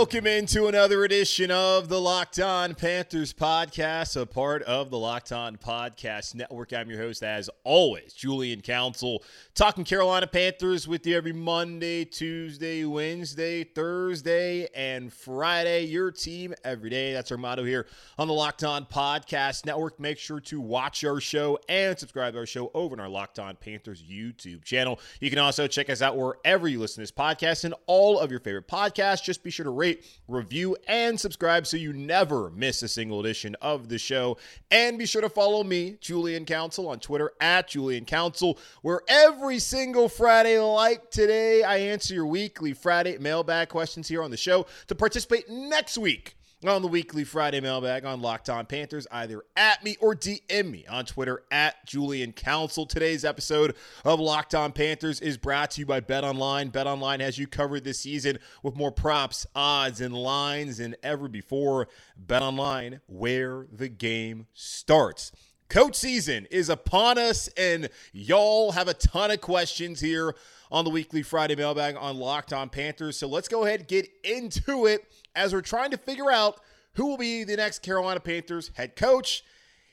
Welcome 0.00 0.26
into 0.26 0.66
another 0.66 1.04
edition 1.04 1.50
of 1.50 1.90
the 1.90 2.00
Locked 2.00 2.40
On 2.40 2.74
Panthers 2.74 3.34
podcast, 3.34 4.18
a 4.18 4.24
part 4.24 4.62
of 4.62 4.88
the 4.88 4.96
Locked 4.96 5.30
On 5.30 5.58
Podcast 5.58 6.34
Network. 6.34 6.72
I'm 6.72 6.88
your 6.88 6.98
host, 6.98 7.22
as 7.22 7.50
always, 7.64 8.14
Julian 8.14 8.62
Council, 8.62 9.22
talking 9.54 9.84
Carolina 9.84 10.26
Panthers 10.26 10.88
with 10.88 11.06
you 11.06 11.14
every 11.18 11.34
Monday, 11.34 12.06
Tuesday, 12.06 12.86
Wednesday, 12.86 13.62
Thursday, 13.62 14.68
and 14.74 15.12
Friday. 15.12 15.84
Your 15.84 16.10
team 16.10 16.54
every 16.64 16.88
day. 16.88 17.12
That's 17.12 17.30
our 17.30 17.36
motto 17.36 17.62
here 17.62 17.86
on 18.16 18.26
the 18.26 18.32
Locked 18.32 18.64
On 18.64 18.86
Podcast 18.86 19.66
Network. 19.66 20.00
Make 20.00 20.16
sure 20.16 20.40
to 20.40 20.62
watch 20.62 21.04
our 21.04 21.20
show 21.20 21.58
and 21.68 21.98
subscribe 21.98 22.32
to 22.32 22.38
our 22.38 22.46
show 22.46 22.70
over 22.72 22.94
on 22.94 23.00
our 23.00 23.08
Locked 23.10 23.38
On 23.38 23.54
Panthers 23.54 24.02
YouTube 24.02 24.64
channel. 24.64 24.98
You 25.20 25.28
can 25.28 25.40
also 25.40 25.66
check 25.66 25.90
us 25.90 26.00
out 26.00 26.16
wherever 26.16 26.66
you 26.66 26.80
listen 26.80 26.94
to 26.94 27.00
this 27.02 27.12
podcast 27.12 27.64
and 27.64 27.74
all 27.84 28.18
of 28.18 28.30
your 28.30 28.40
favorite 28.40 28.66
podcasts. 28.66 29.22
Just 29.22 29.42
be 29.42 29.50
sure 29.50 29.64
to 29.64 29.70
rate, 29.70 29.89
review, 30.28 30.76
and 30.86 31.18
subscribe 31.18 31.66
so 31.66 31.76
you 31.76 31.92
never 31.92 32.50
miss 32.50 32.82
a 32.82 32.88
single 32.88 33.20
edition 33.20 33.56
of 33.60 33.88
the 33.88 33.98
show. 33.98 34.36
And 34.70 34.98
be 34.98 35.06
sure 35.06 35.22
to 35.22 35.28
follow 35.28 35.64
me, 35.64 35.96
Julian 36.00 36.44
Council, 36.44 36.88
on 36.88 37.00
Twitter 37.00 37.32
at 37.40 37.68
Julian 37.68 38.04
Council, 38.04 38.58
where 38.82 39.00
every 39.08 39.58
single 39.58 40.08
Friday, 40.08 40.58
like 40.58 41.10
today, 41.10 41.62
I 41.62 41.78
answer 41.78 42.14
your 42.14 42.26
weekly 42.26 42.72
Friday 42.72 43.18
mailbag 43.18 43.68
questions 43.68 44.08
here 44.08 44.22
on 44.22 44.30
the 44.30 44.36
show. 44.36 44.66
To 44.88 44.94
participate 44.94 45.48
next 45.48 45.98
week, 45.98 46.36
on 46.68 46.82
the 46.82 46.88
weekly 46.88 47.24
Friday 47.24 47.60
mailbag 47.60 48.04
on 48.04 48.20
Locked 48.20 48.50
On 48.50 48.66
Panthers, 48.66 49.06
either 49.10 49.42
at 49.56 49.82
me 49.82 49.96
or 49.98 50.14
DM 50.14 50.70
me 50.70 50.86
on 50.86 51.06
Twitter 51.06 51.42
at 51.50 51.86
Julian 51.86 52.32
Council. 52.32 52.84
Today's 52.84 53.24
episode 53.24 53.74
of 54.04 54.20
Locked 54.20 54.54
On 54.54 54.70
Panthers 54.70 55.20
is 55.20 55.38
brought 55.38 55.70
to 55.72 55.80
you 55.80 55.86
by 55.86 56.00
Bet 56.00 56.22
Online. 56.22 56.68
Bet 56.68 56.86
Online 56.86 57.20
has 57.20 57.38
you 57.38 57.46
covered 57.46 57.84
this 57.84 58.00
season 58.00 58.38
with 58.62 58.76
more 58.76 58.92
props, 58.92 59.46
odds, 59.54 60.02
and 60.02 60.14
lines 60.14 60.78
than 60.78 60.96
ever 61.02 61.28
before. 61.28 61.88
Bet 62.18 62.42
Online, 62.42 63.00
where 63.06 63.66
the 63.72 63.88
game 63.88 64.46
starts. 64.52 65.32
Coach 65.70 65.94
season 65.94 66.48
is 66.50 66.68
upon 66.68 67.16
us, 67.16 67.48
and 67.56 67.90
y'all 68.12 68.72
have 68.72 68.88
a 68.88 68.94
ton 68.94 69.30
of 69.30 69.40
questions 69.40 70.00
here 70.00 70.34
on 70.68 70.84
the 70.84 70.90
weekly 70.90 71.22
Friday 71.22 71.54
mailbag 71.54 71.94
on 71.96 72.16
Locked 72.16 72.52
On 72.52 72.68
Panthers. 72.68 73.16
So 73.16 73.28
let's 73.28 73.46
go 73.46 73.64
ahead 73.64 73.78
and 73.78 73.88
get 73.88 74.08
into 74.24 74.86
it 74.86 75.06
as 75.36 75.52
we're 75.52 75.60
trying 75.60 75.92
to 75.92 75.96
figure 75.96 76.28
out 76.28 76.60
who 76.94 77.06
will 77.06 77.16
be 77.16 77.44
the 77.44 77.56
next 77.56 77.82
Carolina 77.82 78.18
Panthers 78.18 78.72
head 78.74 78.96
coach. 78.96 79.44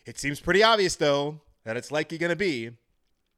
It 0.07 0.17
seems 0.17 0.39
pretty 0.39 0.63
obvious, 0.63 0.95
though, 0.95 1.41
that 1.63 1.77
it's 1.77 1.91
likely 1.91 2.17
going 2.17 2.31
to 2.31 2.35
be 2.35 2.71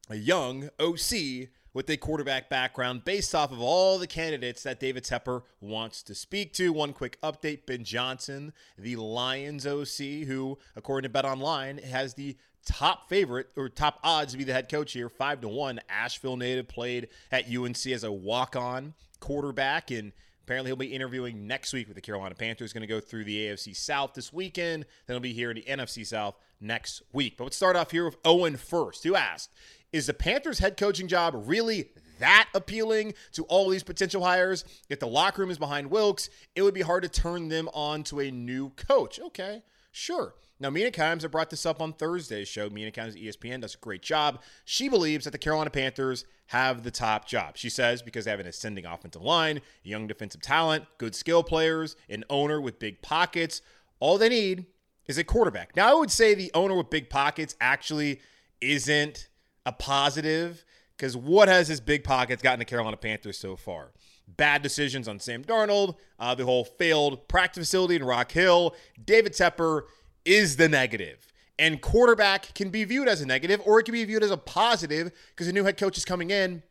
a 0.10 0.16
young 0.16 0.70
OC 0.80 1.50
with 1.74 1.90
a 1.90 1.98
quarterback 1.98 2.50
background 2.50 3.06
based 3.06 3.36
off 3.36 3.52
of 3.52 3.62
all 3.62 3.98
the 3.98 4.08
candidates 4.08 4.64
that 4.64 4.80
David 4.80 5.04
Tepper 5.04 5.44
wants 5.62 6.02
to 6.04 6.16
speak 6.16 6.54
to. 6.54 6.74
One 6.74 6.94
quick 6.94 7.20
update 7.22 7.66
Ben 7.66 7.84
Johnson, 7.84 8.54
the 8.78 8.96
Lions 8.96 9.66
OC, 9.66 10.28
who, 10.28 10.58
according 10.76 11.08
to 11.08 11.14
Bet 11.14 11.26
Online, 11.26 11.78
has 11.78 12.14
the 12.14 12.38
top 12.66 13.10
favorite 13.10 13.50
or 13.56 13.70
top 13.70 14.00
odds 14.04 14.34
to 14.34 14.38
be 14.38 14.44
the 14.44 14.54
head 14.54 14.70
coach 14.70 14.94
here, 14.94 15.10
five 15.10 15.42
to 15.42 15.48
one. 15.48 15.80
Asheville 15.90 16.38
native 16.38 16.68
played 16.68 17.10
at 17.32 17.46
UNC 17.46 17.88
as 17.88 18.04
a 18.04 18.12
walk 18.12 18.56
on 18.56 18.94
quarterback 19.20 19.92
and 19.92 20.12
Apparently, 20.50 20.70
he'll 20.70 20.78
be 20.78 20.88
interviewing 20.88 21.46
next 21.46 21.74
week 21.74 21.88
with 21.88 21.94
the 21.94 22.02
Carolina 22.02 22.34
Panthers. 22.34 22.74
Going 22.74 22.82
to 22.82 22.88
go 22.88 23.00
through 23.00 23.24
the 23.24 23.38
AFC 23.38 23.76
South 23.76 24.16
this 24.16 24.34
weekend. 24.34 24.84
Then 25.06 25.14
he'll 25.14 25.20
be 25.20 25.32
here 25.32 25.52
in 25.52 25.58
the 25.58 25.62
NFC 25.62 26.04
South 26.04 26.34
next 26.60 27.02
week. 27.14 27.38
But 27.38 27.46
let's 27.46 27.58
start 27.58 27.76
off 27.76 27.92
here 27.92 28.06
with 28.06 28.18
Owen 28.26 28.58
first, 28.58 29.04
who 29.04 29.16
asked, 29.16 29.52
is 29.92 30.08
the 30.08 30.14
Panthers 30.14 30.60
head 30.60 30.78
coaching 30.78 31.08
job 31.08 31.34
really 31.36 31.90
that 32.20 32.50
appealing 32.54 33.14
to 33.32 33.44
all 33.46 33.70
these 33.70 33.84
potential 33.84 34.24
hires? 34.24 34.66
If 34.90 35.00
the 35.00 35.08
locker 35.08 35.42
room 35.42 35.52
is 35.52 35.58
behind 35.58 35.90
Wilks, 35.90 36.30
it 36.56 36.62
would 36.62 36.74
be 36.74 36.82
hard 36.82 37.04
to 37.04 37.10
turn 37.10 37.50
them 37.50 37.70
on 37.74 38.04
to 38.04 38.20
a 38.20 38.32
new 38.32 38.70
coach. 38.72 39.20
Okay, 39.20 39.64
sure. 39.92 40.36
Now, 40.62 40.70
Mina 40.70 40.92
Kimes, 40.92 41.24
I 41.24 41.28
brought 41.28 41.50
this 41.50 41.66
up 41.66 41.82
on 41.82 41.94
Thursday's 41.94 42.50
show. 42.50 42.70
Mina 42.70 42.92
Kimes, 42.92 43.16
ESPN, 43.16 43.62
does 43.62 43.76
a 43.76 43.78
great 43.78 44.02
job. 44.02 44.42
She 44.66 44.90
believes 44.90 45.24
that 45.24 45.32
the 45.32 45.38
Carolina 45.38 45.70
Panthers 45.70 46.26
have 46.48 46.84
the 46.84 46.92
top 46.92 47.26
job. 47.26 47.56
She 47.56 47.70
says 47.70 48.02
because 48.02 48.26
they 48.26 48.32
have 48.32 48.42
an 48.42 48.48
ascending 48.48 48.86
offensive 48.86 49.22
line, 49.22 49.62
young 49.84 50.06
defensive 50.06 50.42
talent, 50.42 50.84
good 50.98 51.16
skill 51.16 51.44
players, 51.44 51.96
an 52.10 52.26
owner 52.30 52.60
with 52.60 52.78
big 52.78 53.02
pockets. 53.02 53.62
All 54.02 54.18
they 54.18 54.28
need 54.28 54.66
is 55.10 55.18
a 55.18 55.24
quarterback. 55.24 55.76
Now, 55.76 55.90
I 55.90 55.96
would 55.96 56.12
say 56.12 56.36
the 56.36 56.52
owner 56.54 56.76
with 56.76 56.92
big 56.92 57.10
pockets 57.10 57.56
actually 57.60 58.22
isn't 58.62 59.28
a 59.66 59.72
positive 59.72 60.64
because 60.96 61.18
what 61.18 61.48
has 61.48 61.68
his 61.68 61.82
big 61.82 62.04
pockets 62.04 62.44
gotten 62.44 62.60
the 62.60 62.66
Carolina 62.66 62.96
Panthers 62.96 63.40
so 63.40 63.56
far? 63.56 63.90
Bad 64.28 64.62
decisions 64.62 65.08
on 65.08 65.20
Sam 65.20 65.44
Darnold, 65.44 65.96
uh, 66.20 66.36
the 66.36 66.46
whole 66.46 66.64
failed 66.64 67.28
practice 67.28 67.64
facility 67.64 67.96
in 67.96 68.04
Rock 68.04 68.32
Hill. 68.32 68.76
David 69.04 69.34
Tepper 69.34 69.82
is 70.26 70.58
the 70.58 70.70
negative. 70.70 71.26
And 71.58 71.82
quarterback 71.82 72.54
can 72.54 72.70
be 72.70 72.84
viewed 72.84 73.08
as 73.08 73.20
a 73.20 73.26
negative 73.26 73.62
or 73.66 73.80
it 73.80 73.84
can 73.84 73.94
be 73.94 74.06
viewed 74.06 74.24
as 74.24 74.30
a 74.30 74.38
positive 74.38 75.12
because 75.32 75.48
a 75.48 75.54
new 75.54 75.64
head 75.64 75.78
coach 75.78 75.98
is 75.98 76.06
coming 76.06 76.30
in 76.30 76.62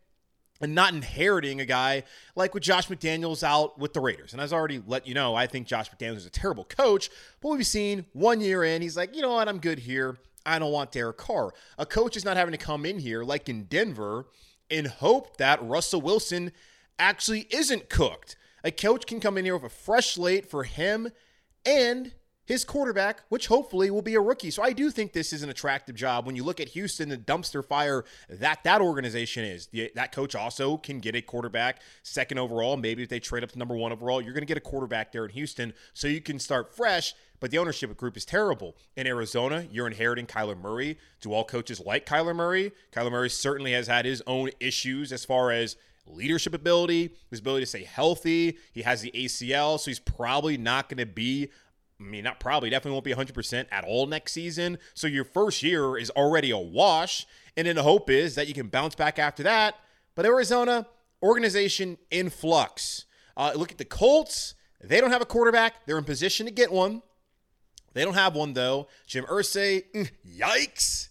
and 0.61 0.75
not 0.75 0.93
inheriting 0.93 1.61
a 1.61 1.65
guy 1.65 2.03
like 2.35 2.55
with 2.55 2.63
Josh 2.63 2.89
McDaniels 2.89 3.43
out 3.43 3.79
with 3.79 3.93
the 3.93 4.01
Raiders. 4.01 4.33
And 4.33 4.43
as 4.43 4.53
I 4.53 4.57
already 4.57 4.83
let 4.87 5.07
you 5.07 5.15
know, 5.15 5.35
I 5.35 5.47
think 5.47 5.67
Josh 5.67 5.91
McDaniels 5.91 6.17
is 6.17 6.27
a 6.27 6.31
terrible 6.31 6.65
coach, 6.65 7.11
but 7.41 7.51
we've 7.51 7.67
seen 7.67 8.07
one 8.13 8.41
year 8.41 8.65
in, 8.65 8.83
he's 8.83 8.97
like, 8.97 9.15
you 9.15 9.23
know 9.23 9.35
what, 9.35 9.49
I'm 9.49 9.59
good 9.59 9.79
here. 9.79 10.17
I 10.45 10.59
don't 10.59 10.73
want 10.73 10.93
Derek 10.93 11.19
Carr. 11.19 11.53
A 11.77 11.87
coach 11.87 12.17
is 12.17 12.25
not 12.25 12.37
having 12.37 12.53
to 12.53 12.59
come 12.59 12.87
in 12.87 12.99
here 12.99 13.23
like 13.23 13.49
in 13.49 13.65
Denver 13.65 14.27
and 14.71 14.87
hope 14.87 15.37
that 15.37 15.63
Russell 15.63 16.01
Wilson 16.01 16.53
actually 16.99 17.47
isn't 17.51 17.89
cooked. 17.89 18.37
A 18.65 18.71
coach 18.71 19.07
can 19.07 19.21
come 19.21 19.39
in 19.39 19.45
here 19.45 19.55
with 19.55 19.65
a 19.65 19.75
fresh 19.75 20.15
slate 20.15 20.51
for 20.51 20.65
him 20.65 21.11
and 21.65 22.13
his 22.49 22.65
quarterback, 22.65 23.25
which 23.29 23.47
hopefully 23.49 23.91
will 23.91 24.01
be 24.01 24.15
a 24.15 24.21
rookie. 24.23 24.51
So 24.51 24.63
I 24.63 24.73
do 24.73 24.91
think 24.91 25.13
this 25.13 25.35
is 25.35 25.43
an 25.43 25.51
attractive 25.51 25.95
job. 25.95 26.25
When 26.25 26.35
you 26.35 26.43
look 26.43 26.61
at 26.61 26.71
Houston, 26.71 27.11
the 27.11 27.19
dumpster 27.19 27.63
fire 27.63 28.07
that 28.31 28.65
that 28.65 28.81
organization 28.81 29.45
is, 29.45 29.69
that 29.95 30.13
coach 30.13 30.35
also 30.35 30.79
can 30.79 30.99
get 30.99 31.15
a 31.15 31.21
quarterback 31.21 31.83
second 32.03 32.39
overall. 32.39 32.79
Maybe 32.79 33.03
if 33.03 33.11
they 33.11 33.21
trade 33.21 33.45
up 33.45 33.53
to 33.53 33.59
number 33.59 33.77
one 33.77 33.93
overall, 33.93 34.23
you're 34.23 34.33
going 34.33 34.41
to 34.41 34.47
get 34.47 34.57
a 34.57 34.63
quarterback 34.63 35.13
there 35.13 35.27
in 35.27 35.31
Houston, 35.33 35.75
so 35.93 36.09
you 36.09 36.23
can 36.23 36.39
start 36.39 36.75
fresh. 36.75 37.15
But 37.39 37.51
the 37.51 37.59
ownership 37.59 37.95
group 37.99 38.17
is 38.17 38.25
terrible. 38.25 38.77
In 38.97 39.07
Arizona, 39.07 39.67
you're 39.71 39.87
inheriting 39.87 40.27
Kyler 40.27 40.59
Murray. 40.59 40.97
Do 41.21 41.35
all 41.35 41.45
coaches 41.45 41.83
like 41.85 42.07
Kyler 42.07 42.35
Murray? 42.35 42.73
Kyler 42.93 43.13
Murray 43.13 43.29
certainly 43.29 43.73
has 43.75 43.89
had 43.89 44.07
his 44.07 44.23
own 44.27 44.51
issues 44.59 45.13
as 45.13 45.27
far 45.27 45.53
as 45.53 45.77
leadership 46.07 46.55
ability, 46.55 47.11
his 47.29 47.41
ability 47.41 47.65
to 47.65 47.69
stay 47.69 47.85
healthy. 47.85 48.57
He 48.73 48.81
has 48.83 49.03
the 49.03 49.11
ACL, 49.11 49.79
so 49.79 49.91
he's 49.91 50.01
probably 50.01 50.57
not 50.57 50.89
going 50.89 50.97
to 50.97 51.07
be 51.07 51.51
I 52.01 52.05
mean, 52.05 52.25
not 52.25 52.39
probably, 52.39 52.71
definitely 52.71 52.93
won't 52.93 53.05
be 53.05 53.33
100% 53.33 53.67
at 53.73 53.85
all 53.85 54.07
next 54.07 54.33
season. 54.33 54.79
So 54.95 55.07
your 55.07 55.25
first 55.25 55.63
year 55.63 55.97
is 55.97 56.11
already 56.11 56.51
a 56.51 56.59
wash. 56.59 57.27
And 57.57 57.67
then 57.67 57.75
the 57.77 57.83
hope 57.83 58.09
is 58.09 58.37
that 58.37 58.47
you 58.47 58.55
can 58.55 58.69
bounce 58.69 58.95
back 58.95 59.19
after 59.19 59.43
that. 59.43 59.75
But 60.15 60.25
Arizona, 60.25 60.87
organization 61.23 61.99
in 62.11 62.31
flux. 62.31 63.07
Uh, 63.37 63.53
look 63.57 63.73
at 63.73 63.79
the 63.79 63.85
Colts. 63.85 64.55
They 64.83 65.01
don't 65.01 65.11
have 65.11 65.23
a 65.23 65.27
quarterback. 65.27 65.87
They're 65.87 65.99
in 65.99 66.05
position 66.05 66.47
to 66.47 66.53
get 66.53 66.71
one. 66.71 67.03
They 67.95 68.05
don't 68.05 68.15
have 68.15 68.37
one, 68.37 68.53
though. 68.53 68.89
Jim 69.07 69.25
Irsay, 69.25 69.83
mm, 69.93 70.11
yikes. 70.25 71.09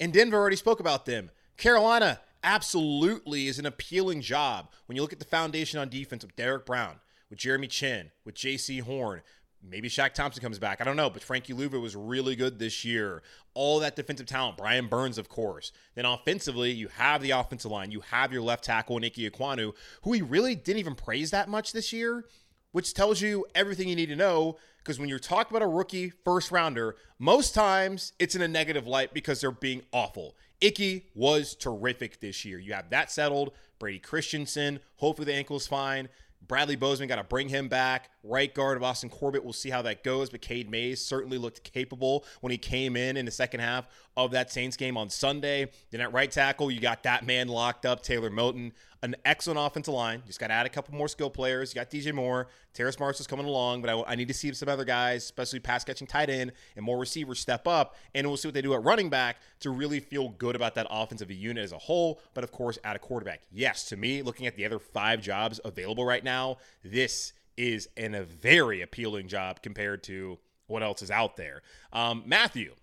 And 0.00 0.12
Denver 0.12 0.36
already 0.36 0.56
spoke 0.56 0.80
about 0.80 1.06
them. 1.06 1.30
Carolina 1.56 2.20
absolutely 2.42 3.46
is 3.46 3.58
an 3.58 3.66
appealing 3.66 4.22
job 4.22 4.70
when 4.86 4.96
you 4.96 5.02
look 5.02 5.12
at 5.12 5.18
the 5.18 5.24
foundation 5.24 5.78
on 5.78 5.88
defense 5.88 6.24
with 6.24 6.34
Derrick 6.34 6.66
Brown, 6.66 6.96
with 7.28 7.38
Jeremy 7.38 7.66
Chinn, 7.66 8.10
with 8.24 8.34
Jaycee 8.34 8.80
Horn, 8.80 9.22
Maybe 9.62 9.88
Shaq 9.90 10.14
Thompson 10.14 10.42
comes 10.42 10.58
back. 10.58 10.80
I 10.80 10.84
don't 10.84 10.96
know, 10.96 11.10
but 11.10 11.22
Frankie 11.22 11.52
Luvu 11.52 11.80
was 11.80 11.94
really 11.94 12.34
good 12.34 12.58
this 12.58 12.84
year. 12.84 13.22
All 13.54 13.78
that 13.80 13.94
defensive 13.94 14.26
talent, 14.26 14.56
Brian 14.56 14.86
Burns, 14.88 15.18
of 15.18 15.28
course. 15.28 15.70
Then 15.94 16.06
offensively, 16.06 16.70
you 16.70 16.88
have 16.88 17.20
the 17.20 17.32
offensive 17.32 17.70
line. 17.70 17.90
You 17.90 18.00
have 18.00 18.32
your 18.32 18.42
left 18.42 18.64
tackle, 18.64 18.96
Ickey 19.04 19.28
Ekwonu, 19.28 19.74
who 20.02 20.12
he 20.12 20.22
really 20.22 20.54
didn't 20.54 20.78
even 20.80 20.94
praise 20.94 21.30
that 21.32 21.48
much 21.48 21.72
this 21.72 21.92
year. 21.92 22.24
which 22.72 22.94
tells 22.94 23.20
you 23.20 23.46
everything 23.54 23.88
you 23.88 23.96
need 23.96 24.08
to 24.08 24.16
know. 24.16 24.56
Because 24.78 24.98
when 24.98 25.08
you're 25.08 25.18
talking 25.18 25.54
about 25.54 25.64
a 25.64 25.70
rookie 25.70 26.10
first 26.24 26.50
rounder, 26.50 26.96
most 27.18 27.54
times 27.54 28.12
it's 28.18 28.34
in 28.34 28.42
a 28.42 28.48
negative 28.48 28.86
light 28.86 29.12
because 29.12 29.40
they're 29.40 29.50
being 29.50 29.82
awful. 29.92 30.36
Ickey 30.60 31.06
was 31.14 31.54
terrific 31.54 32.20
this 32.20 32.44
year. 32.44 32.58
You 32.58 32.72
have 32.72 32.90
that 32.90 33.10
settled. 33.10 33.52
Brady 33.78 33.98
Christensen, 33.98 34.80
hopefully 34.96 35.26
the 35.26 35.34
ankle's 35.34 35.66
fine. 35.66 36.08
Bradley 36.46 36.76
Bozeman 36.76 37.08
got 37.08 37.16
to 37.16 37.24
bring 37.24 37.48
him 37.48 37.68
back. 37.68 38.10
Right 38.22 38.52
guard 38.52 38.76
of 38.76 38.82
Austin 38.82 39.08
Corbett, 39.08 39.44
we'll 39.44 39.52
see 39.52 39.70
how 39.70 39.82
that 39.82 40.02
goes. 40.02 40.30
But 40.30 40.40
Cade 40.40 40.70
Mays 40.70 41.04
certainly 41.04 41.38
looked 41.38 41.62
capable 41.62 42.24
when 42.40 42.50
he 42.50 42.58
came 42.58 42.96
in 42.96 43.16
in 43.16 43.24
the 43.24 43.30
second 43.30 43.60
half 43.60 43.86
of 44.16 44.32
that 44.32 44.50
Saints 44.50 44.76
game 44.76 44.96
on 44.96 45.10
Sunday. 45.10 45.70
Then 45.90 46.00
at 46.00 46.12
right 46.12 46.30
tackle, 46.30 46.70
you 46.70 46.80
got 46.80 47.02
that 47.04 47.24
man 47.24 47.48
locked 47.48 47.86
up, 47.86 48.02
Taylor 48.02 48.30
Moton. 48.30 48.72
An 49.02 49.16
excellent 49.24 49.58
offensive 49.58 49.94
line. 49.94 50.22
Just 50.26 50.38
got 50.38 50.48
to 50.48 50.52
add 50.52 50.66
a 50.66 50.68
couple 50.68 50.94
more 50.94 51.08
skill 51.08 51.30
players. 51.30 51.74
You 51.74 51.80
got 51.80 51.90
DJ 51.90 52.12
Moore. 52.12 52.48
Terrace 52.74 52.98
is 53.18 53.26
coming 53.26 53.46
along, 53.46 53.80
but 53.80 53.90
I, 53.90 54.12
I 54.12 54.14
need 54.14 54.28
to 54.28 54.34
see 54.34 54.52
some 54.52 54.68
other 54.68 54.84
guys, 54.84 55.24
especially 55.24 55.58
pass 55.58 55.84
catching 55.84 56.06
tight 56.06 56.28
end 56.28 56.52
and 56.76 56.84
more 56.84 56.98
receivers 56.98 57.40
step 57.40 57.66
up. 57.66 57.96
And 58.14 58.26
we'll 58.26 58.36
see 58.36 58.48
what 58.48 58.54
they 58.54 58.62
do 58.62 58.74
at 58.74 58.82
running 58.82 59.08
back 59.08 59.38
to 59.60 59.70
really 59.70 60.00
feel 60.00 60.28
good 60.28 60.54
about 60.54 60.74
that 60.74 60.86
offensive 60.90 61.30
unit 61.30 61.64
as 61.64 61.72
a 61.72 61.78
whole. 61.78 62.20
But 62.34 62.44
of 62.44 62.52
course, 62.52 62.78
at 62.84 62.94
a 62.94 62.98
quarterback. 62.98 63.40
Yes, 63.50 63.88
to 63.88 63.96
me, 63.96 64.20
looking 64.20 64.46
at 64.46 64.56
the 64.56 64.66
other 64.66 64.78
five 64.78 65.22
jobs 65.22 65.60
available 65.64 66.04
right 66.04 66.22
now, 66.22 66.58
this 66.84 67.32
is 67.56 67.88
an, 67.96 68.14
a 68.14 68.22
very 68.22 68.82
appealing 68.82 69.28
job 69.28 69.62
compared 69.62 70.02
to 70.04 70.38
what 70.66 70.82
else 70.82 71.02
is 71.02 71.10
out 71.10 71.36
there. 71.36 71.62
Um, 71.92 72.22
Matthew, 72.26 72.74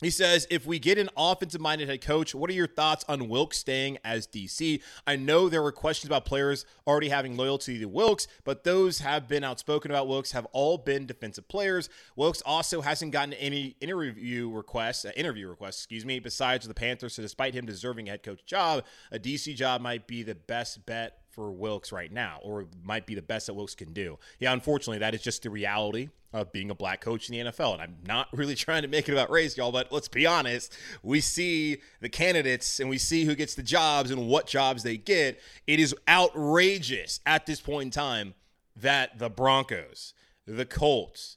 he 0.00 0.10
says, 0.10 0.46
if 0.50 0.66
we 0.66 0.78
get 0.78 0.98
an 0.98 1.08
offensive 1.16 1.60
minded 1.60 1.88
head 1.88 2.00
coach, 2.00 2.34
what 2.34 2.50
are 2.50 2.54
your 2.54 2.66
thoughts 2.66 3.04
on 3.08 3.28
Wilks 3.28 3.58
staying 3.58 3.98
as 4.04 4.26
DC? 4.26 4.80
I 5.06 5.16
know 5.16 5.48
there 5.48 5.62
were 5.62 5.72
questions 5.72 6.08
about 6.08 6.24
players 6.24 6.64
already 6.86 7.08
having 7.08 7.36
loyalty 7.36 7.78
to 7.78 7.86
Wilks, 7.86 8.28
but 8.44 8.64
those 8.64 9.00
have 9.00 9.28
been 9.28 9.44
outspoken 9.44 9.90
about 9.90 10.06
Wilks 10.06 10.32
have 10.32 10.46
all 10.52 10.78
been 10.78 11.06
defensive 11.06 11.48
players. 11.48 11.88
Wilks 12.16 12.42
also 12.42 12.80
hasn't 12.80 13.12
gotten 13.12 13.34
any 13.34 13.76
interview 13.80 14.50
requests, 14.50 15.04
uh, 15.04 15.10
interview 15.16 15.48
requests, 15.48 15.78
excuse 15.78 16.04
me, 16.04 16.20
besides 16.20 16.66
the 16.68 16.74
Panthers. 16.74 17.14
So 17.14 17.22
despite 17.22 17.54
him 17.54 17.66
deserving 17.66 18.08
a 18.08 18.12
head 18.12 18.22
coach 18.22 18.44
job, 18.46 18.84
a 19.10 19.18
DC 19.18 19.54
job 19.56 19.80
might 19.80 20.06
be 20.06 20.22
the 20.22 20.34
best 20.34 20.86
bet 20.86 21.18
for 21.38 21.52
Wilks 21.52 21.92
right 21.92 22.12
now, 22.12 22.40
or 22.42 22.66
might 22.82 23.06
be 23.06 23.14
the 23.14 23.22
best 23.22 23.46
that 23.46 23.54
Wilks 23.54 23.76
can 23.76 23.92
do. 23.92 24.18
Yeah, 24.40 24.52
unfortunately, 24.52 24.98
that 24.98 25.14
is 25.14 25.22
just 25.22 25.44
the 25.44 25.50
reality 25.50 26.08
of 26.32 26.50
being 26.50 26.68
a 26.68 26.74
black 26.74 27.00
coach 27.00 27.30
in 27.30 27.32
the 27.32 27.52
NFL. 27.52 27.74
And 27.74 27.82
I'm 27.82 27.96
not 28.04 28.26
really 28.36 28.56
trying 28.56 28.82
to 28.82 28.88
make 28.88 29.08
it 29.08 29.12
about 29.12 29.30
race, 29.30 29.56
y'all, 29.56 29.70
but 29.70 29.92
let's 29.92 30.08
be 30.08 30.26
honest. 30.26 30.76
We 31.00 31.20
see 31.20 31.78
the 32.00 32.08
candidates 32.08 32.80
and 32.80 32.90
we 32.90 32.98
see 32.98 33.24
who 33.24 33.36
gets 33.36 33.54
the 33.54 33.62
jobs 33.62 34.10
and 34.10 34.26
what 34.26 34.48
jobs 34.48 34.82
they 34.82 34.96
get. 34.96 35.40
It 35.68 35.78
is 35.78 35.94
outrageous 36.08 37.20
at 37.24 37.46
this 37.46 37.60
point 37.60 37.84
in 37.84 37.90
time 37.92 38.34
that 38.74 39.20
the 39.20 39.30
Broncos, 39.30 40.14
the 40.44 40.66
Colts, 40.66 41.36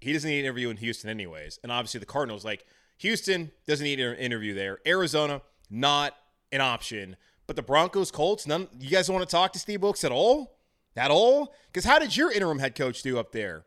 he 0.00 0.14
doesn't 0.14 0.30
need 0.30 0.38
an 0.38 0.46
interview 0.46 0.70
in 0.70 0.78
Houston, 0.78 1.10
anyways. 1.10 1.60
And 1.62 1.70
obviously 1.70 2.00
the 2.00 2.06
Cardinals, 2.06 2.42
like 2.42 2.64
Houston 3.00 3.52
doesn't 3.66 3.84
need 3.84 4.00
an 4.00 4.16
interview 4.16 4.54
there. 4.54 4.78
Arizona, 4.86 5.42
not 5.68 6.16
an 6.52 6.62
option. 6.62 7.16
But 7.46 7.56
the 7.56 7.62
Broncos, 7.62 8.10
Colts, 8.10 8.46
none. 8.46 8.68
You 8.78 8.90
guys 8.90 9.10
want 9.10 9.28
to 9.28 9.30
talk 9.30 9.52
to 9.52 9.58
Steve 9.58 9.82
Wilks 9.82 10.04
at 10.04 10.12
all? 10.12 10.58
At 10.96 11.10
all? 11.10 11.54
Because 11.66 11.84
how 11.84 11.98
did 11.98 12.16
your 12.16 12.32
interim 12.32 12.58
head 12.58 12.74
coach 12.74 13.02
do 13.02 13.18
up 13.18 13.32
there? 13.32 13.66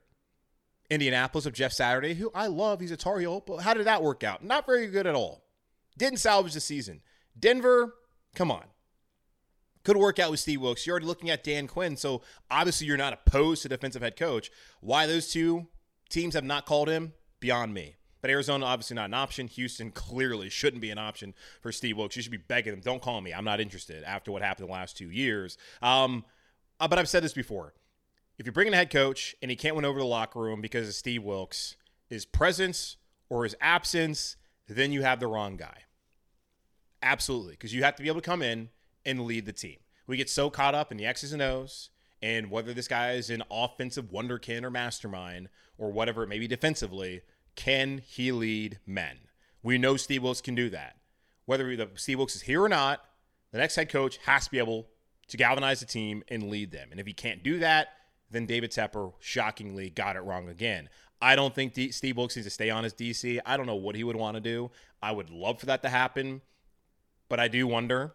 Indianapolis 0.90 1.46
of 1.46 1.54
Jeff 1.54 1.72
Saturday, 1.72 2.16
who 2.16 2.32
I 2.34 2.48
love. 2.48 2.80
He's 2.80 2.92
a 2.92 2.98
Tar 2.98 3.20
Heel, 3.20 3.44
but 3.46 3.58
how 3.58 3.74
did 3.74 3.86
that 3.86 4.02
work 4.02 4.24
out? 4.24 4.44
Not 4.44 4.66
very 4.66 4.88
good 4.88 5.06
at 5.06 5.16
all. 5.16 5.44
Didn't 5.98 6.20
salvage 6.20 6.54
the 6.54 6.60
season. 6.60 7.02
Denver, 7.38 7.94
come 8.36 8.52
on. 8.52 8.64
Could 9.84 9.98
work 9.98 10.20
out 10.20 10.32
with 10.32 10.40
Steve 10.40 10.62
Wilks. 10.62 10.86
You're 10.86 10.94
already 10.94 11.06
looking 11.06 11.30
at 11.30 11.44
Dan 11.44 11.68
Quinn, 11.68 11.96
so 11.96 12.22
obviously 12.50 12.88
you're 12.88 12.98
not 12.98 13.14
opposed 13.14 13.62
to 13.62 13.70
defensive 13.70 14.02
head 14.02 14.18
coach. 14.18 14.50
Why 14.82 15.06
those 15.06 15.32
two 15.32 15.68
teams 16.10 16.34
have 16.34 16.44
not 16.44 16.66
called 16.66 16.90
him, 16.90 17.14
beyond 17.40 17.74
me. 17.74 17.96
But 18.22 18.32
Arizona, 18.32 18.66
obviously 18.66 18.96
not 18.96 19.06
an 19.06 19.14
option. 19.14 19.48
Houston 19.48 19.92
clearly 19.92 20.50
shouldn't 20.50 20.82
be 20.82 20.90
an 20.90 20.98
option 20.98 21.34
for 21.62 21.72
Steve 21.72 21.98
Wilks. 21.98 22.16
You 22.16 22.22
should 22.22 22.32
be 22.32 22.38
begging 22.38 22.74
him, 22.74 22.82
don't 22.82 23.02
call 23.02 23.22
me. 23.22 23.34
I'm 23.34 23.46
not 23.46 23.62
interested 23.62 24.04
after 24.04 24.32
what 24.32 24.42
happened 24.42 24.68
the 24.68 24.72
last 24.72 24.98
two 24.98 25.10
years. 25.10 25.58
Um, 25.82 26.26
uh, 26.80 26.88
but 26.88 27.00
I've 27.00 27.10
said 27.10 27.24
this 27.24 27.34
before. 27.34 27.74
If 28.38 28.46
you're 28.46 28.54
bringing 28.54 28.74
a 28.74 28.78
head 28.78 28.90
coach 28.90 29.36
and 29.42 29.52
he 29.52 29.58
can't 29.58 29.76
win 29.76 29.86
over 29.86 30.00
the 30.00 30.06
locker 30.06 30.40
room 30.40 30.62
because 30.62 30.88
of 30.88 30.94
Steve 30.94 31.24
Wilks, 31.24 31.76
his 32.08 32.26
presence 32.26 32.98
or 33.30 33.44
his 33.44 33.56
absence, 33.62 34.36
then 34.68 34.92
you 34.92 35.02
have 35.02 35.20
the 35.20 35.28
wrong 35.28 35.56
guy. 35.58 35.84
Absolutely. 37.02 37.54
Because 37.54 37.74
you 37.74 37.84
have 37.84 37.96
to 37.96 38.04
be 38.04 38.10
able 38.10 38.22
to 38.22 38.30
come 38.30 38.42
in 38.42 38.70
and 39.06 39.22
lead 39.22 39.46
the 39.46 39.54
team. 39.54 39.78
We 40.08 40.18
get 40.18 40.30
so 40.30 40.50
caught 40.50 40.76
up 40.76 40.92
in 40.92 40.98
the 40.98 41.06
X's 41.06 41.34
and 41.34 41.42
O's 41.42 41.90
and 42.22 42.52
whether 42.52 42.74
this 42.74 42.88
guy 42.88 43.14
is 43.14 43.30
an 43.30 43.44
offensive 43.50 44.12
wonderkin 44.12 44.64
or 44.64 44.70
mastermind 44.70 45.48
or 45.78 45.92
whatever 45.92 46.24
it 46.24 46.28
may 46.28 46.40
be 46.40 46.48
defensively– 46.50 47.22
can 47.60 48.02
he 48.08 48.32
lead 48.32 48.80
men? 48.88 49.18
We 49.62 49.78
know 49.78 49.98
Steve 49.98 50.24
Wilks 50.24 50.40
can 50.40 50.56
do 50.56 50.70
that. 50.70 50.96
Whether 51.46 51.76
the 51.76 51.90
Steve 51.96 52.18
Wilks 52.18 52.36
is 52.38 52.44
here 52.44 52.64
or 52.64 52.70
not, 52.70 53.04
the 53.52 53.58
next 53.58 53.76
head 53.76 53.90
coach 53.90 54.18
has 54.26 54.46
to 54.46 54.52
be 54.52 54.60
able 54.60 54.88
to 55.28 55.36
galvanize 55.36 55.82
the 55.82 55.86
team 55.86 56.24
and 56.30 56.50
lead 56.50 56.72
them. 56.72 56.88
And 56.90 57.02
if 57.02 57.06
he 57.06 57.12
can't 57.12 57.44
do 57.44 57.60
that, 57.60 57.90
then 58.32 58.46
David 58.46 58.72
Tepper 58.72 59.12
shockingly 59.20 59.90
got 59.90 60.16
it 60.16 60.22
wrong 60.22 60.48
again. 60.48 60.88
I 61.22 61.36
don't 61.36 61.54
think 61.54 61.74
D- 61.74 61.92
Steve 61.92 62.16
Wilks 62.16 62.38
needs 62.38 62.46
to 62.46 62.50
stay 62.50 62.70
on 62.70 62.86
as 62.86 62.94
DC. 62.94 63.42
I 63.46 63.58
don't 63.58 63.66
know 63.66 63.76
what 63.76 63.96
he 63.96 64.06
would 64.06 64.16
want 64.16 64.36
to 64.36 64.42
do. 64.42 64.72
I 65.04 65.12
would 65.12 65.30
love 65.30 65.60
for 65.60 65.66
that 65.66 65.82
to 65.84 65.90
happen, 65.90 66.42
but 67.28 67.42
I 67.42 67.50
do 67.50 67.68
wonder 67.68 68.14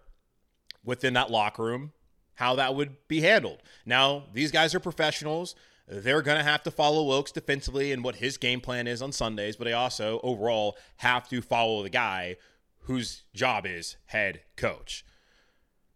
within 0.83 1.13
that 1.15 1.31
locker 1.31 1.65
room 1.65 1.93
how 2.37 2.55
that 2.55 2.75
would 2.75 2.97
be 3.09 3.21
handled. 3.21 3.59
Now, 3.85 4.25
these 4.33 4.51
guys 4.51 4.75
are 4.75 4.81
professionals 4.81 5.55
they're 5.87 6.23
going 6.23 6.39
to 6.39 6.45
have 6.45 6.63
to 6.63 6.71
follow 6.71 7.05
Wilks 7.05 7.33
defensively 7.33 7.93
and 7.93 8.03
what 8.03 8.17
his 8.17 8.37
game 8.37 8.61
plan 8.61 8.87
is 8.87 9.03
on 9.03 9.13
Sundays, 9.13 9.57
but 9.57 9.65
they 9.65 9.73
also 9.73 10.21
overall 10.23 10.77
have 10.99 11.29
to 11.29 11.43
follow 11.43 11.83
the 11.83 11.91
guy 11.91 12.37
whose 12.81 13.25
job 13.35 13.67
is 13.67 13.97
head 14.07 14.41
coach. 14.57 15.05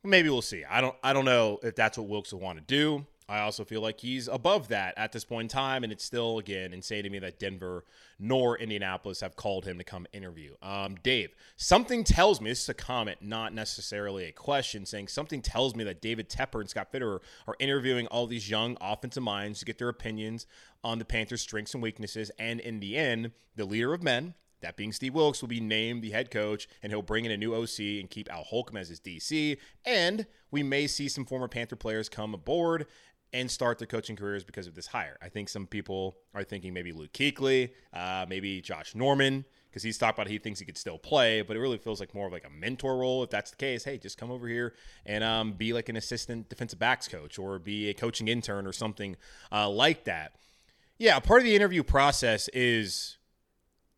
Maybe 0.04 0.28
we'll 0.28 0.42
see. 0.42 0.64
I 0.64 0.80
don't 0.80 0.94
I 1.02 1.12
don't 1.12 1.24
know 1.24 1.58
if 1.62 1.74
that's 1.74 1.98
what 1.98 2.08
Wilks 2.08 2.32
will 2.32 2.40
want 2.40 2.58
to 2.58 2.64
do. 2.64 3.06
I 3.28 3.40
also 3.40 3.64
feel 3.64 3.82
like 3.82 4.00
he's 4.00 4.26
above 4.26 4.68
that 4.68 4.94
at 4.96 5.12
this 5.12 5.24
point 5.24 5.46
in 5.46 5.48
time, 5.48 5.84
and 5.84 5.92
it's 5.92 6.04
still 6.04 6.38
again 6.38 6.72
insane 6.72 7.04
to 7.04 7.10
me 7.10 7.18
that 7.18 7.38
Denver 7.38 7.84
nor 8.18 8.56
Indianapolis 8.56 9.20
have 9.20 9.36
called 9.36 9.66
him 9.66 9.76
to 9.78 9.84
come 9.84 10.06
interview. 10.12 10.54
Um, 10.62 10.96
Dave, 11.02 11.34
something 11.56 12.04
tells 12.04 12.40
me 12.40 12.50
this 12.50 12.62
is 12.62 12.68
a 12.70 12.74
comment, 12.74 13.18
not 13.20 13.52
necessarily 13.52 14.24
a 14.24 14.32
question, 14.32 14.86
saying 14.86 15.08
something 15.08 15.42
tells 15.42 15.76
me 15.76 15.84
that 15.84 16.00
David 16.00 16.30
Tepper 16.30 16.60
and 16.60 16.70
Scott 16.70 16.90
Fitterer 16.90 17.20
are 17.46 17.56
interviewing 17.58 18.06
all 18.06 18.26
these 18.26 18.48
young 18.48 18.78
offensive 18.80 19.22
minds 19.22 19.58
to 19.58 19.66
get 19.66 19.78
their 19.78 19.90
opinions 19.90 20.46
on 20.82 20.98
the 20.98 21.04
Panthers' 21.04 21.42
strengths 21.42 21.74
and 21.74 21.82
weaknesses, 21.82 22.30
and 22.38 22.60
in 22.60 22.80
the 22.80 22.96
end, 22.96 23.32
the 23.56 23.64
leader 23.64 23.92
of 23.92 24.02
men, 24.02 24.34
that 24.60 24.76
being 24.76 24.92
Steve 24.92 25.14
Wilks, 25.14 25.40
will 25.40 25.48
be 25.48 25.60
named 25.60 26.02
the 26.02 26.10
head 26.10 26.30
coach, 26.30 26.68
and 26.82 26.90
he'll 26.90 27.02
bring 27.02 27.24
in 27.24 27.30
a 27.30 27.36
new 27.36 27.54
OC 27.54 28.00
and 28.00 28.10
keep 28.10 28.30
Al 28.32 28.44
Holcomb 28.44 28.76
as 28.76 28.88
his 28.88 29.00
DC. 29.00 29.56
And 29.84 30.26
we 30.50 30.62
may 30.62 30.86
see 30.86 31.08
some 31.08 31.24
former 31.24 31.48
Panther 31.48 31.76
players 31.76 32.08
come 32.08 32.34
aboard 32.34 32.86
and 33.32 33.50
start 33.50 33.78
their 33.78 33.86
coaching 33.86 34.16
careers 34.16 34.44
because 34.44 34.66
of 34.66 34.74
this 34.74 34.86
hire. 34.86 35.18
I 35.20 35.28
think 35.28 35.48
some 35.48 35.66
people 35.66 36.16
are 36.34 36.44
thinking 36.44 36.72
maybe 36.72 36.92
Luke 36.92 37.12
Kuechly, 37.12 37.70
uh, 37.92 38.26
maybe 38.28 38.60
Josh 38.60 38.94
Norman, 38.94 39.44
because 39.68 39.82
he's 39.82 39.98
talked 39.98 40.18
about 40.18 40.28
he 40.28 40.38
thinks 40.38 40.58
he 40.58 40.66
could 40.66 40.78
still 40.78 40.98
play, 40.98 41.42
but 41.42 41.56
it 41.56 41.60
really 41.60 41.76
feels 41.76 42.00
like 42.00 42.14
more 42.14 42.26
of 42.26 42.32
like 42.32 42.46
a 42.46 42.50
mentor 42.50 42.98
role. 42.98 43.22
If 43.22 43.30
that's 43.30 43.50
the 43.50 43.56
case, 43.56 43.84
hey, 43.84 43.98
just 43.98 44.16
come 44.16 44.30
over 44.30 44.48
here 44.48 44.74
and 45.04 45.22
um, 45.22 45.52
be 45.52 45.72
like 45.72 45.88
an 45.88 45.96
assistant 45.96 46.48
defensive 46.48 46.78
backs 46.78 47.06
coach 47.06 47.38
or 47.38 47.58
be 47.58 47.90
a 47.90 47.94
coaching 47.94 48.28
intern 48.28 48.66
or 48.66 48.72
something 48.72 49.16
uh, 49.52 49.68
like 49.68 50.04
that. 50.04 50.32
Yeah, 50.96 51.20
part 51.20 51.40
of 51.40 51.44
the 51.44 51.54
interview 51.54 51.82
process 51.82 52.48
is 52.48 53.18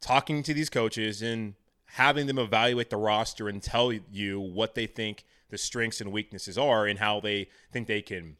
talking 0.00 0.42
to 0.42 0.52
these 0.52 0.68
coaches 0.68 1.22
and 1.22 1.54
having 1.84 2.26
them 2.26 2.38
evaluate 2.38 2.90
the 2.90 2.96
roster 2.96 3.48
and 3.48 3.62
tell 3.62 3.92
you 3.92 4.40
what 4.40 4.74
they 4.74 4.86
think 4.86 5.24
the 5.50 5.58
strengths 5.58 6.00
and 6.00 6.12
weaknesses 6.12 6.56
are 6.56 6.86
and 6.86 6.98
how 6.98 7.20
they 7.20 7.48
think 7.72 7.86
they 7.86 8.02
can 8.02 8.36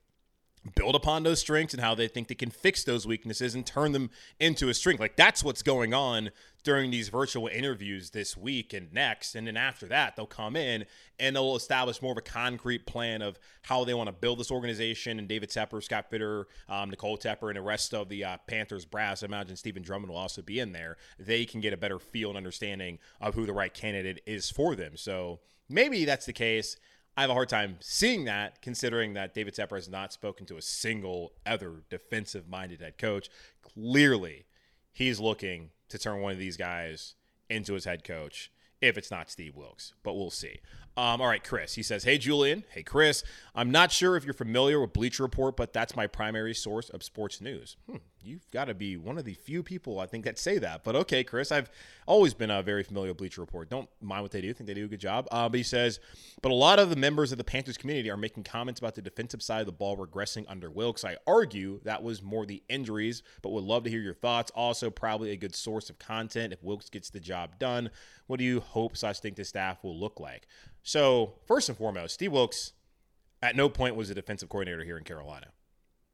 build 0.74 0.94
upon 0.94 1.22
those 1.22 1.40
strengths 1.40 1.72
and 1.72 1.82
how 1.82 1.94
they 1.94 2.06
think 2.06 2.28
they 2.28 2.34
can 2.34 2.50
fix 2.50 2.84
those 2.84 3.06
weaknesses 3.06 3.54
and 3.54 3.64
turn 3.64 3.92
them 3.92 4.10
into 4.38 4.68
a 4.68 4.74
strength. 4.74 5.00
Like 5.00 5.16
that's 5.16 5.42
what's 5.42 5.62
going 5.62 5.94
on 5.94 6.30
during 6.62 6.90
these 6.90 7.08
virtual 7.08 7.46
interviews 7.46 8.10
this 8.10 8.36
week 8.36 8.74
and 8.74 8.92
next. 8.92 9.34
And 9.34 9.46
then 9.46 9.56
after 9.56 9.86
that, 9.86 10.16
they'll 10.16 10.26
come 10.26 10.56
in 10.56 10.84
and 11.18 11.34
they'll 11.34 11.56
establish 11.56 12.02
more 12.02 12.12
of 12.12 12.18
a 12.18 12.22
concrete 12.22 12.86
plan 12.86 13.22
of 13.22 13.38
how 13.62 13.84
they 13.84 13.94
want 13.94 14.08
to 14.08 14.12
build 14.12 14.38
this 14.38 14.50
organization. 14.50 15.18
And 15.18 15.26
David 15.26 15.48
Tepper, 15.48 15.82
Scott 15.82 16.10
Fitter, 16.10 16.46
um, 16.68 16.90
Nicole 16.90 17.16
Tepper, 17.16 17.48
and 17.48 17.56
the 17.56 17.62
rest 17.62 17.94
of 17.94 18.10
the 18.10 18.24
uh, 18.24 18.36
Panthers 18.46 18.84
brass, 18.84 19.22
I 19.22 19.26
imagine 19.26 19.56
Stephen 19.56 19.82
Drummond 19.82 20.10
will 20.10 20.18
also 20.18 20.42
be 20.42 20.58
in 20.58 20.72
there. 20.72 20.98
They 21.18 21.46
can 21.46 21.60
get 21.60 21.72
a 21.72 21.78
better 21.78 21.98
feel 21.98 22.28
and 22.28 22.36
understanding 22.36 22.98
of 23.20 23.34
who 23.34 23.46
the 23.46 23.54
right 23.54 23.72
candidate 23.72 24.20
is 24.26 24.50
for 24.50 24.74
them. 24.74 24.98
So 24.98 25.40
maybe 25.70 26.04
that's 26.04 26.26
the 26.26 26.34
case. 26.34 26.76
I 27.16 27.22
have 27.22 27.30
a 27.30 27.34
hard 27.34 27.48
time 27.48 27.76
seeing 27.80 28.24
that, 28.24 28.62
considering 28.62 29.14
that 29.14 29.34
David 29.34 29.54
Tepper 29.54 29.76
has 29.76 29.88
not 29.88 30.12
spoken 30.12 30.46
to 30.46 30.56
a 30.56 30.62
single 30.62 31.32
other 31.44 31.82
defensive 31.90 32.48
minded 32.48 32.80
head 32.80 32.98
coach. 32.98 33.28
Clearly, 33.62 34.46
he's 34.92 35.20
looking 35.20 35.70
to 35.88 35.98
turn 35.98 36.20
one 36.20 36.32
of 36.32 36.38
these 36.38 36.56
guys 36.56 37.14
into 37.48 37.74
his 37.74 37.84
head 37.84 38.04
coach 38.04 38.50
if 38.80 38.96
it's 38.96 39.10
not 39.10 39.30
Steve 39.30 39.56
Wilks, 39.56 39.92
but 40.02 40.14
we'll 40.14 40.30
see. 40.30 40.60
Um, 40.96 41.20
all 41.20 41.28
right, 41.28 41.42
Chris. 41.42 41.74
He 41.74 41.82
says, 41.82 42.04
Hey, 42.04 42.18
Julian. 42.18 42.64
Hey, 42.70 42.82
Chris. 42.82 43.22
I'm 43.54 43.70
not 43.70 43.90
sure 43.92 44.16
if 44.16 44.24
you're 44.24 44.34
familiar 44.34 44.80
with 44.80 44.92
Bleacher 44.92 45.22
Report, 45.22 45.56
but 45.56 45.72
that's 45.72 45.96
my 45.96 46.06
primary 46.06 46.54
source 46.54 46.90
of 46.90 47.02
sports 47.02 47.40
news. 47.40 47.76
Hmm, 47.88 47.96
you've 48.22 48.48
got 48.50 48.66
to 48.66 48.74
be 48.74 48.96
one 48.96 49.16
of 49.16 49.24
the 49.24 49.34
few 49.34 49.62
people 49.62 49.98
I 49.98 50.06
think 50.06 50.24
that 50.24 50.38
say 50.38 50.58
that. 50.58 50.84
But 50.84 50.96
okay, 50.96 51.24
Chris. 51.24 51.52
I've 51.52 51.70
always 52.06 52.34
been 52.34 52.50
uh, 52.50 52.62
very 52.62 52.82
familiar 52.82 53.10
with 53.10 53.18
Bleacher 53.18 53.40
Report. 53.40 53.70
Don't 53.70 53.88
mind 54.00 54.22
what 54.22 54.30
they 54.32 54.40
do. 54.40 54.52
Think 54.52 54.66
they 54.66 54.74
do 54.74 54.84
a 54.84 54.88
good 54.88 55.00
job. 55.00 55.26
Uh, 55.30 55.48
but 55.48 55.58
he 55.58 55.62
says, 55.62 56.00
But 56.42 56.52
a 56.52 56.54
lot 56.54 56.78
of 56.78 56.90
the 56.90 56.96
members 56.96 57.32
of 57.32 57.38
the 57.38 57.44
Panthers 57.44 57.78
community 57.78 58.10
are 58.10 58.16
making 58.16 58.44
comments 58.44 58.80
about 58.80 58.94
the 58.94 59.02
defensive 59.02 59.42
side 59.42 59.60
of 59.60 59.66
the 59.66 59.72
ball 59.72 59.96
regressing 59.96 60.44
under 60.48 60.70
Wilks. 60.70 61.04
I 61.04 61.16
argue 61.26 61.80
that 61.84 62.02
was 62.02 62.22
more 62.22 62.44
the 62.44 62.62
injuries, 62.68 63.22
but 63.42 63.50
would 63.50 63.64
love 63.64 63.84
to 63.84 63.90
hear 63.90 64.00
your 64.00 64.14
thoughts. 64.14 64.50
Also, 64.54 64.90
probably 64.90 65.30
a 65.30 65.36
good 65.36 65.54
source 65.54 65.88
of 65.88 65.98
content 65.98 66.52
if 66.52 66.62
Wilks 66.62 66.90
gets 66.90 67.10
the 67.10 67.20
job 67.20 67.58
done. 67.58 67.90
What 68.26 68.38
do 68.38 68.44
you 68.44 68.60
hope 68.60 68.96
slash 68.96 69.20
think 69.20 69.36
the 69.36 69.44
staff 69.44 69.82
will 69.82 69.98
look 69.98 70.20
like? 70.20 70.46
So, 70.82 71.34
first 71.46 71.68
and 71.68 71.76
foremost, 71.76 72.14
Steve 72.14 72.32
Wilks 72.32 72.72
at 73.42 73.56
no 73.56 73.68
point 73.68 73.96
was 73.96 74.10
a 74.10 74.14
defensive 74.14 74.48
coordinator 74.48 74.84
here 74.84 74.98
in 74.98 75.04
Carolina 75.04 75.48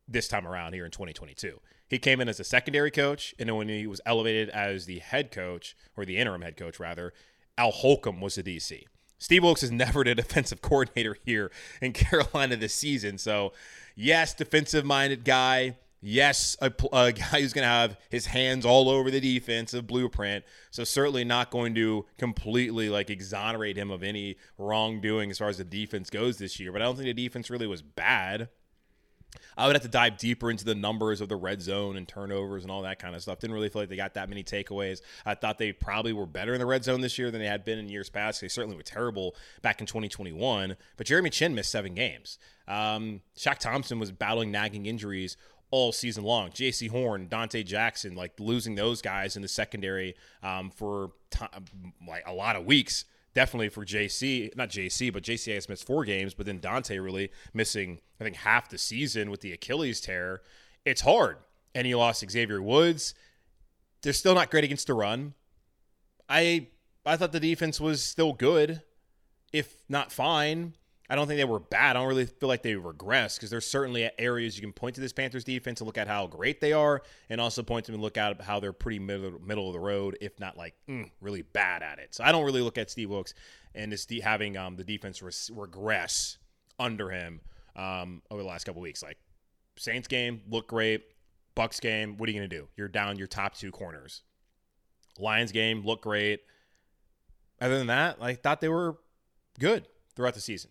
this 0.08 0.28
time 0.28 0.46
around 0.46 0.72
here 0.72 0.84
in 0.84 0.90
2022. 0.90 1.60
He 1.88 1.98
came 1.98 2.20
in 2.20 2.28
as 2.28 2.40
a 2.40 2.44
secondary 2.44 2.90
coach, 2.90 3.34
and 3.38 3.48
then 3.48 3.56
when 3.56 3.68
he 3.68 3.86
was 3.86 4.00
elevated 4.06 4.48
as 4.50 4.86
the 4.86 4.98
head 4.98 5.30
coach, 5.30 5.76
or 5.96 6.04
the 6.04 6.16
interim 6.16 6.42
head 6.42 6.56
coach, 6.56 6.78
rather, 6.80 7.12
Al 7.58 7.70
Holcomb 7.70 8.20
was 8.20 8.36
the 8.36 8.42
DC. 8.42 8.84
Steve 9.18 9.42
Wilks 9.42 9.62
is 9.62 9.70
never 9.72 10.04
the 10.04 10.14
defensive 10.14 10.62
coordinator 10.62 11.16
here 11.24 11.50
in 11.80 11.92
Carolina 11.92 12.56
this 12.56 12.74
season. 12.74 13.18
So, 13.18 13.52
yes, 13.94 14.34
defensive 14.34 14.84
minded 14.84 15.24
guy 15.24 15.76
Yes, 16.08 16.56
a, 16.62 16.72
a 16.92 17.10
guy 17.10 17.40
who's 17.40 17.52
going 17.52 17.64
to 17.64 17.68
have 17.68 17.96
his 18.10 18.26
hands 18.26 18.64
all 18.64 18.88
over 18.88 19.10
the 19.10 19.20
defensive 19.20 19.88
blueprint. 19.88 20.44
So 20.70 20.84
certainly 20.84 21.24
not 21.24 21.50
going 21.50 21.74
to 21.74 22.06
completely 22.16 22.88
like 22.88 23.10
exonerate 23.10 23.76
him 23.76 23.90
of 23.90 24.04
any 24.04 24.36
wrongdoing 24.56 25.32
as 25.32 25.38
far 25.38 25.48
as 25.48 25.58
the 25.58 25.64
defense 25.64 26.08
goes 26.08 26.38
this 26.38 26.60
year. 26.60 26.70
But 26.70 26.80
I 26.80 26.84
don't 26.84 26.94
think 26.94 27.06
the 27.06 27.24
defense 27.24 27.50
really 27.50 27.66
was 27.66 27.82
bad. 27.82 28.50
I 29.56 29.66
would 29.66 29.74
have 29.74 29.82
to 29.82 29.88
dive 29.88 30.16
deeper 30.16 30.48
into 30.48 30.64
the 30.64 30.76
numbers 30.76 31.20
of 31.20 31.28
the 31.28 31.34
red 31.34 31.60
zone 31.60 31.96
and 31.96 32.06
turnovers 32.06 32.62
and 32.62 32.70
all 32.70 32.82
that 32.82 33.00
kind 33.00 33.16
of 33.16 33.22
stuff. 33.22 33.40
Didn't 33.40 33.54
really 33.54 33.68
feel 33.68 33.82
like 33.82 33.88
they 33.88 33.96
got 33.96 34.14
that 34.14 34.28
many 34.28 34.44
takeaways. 34.44 35.00
I 35.24 35.34
thought 35.34 35.58
they 35.58 35.72
probably 35.72 36.12
were 36.12 36.24
better 36.24 36.54
in 36.54 36.60
the 36.60 36.66
red 36.66 36.84
zone 36.84 37.00
this 37.00 37.18
year 37.18 37.32
than 37.32 37.40
they 37.40 37.48
had 37.48 37.64
been 37.64 37.80
in 37.80 37.88
years 37.88 38.10
past. 38.10 38.40
They 38.40 38.48
certainly 38.48 38.76
were 38.76 38.84
terrible 38.84 39.34
back 39.60 39.80
in 39.80 39.86
2021. 39.86 40.76
But 40.96 41.06
Jeremy 41.08 41.30
Chinn 41.30 41.56
missed 41.56 41.72
seven 41.72 41.94
games. 41.94 42.38
Um, 42.68 43.22
Shaq 43.36 43.58
Thompson 43.58 43.98
was 43.98 44.12
battling 44.12 44.52
nagging 44.52 44.86
injuries 44.86 45.36
all 45.70 45.92
season 45.92 46.24
long. 46.24 46.50
Jaycee 46.50 46.90
Horn, 46.90 47.28
Dante 47.28 47.62
Jackson, 47.62 48.14
like 48.14 48.32
losing 48.38 48.74
those 48.74 49.02
guys 49.02 49.36
in 49.36 49.42
the 49.42 49.48
secondary 49.48 50.14
um, 50.42 50.70
for 50.70 51.12
like 52.06 52.24
a 52.26 52.32
lot 52.32 52.56
of 52.56 52.64
weeks. 52.64 53.04
Definitely 53.34 53.68
for 53.68 53.84
JC, 53.84 54.56
not 54.56 54.70
JC, 54.70 55.12
but 55.12 55.22
JC 55.22 55.54
has 55.54 55.68
missed 55.68 55.86
four 55.86 56.06
games, 56.06 56.32
but 56.32 56.46
then 56.46 56.58
Dante 56.58 56.98
really 56.98 57.30
missing, 57.52 58.00
I 58.18 58.24
think, 58.24 58.36
half 58.36 58.70
the 58.70 58.78
season 58.78 59.30
with 59.30 59.42
the 59.42 59.52
Achilles 59.52 60.00
tear. 60.00 60.40
It's 60.86 61.02
hard. 61.02 61.36
And 61.74 61.86
he 61.86 61.94
lost 61.94 62.24
Xavier 62.30 62.62
Woods. 62.62 63.12
They're 64.00 64.14
still 64.14 64.34
not 64.34 64.50
great 64.50 64.64
against 64.64 64.86
the 64.86 64.94
run. 64.94 65.34
I 66.28 66.68
I 67.04 67.16
thought 67.16 67.32
the 67.32 67.40
defense 67.40 67.80
was 67.80 68.02
still 68.02 68.32
good, 68.32 68.82
if 69.52 69.76
not 69.88 70.10
fine. 70.10 70.74
I 71.08 71.14
don't 71.14 71.26
think 71.26 71.38
they 71.38 71.44
were 71.44 71.60
bad. 71.60 71.96
I 71.96 72.00
don't 72.00 72.08
really 72.08 72.26
feel 72.26 72.48
like 72.48 72.62
they 72.62 72.74
regressed 72.74 73.36
because 73.36 73.50
there's 73.50 73.66
certainly 73.66 74.10
areas 74.18 74.56
you 74.56 74.62
can 74.62 74.72
point 74.72 74.96
to 74.96 75.00
this 75.00 75.12
Panthers 75.12 75.44
defense 75.44 75.80
and 75.80 75.86
look 75.86 75.98
at 75.98 76.08
how 76.08 76.26
great 76.26 76.60
they 76.60 76.72
are, 76.72 77.02
and 77.30 77.40
also 77.40 77.62
point 77.62 77.86
to 77.86 77.92
them 77.92 77.96
and 77.96 78.02
look 78.02 78.16
at 78.16 78.40
how 78.40 78.60
they're 78.60 78.72
pretty 78.72 78.98
middle, 78.98 79.38
middle 79.40 79.68
of 79.68 79.72
the 79.72 79.80
road, 79.80 80.18
if 80.20 80.38
not 80.40 80.56
like 80.56 80.74
mm, 80.88 81.10
really 81.20 81.42
bad 81.42 81.82
at 81.82 81.98
it. 81.98 82.14
So 82.14 82.24
I 82.24 82.32
don't 82.32 82.44
really 82.44 82.62
look 82.62 82.78
at 82.78 82.90
Steve 82.90 83.10
Wilks 83.10 83.34
and 83.74 83.92
this 83.92 84.06
de- 84.06 84.20
having 84.20 84.56
um, 84.56 84.76
the 84.76 84.84
defense 84.84 85.22
res- 85.22 85.50
regress 85.54 86.38
under 86.78 87.10
him 87.10 87.40
um, 87.76 88.22
over 88.30 88.42
the 88.42 88.48
last 88.48 88.64
couple 88.64 88.82
weeks. 88.82 89.02
Like 89.02 89.18
Saints 89.76 90.08
game 90.08 90.42
look 90.50 90.68
great, 90.68 91.04
Bucks 91.54 91.78
game. 91.80 92.16
What 92.16 92.28
are 92.28 92.32
you 92.32 92.38
gonna 92.38 92.48
do? 92.48 92.68
You're 92.76 92.88
down 92.88 93.18
your 93.18 93.28
top 93.28 93.54
two 93.54 93.70
corners. 93.70 94.22
Lions 95.18 95.52
game 95.52 95.82
look 95.84 96.02
great. 96.02 96.40
Other 97.60 97.78
than 97.78 97.86
that, 97.86 98.18
I 98.20 98.34
thought 98.34 98.60
they 98.60 98.68
were 98.68 98.96
good 99.58 99.86
throughout 100.14 100.34
the 100.34 100.40
season. 100.40 100.70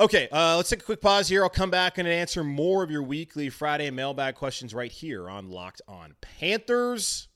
Okay, 0.00 0.30
uh, 0.32 0.56
let's 0.56 0.70
take 0.70 0.80
a 0.80 0.84
quick 0.84 1.02
pause 1.02 1.28
here. 1.28 1.42
I'll 1.42 1.50
come 1.50 1.68
back 1.68 1.98
and 1.98 2.08
answer 2.08 2.42
more 2.42 2.82
of 2.82 2.90
your 2.90 3.02
weekly 3.02 3.50
Friday 3.50 3.90
mailbag 3.90 4.34
questions 4.34 4.72
right 4.72 4.90
here 4.90 5.28
on 5.28 5.50
Locked 5.50 5.82
On 5.86 6.14
Panthers. 6.22 7.28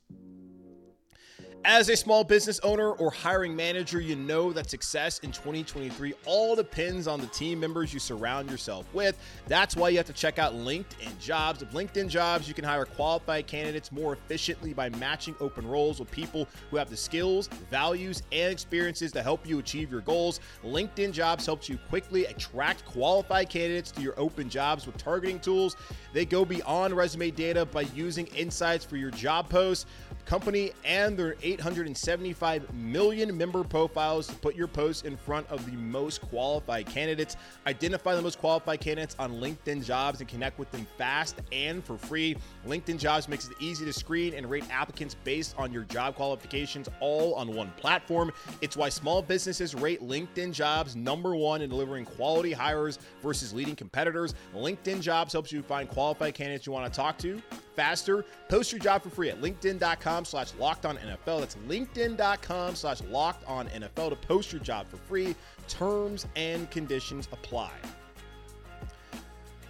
As 1.67 1.89
a 1.89 1.97
small 1.97 2.25
business 2.25 2.61
owner 2.63 2.91
or 2.91 3.11
hiring 3.11 3.57
manager, 3.57 3.99
you 3.99 4.17
know 4.17 4.53
that 4.53 4.69
success 4.69 5.21
in 5.21 5.33
2023 5.33 6.13
all 6.27 6.55
depends 6.55 7.07
on 7.07 7.23
the 7.23 7.27
team 7.29 7.59
members 7.59 7.91
you 7.91 7.99
surround 7.99 8.51
yourself 8.51 8.85
with. 8.93 9.19
That's 9.47 9.75
why 9.75 9.89
you 9.89 9.97
have 9.97 10.05
to 10.05 10.13
check 10.13 10.39
out 10.39 10.53
LinkedIn 10.53 11.19
Jobs. 11.19 11.61
With 11.61 11.73
LinkedIn 11.73 12.09
Jobs, 12.09 12.47
you 12.47 12.53
can 12.53 12.67
hire 12.67 12.85
qualified 12.85 13.47
candidates 13.47 13.91
more 13.91 14.13
efficiently 14.13 14.75
by 14.75 14.91
matching 14.91 15.35
open 15.41 15.67
roles 15.67 16.01
with 16.01 16.11
people 16.11 16.47
who 16.71 16.77
have 16.77 16.91
the 16.91 16.99
skills, 16.99 17.49
values, 17.71 18.23
and 18.31 18.53
experiences 18.53 19.11
to 19.13 19.23
help 19.23 19.49
you 19.49 19.59
achieve 19.59 19.91
your 19.91 20.03
goals. 20.03 20.41
LinkedIn 20.67 21.13
Jobs 21.13 21.47
helps 21.47 21.67
you 21.67 21.79
quickly 21.89 22.27
attract 22.27 22.85
qualified 22.85 23.49
candidates 23.49 23.91
to 23.93 24.03
your 24.03 24.21
open 24.21 24.51
jobs 24.51 24.85
with 24.85 24.99
targeting 24.99 25.41
tools. 25.41 25.79
They 26.13 26.27
go 26.27 26.45
beyond 26.45 26.95
resume 26.95 27.31
data 27.31 27.65
by 27.65 27.83
using 27.95 28.27
insights 28.37 28.85
for 28.85 28.99
your 28.99 29.11
job 29.11 29.49
posts 29.49 29.87
company 30.25 30.73
and 30.85 31.17
their 31.17 31.37
875 31.43 32.73
million 32.75 33.37
member 33.37 33.65
profiles 33.65 34.27
to 34.27 34.35
put 34.37 34.55
your 34.55 34.67
posts 34.67 35.03
in 35.03 35.17
front 35.17 35.49
of 35.51 35.65
the 35.67 35.77
most 35.77 36.21
qualified 36.23 36.87
candidates. 36.87 37.37
Identify 37.67 38.15
the 38.15 38.23
most 38.23 38.39
qualified 38.39 38.81
candidates 38.81 39.17
on 39.19 39.33
LinkedIn 39.35 39.85
Jobs 39.85 40.21
and 40.21 40.29
connect 40.29 40.59
with 40.59 40.71
them 40.71 40.87
fast 40.97 41.37
and 41.53 41.85
for 41.85 41.99
free. 41.99 42.37
LinkedIn 42.67 42.99
Jobs 42.99 43.29
makes 43.29 43.49
it 43.49 43.55
easy 43.61 43.85
to 43.85 43.93
screen 43.93 44.35
and 44.35 44.49
rate 44.49 44.65
applicants 44.71 45.17
based 45.25 45.55
on 45.59 45.73
your 45.73 45.85
job 45.85 46.15
qualifications 46.15 46.89
all 47.01 47.35
on 47.35 47.55
one 47.55 47.73
platform. 47.77 48.33
It's 48.61 48.77
why 48.77 48.89
small 48.89 49.23
businesses 49.23 49.75
rate 49.75 50.01
LinkedIn 50.01 50.53
Jobs 50.53 50.97
number 50.97 51.35
one 51.37 51.63
in 51.63 51.71
delivering 51.71 52.05
quality 52.05 52.53
hires 52.53 52.99
versus 53.23 53.53
leading 53.53 53.77
competitors. 53.77 54.35
LinkedIn 54.55 55.01
Jobs 55.01 55.33
helps 55.33 55.53
you 55.53 55.63
find 55.63 55.89
qualified 55.89 56.35
candidates 56.35 56.67
you 56.67 56.73
want 56.73 56.93
to 56.93 56.97
talk 56.97 57.19
to 57.19 57.43
faster. 57.75 58.25
Post 58.49 58.73
your 58.73 58.79
job 58.79 59.03
for 59.03 59.11
free 59.11 59.31
at 59.31 59.41
linkedin.com 59.41 60.14
slash 60.23 60.53
locked 60.59 60.85
on 60.85 60.99
NFL. 60.99 61.41
That's 61.41 61.57
linkedin.com 61.67 62.75
slash 62.75 63.01
locked 63.05 63.47
on 63.49 63.69
NFL 63.69 64.11
to 64.11 64.17
post 64.17 64.53
your 64.53 64.61
job 64.61 64.87
for 64.87 64.99
free. 64.99 65.35
Terms 65.67 66.27
and 66.37 66.71
conditions 66.71 67.27
apply. 67.33 67.73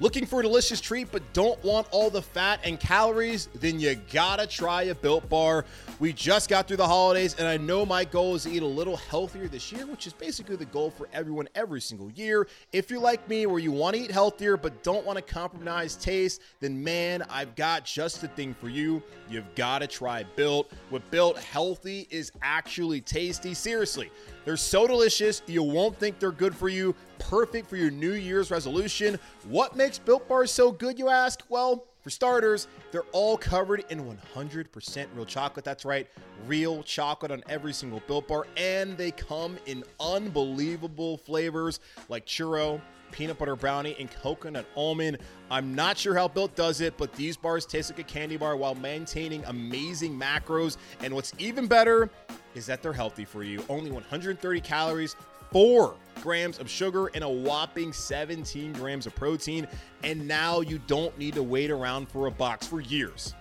Looking 0.01 0.27
for 0.27 0.41
a 0.41 0.43
delicious 0.43 0.81
treat 0.81 1.13
but 1.13 1.23
don't 1.33 1.63
want 1.63 1.87
all 1.93 2.11
the 2.11 2.23
fat 2.23 2.59
and 2.65 2.81
calories? 2.81 3.49
Then 3.55 3.79
you 3.79 3.95
gotta 4.13 4.47
try 4.47 4.83
a 4.85 4.95
Built 4.95 5.29
Bar. 5.29 5.65
We 6.01 6.13
just 6.13 6.51
got 6.51 6.67
through 6.67 6.79
the 6.79 6.87
holidays, 6.87 7.37
and 7.39 7.47
I 7.47 7.57
know 7.57 7.87
my 7.87 8.05
goal 8.05 8.35
is 8.35 8.43
to 8.43 8.51
eat 8.51 8.63
a 8.63 8.67
little 8.67 8.97
healthier 8.97 9.47
this 9.47 9.71
year, 9.71 9.87
which 9.87 10.09
is 10.09 10.13
basically 10.13 10.57
the 10.57 10.65
goal 10.65 10.91
for 10.91 11.09
everyone 11.13 11.49
every 11.55 11.81
single 11.81 12.11
year. 12.11 12.49
If 12.73 12.91
you're 12.91 13.01
like 13.01 13.27
me, 13.29 13.47
where 13.47 13.61
you 13.61 13.71
want 13.71 13.95
to 13.95 14.03
eat 14.03 14.11
healthier 14.11 14.57
but 14.57 14.83
don't 14.83 15.07
want 15.07 15.17
to 15.17 15.23
compromise 15.23 15.95
taste, 15.95 16.43
then 16.59 16.83
man, 16.83 17.23
I've 17.31 17.55
got 17.55 17.85
just 17.85 18.21
the 18.21 18.27
thing 18.29 18.55
for 18.55 18.69
you. 18.69 19.05
You've 19.31 19.55
gotta 19.55 19.87
try 19.87 20.25
Built. 20.35 20.73
With 20.91 21.09
Built, 21.13 21.39
healthy 21.39 22.09
is 22.11 22.33
actually 22.43 23.01
tasty. 23.01 23.55
Seriously. 23.55 24.11
They're 24.45 24.57
so 24.57 24.89
delicious, 24.89 25.43
you 25.47 25.63
won't 25.63 25.97
think 25.97 26.19
they're 26.19 26.33
good 26.33 26.57
for 26.57 26.69
you. 26.69 26.95
Perfect 27.21 27.71
for 27.71 27.77
your 27.77 27.93
New 27.93 28.15
Year's 28.15 28.51
resolution. 28.51 29.19
What 29.49 29.77
makes 29.77 29.99
Built 29.99 30.29
Bars 30.29 30.51
so 30.51 30.73
good, 30.73 30.99
you 30.99 31.09
ask? 31.09 31.43
Well, 31.49 31.87
for 32.05 32.11
starters, 32.11 32.69
they're 32.93 33.01
all 33.13 33.39
covered 33.39 33.83
in 33.89 34.05
100% 34.05 35.07
real 35.15 35.25
chocolate. 35.25 35.65
That's 35.65 35.87
right, 35.87 36.07
real 36.47 36.83
chocolate 36.83 37.33
on 37.33 37.43
every 37.49 37.73
single 37.73 38.03
Built 38.07 38.29
Bar. 38.29 38.47
And 38.59 38.95
they 38.99 39.11
come 39.11 39.57
in 39.65 39.83
unbelievable 39.99 41.17
flavors 41.17 41.81
like 42.11 42.27
churro, 42.27 42.79
peanut 43.11 43.39
butter 43.39 43.57
brownie, 43.57 43.97
and 43.99 44.11
coconut 44.11 44.67
almond. 44.77 45.17
I'm 45.51 45.75
not 45.75 45.97
sure 45.97 46.15
how 46.15 46.29
Built 46.29 46.55
does 46.55 46.83
it, 46.83 46.99
but 46.99 47.11
these 47.15 47.39
bars 47.39 47.65
taste 47.65 47.91
like 47.91 48.01
a 48.01 48.03
candy 48.03 48.37
bar 48.37 48.55
while 48.55 48.75
maintaining 48.75 49.43
amazing 49.47 50.13
macros. 50.15 50.77
And 51.01 51.15
what's 51.15 51.33
even 51.39 51.67
better 51.67 52.11
is 52.55 52.67
that 52.67 52.83
they're 52.83 52.93
healthy 52.93 53.25
for 53.25 53.43
you. 53.43 53.65
Only 53.71 53.91
130 53.91 54.61
calories, 54.61 55.17
4 55.55 55.95
grams 56.21 56.59
of 56.59 56.69
sugar, 56.69 57.13
and 57.15 57.23
a 57.23 57.29
whopping 57.29 57.93
17 57.93 58.73
grams 58.73 59.07
of 59.07 59.15
protein. 59.15 59.69
And 60.03 60.27
now 60.27 60.63
you 60.63 60.81
don't 60.89 61.17
need 61.17 61.35
to 61.35 61.45
wait 61.45 61.71
around 61.71 62.09
for 62.09 62.27
a 62.27 62.31
box 62.31 62.67
for 62.67 62.81
years. 62.81 63.35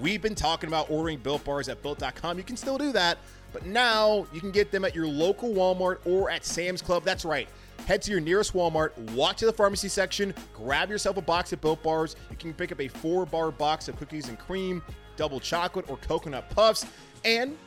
We've 0.00 0.22
been 0.22 0.34
talking 0.34 0.68
about 0.68 0.90
ordering 0.90 1.18
built 1.18 1.44
bars 1.44 1.68
at 1.68 1.82
built.com. 1.82 2.38
You 2.38 2.44
can 2.44 2.56
still 2.56 2.78
do 2.78 2.90
that, 2.92 3.18
but 3.52 3.66
now 3.66 4.26
you 4.32 4.40
can 4.40 4.50
get 4.50 4.70
them 4.70 4.82
at 4.86 4.94
your 4.94 5.06
local 5.06 5.50
Walmart 5.50 5.98
or 6.06 6.30
at 6.30 6.42
Sam's 6.42 6.80
Club. 6.80 7.04
That's 7.04 7.26
right. 7.26 7.48
Head 7.86 8.00
to 8.02 8.10
your 8.12 8.20
nearest 8.20 8.54
Walmart, 8.54 8.96
walk 9.12 9.36
to 9.36 9.46
the 9.46 9.52
pharmacy 9.52 9.88
section, 9.88 10.32
grab 10.54 10.88
yourself 10.88 11.18
a 11.18 11.22
box 11.22 11.52
of 11.52 11.60
Built 11.60 11.82
Bars. 11.82 12.16
You 12.30 12.36
can 12.36 12.54
pick 12.54 12.72
up 12.72 12.80
a 12.80 12.88
four 12.88 13.26
bar 13.26 13.50
box 13.50 13.88
of 13.88 13.96
cookies 13.98 14.28
and 14.28 14.38
cream, 14.38 14.82
double 15.16 15.38
chocolate, 15.38 15.90
or 15.90 15.98
coconut 15.98 16.48
puffs. 16.48 16.86
And 17.26 17.58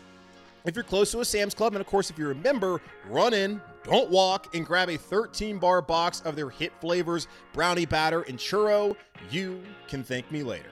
if 0.66 0.76
you're 0.76 0.84
close 0.84 1.12
to 1.12 1.20
a 1.20 1.26
Sam's 1.26 1.54
Club, 1.54 1.74
and 1.74 1.82
of 1.82 1.88
course, 1.88 2.10
if 2.10 2.18
you're 2.18 2.32
a 2.32 2.36
member, 2.36 2.82
run 3.08 3.34
in, 3.34 3.62
don't 3.84 4.10
walk 4.10 4.56
and 4.56 4.66
grab 4.66 4.90
a 4.90 4.98
13 4.98 5.58
bar 5.58 5.82
box 5.82 6.22
of 6.22 6.36
their 6.36 6.50
hit 6.50 6.72
flavors, 6.80 7.28
brownie 7.54 7.86
batter, 7.86 8.22
and 8.22 8.38
churro. 8.38 8.96
You 9.30 9.62
can 9.88 10.04
thank 10.04 10.32
me 10.32 10.44
later. 10.44 10.70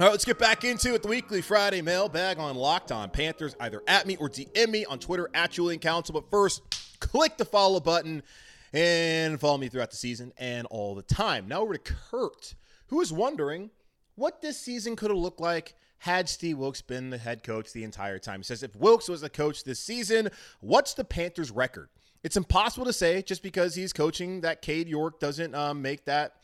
All 0.00 0.06
right, 0.06 0.10
let's 0.10 0.24
get 0.24 0.40
back 0.40 0.64
into 0.64 0.94
it. 0.94 1.02
The 1.02 1.08
weekly 1.08 1.40
Friday 1.40 1.80
mailbag 1.80 2.38
on 2.38 2.56
Locked 2.56 2.90
On 2.90 3.08
Panthers. 3.10 3.54
Either 3.60 3.80
at 3.86 4.08
me 4.08 4.16
or 4.16 4.28
DM 4.28 4.68
me 4.70 4.84
on 4.84 4.98
Twitter 4.98 5.30
at 5.34 5.52
Julian 5.52 5.78
Council. 5.78 6.12
But 6.12 6.28
first, 6.30 6.62
click 6.98 7.36
the 7.36 7.44
follow 7.44 7.78
button 7.78 8.24
and 8.72 9.38
follow 9.38 9.56
me 9.56 9.68
throughout 9.68 9.92
the 9.92 9.96
season 9.96 10.32
and 10.36 10.66
all 10.66 10.96
the 10.96 11.02
time. 11.02 11.46
Now 11.46 11.60
over 11.60 11.74
to 11.74 11.92
Kurt, 12.10 12.56
who 12.88 13.00
is 13.02 13.12
wondering 13.12 13.70
what 14.16 14.42
this 14.42 14.58
season 14.58 14.96
could 14.96 15.10
have 15.10 15.18
looked 15.18 15.40
like 15.40 15.76
had 16.04 16.28
Steve 16.28 16.58
Wilks 16.58 16.82
been 16.82 17.08
the 17.08 17.16
head 17.16 17.42
coach 17.42 17.72
the 17.72 17.82
entire 17.82 18.18
time. 18.18 18.40
He 18.40 18.44
says, 18.44 18.62
if 18.62 18.76
Wilks 18.76 19.08
was 19.08 19.22
the 19.22 19.30
coach 19.30 19.64
this 19.64 19.80
season, 19.80 20.28
what's 20.60 20.92
the 20.92 21.02
Panthers' 21.02 21.50
record? 21.50 21.88
It's 22.22 22.36
impossible 22.36 22.84
to 22.84 22.92
say 22.92 23.22
just 23.22 23.42
because 23.42 23.74
he's 23.74 23.94
coaching 23.94 24.42
that 24.42 24.60
Cade 24.60 24.86
York 24.86 25.18
doesn't 25.18 25.54
um, 25.54 25.80
make 25.80 26.04
that 26.04 26.34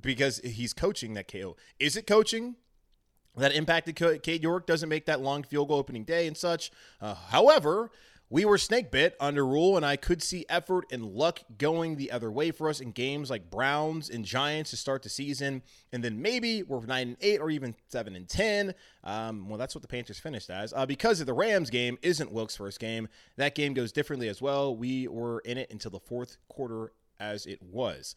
because 0.00 0.38
he's 0.38 0.72
coaching 0.72 1.14
that 1.14 1.26
KO. 1.26 1.56
Is 1.80 1.96
it 1.96 2.06
coaching? 2.06 2.54
that 3.36 3.54
impacted 3.54 3.94
Cade 4.22 4.42
York 4.42 4.66
doesn't 4.66 4.88
make 4.88 5.06
that 5.06 5.20
long 5.20 5.44
field 5.44 5.68
goal 5.68 5.78
opening 5.78 6.02
day 6.02 6.26
and 6.26 6.36
such. 6.36 6.72
Uh, 7.00 7.14
however, 7.14 7.92
we 8.30 8.44
were 8.44 8.58
snake 8.58 8.90
bit 8.90 9.16
under 9.20 9.46
Rhule, 9.46 9.76
and 9.76 9.86
I 9.86 9.96
could 9.96 10.22
see 10.22 10.44
effort 10.48 10.84
and 10.92 11.04
luck 11.04 11.40
going 11.56 11.96
the 11.96 12.10
other 12.10 12.30
way 12.30 12.50
for 12.50 12.68
us 12.68 12.80
in 12.80 12.92
games 12.92 13.30
like 13.30 13.50
Browns 13.50 14.10
and 14.10 14.24
Giants 14.24 14.70
to 14.70 14.76
start 14.76 15.02
the 15.02 15.08
season, 15.08 15.62
and 15.92 16.04
then 16.04 16.20
maybe 16.20 16.62
we're 16.62 16.84
nine 16.84 17.08
and 17.08 17.16
eight 17.22 17.40
or 17.40 17.50
even 17.50 17.74
seven 17.88 18.14
and 18.14 18.28
ten. 18.28 18.74
Um, 19.02 19.48
well, 19.48 19.58
that's 19.58 19.74
what 19.74 19.82
the 19.82 19.88
Panthers 19.88 20.18
finished 20.18 20.50
as. 20.50 20.74
Uh, 20.74 20.84
because 20.84 21.20
of 21.20 21.26
the 21.26 21.32
Rams 21.32 21.70
game 21.70 21.96
isn't 22.02 22.30
Wilk's 22.30 22.56
first 22.56 22.80
game, 22.80 23.08
that 23.36 23.54
game 23.54 23.72
goes 23.72 23.92
differently 23.92 24.28
as 24.28 24.42
well. 24.42 24.76
We 24.76 25.08
were 25.08 25.40
in 25.40 25.56
it 25.56 25.70
until 25.70 25.90
the 25.90 26.00
fourth 26.00 26.36
quarter, 26.48 26.92
as 27.18 27.46
it 27.46 27.62
was. 27.62 28.14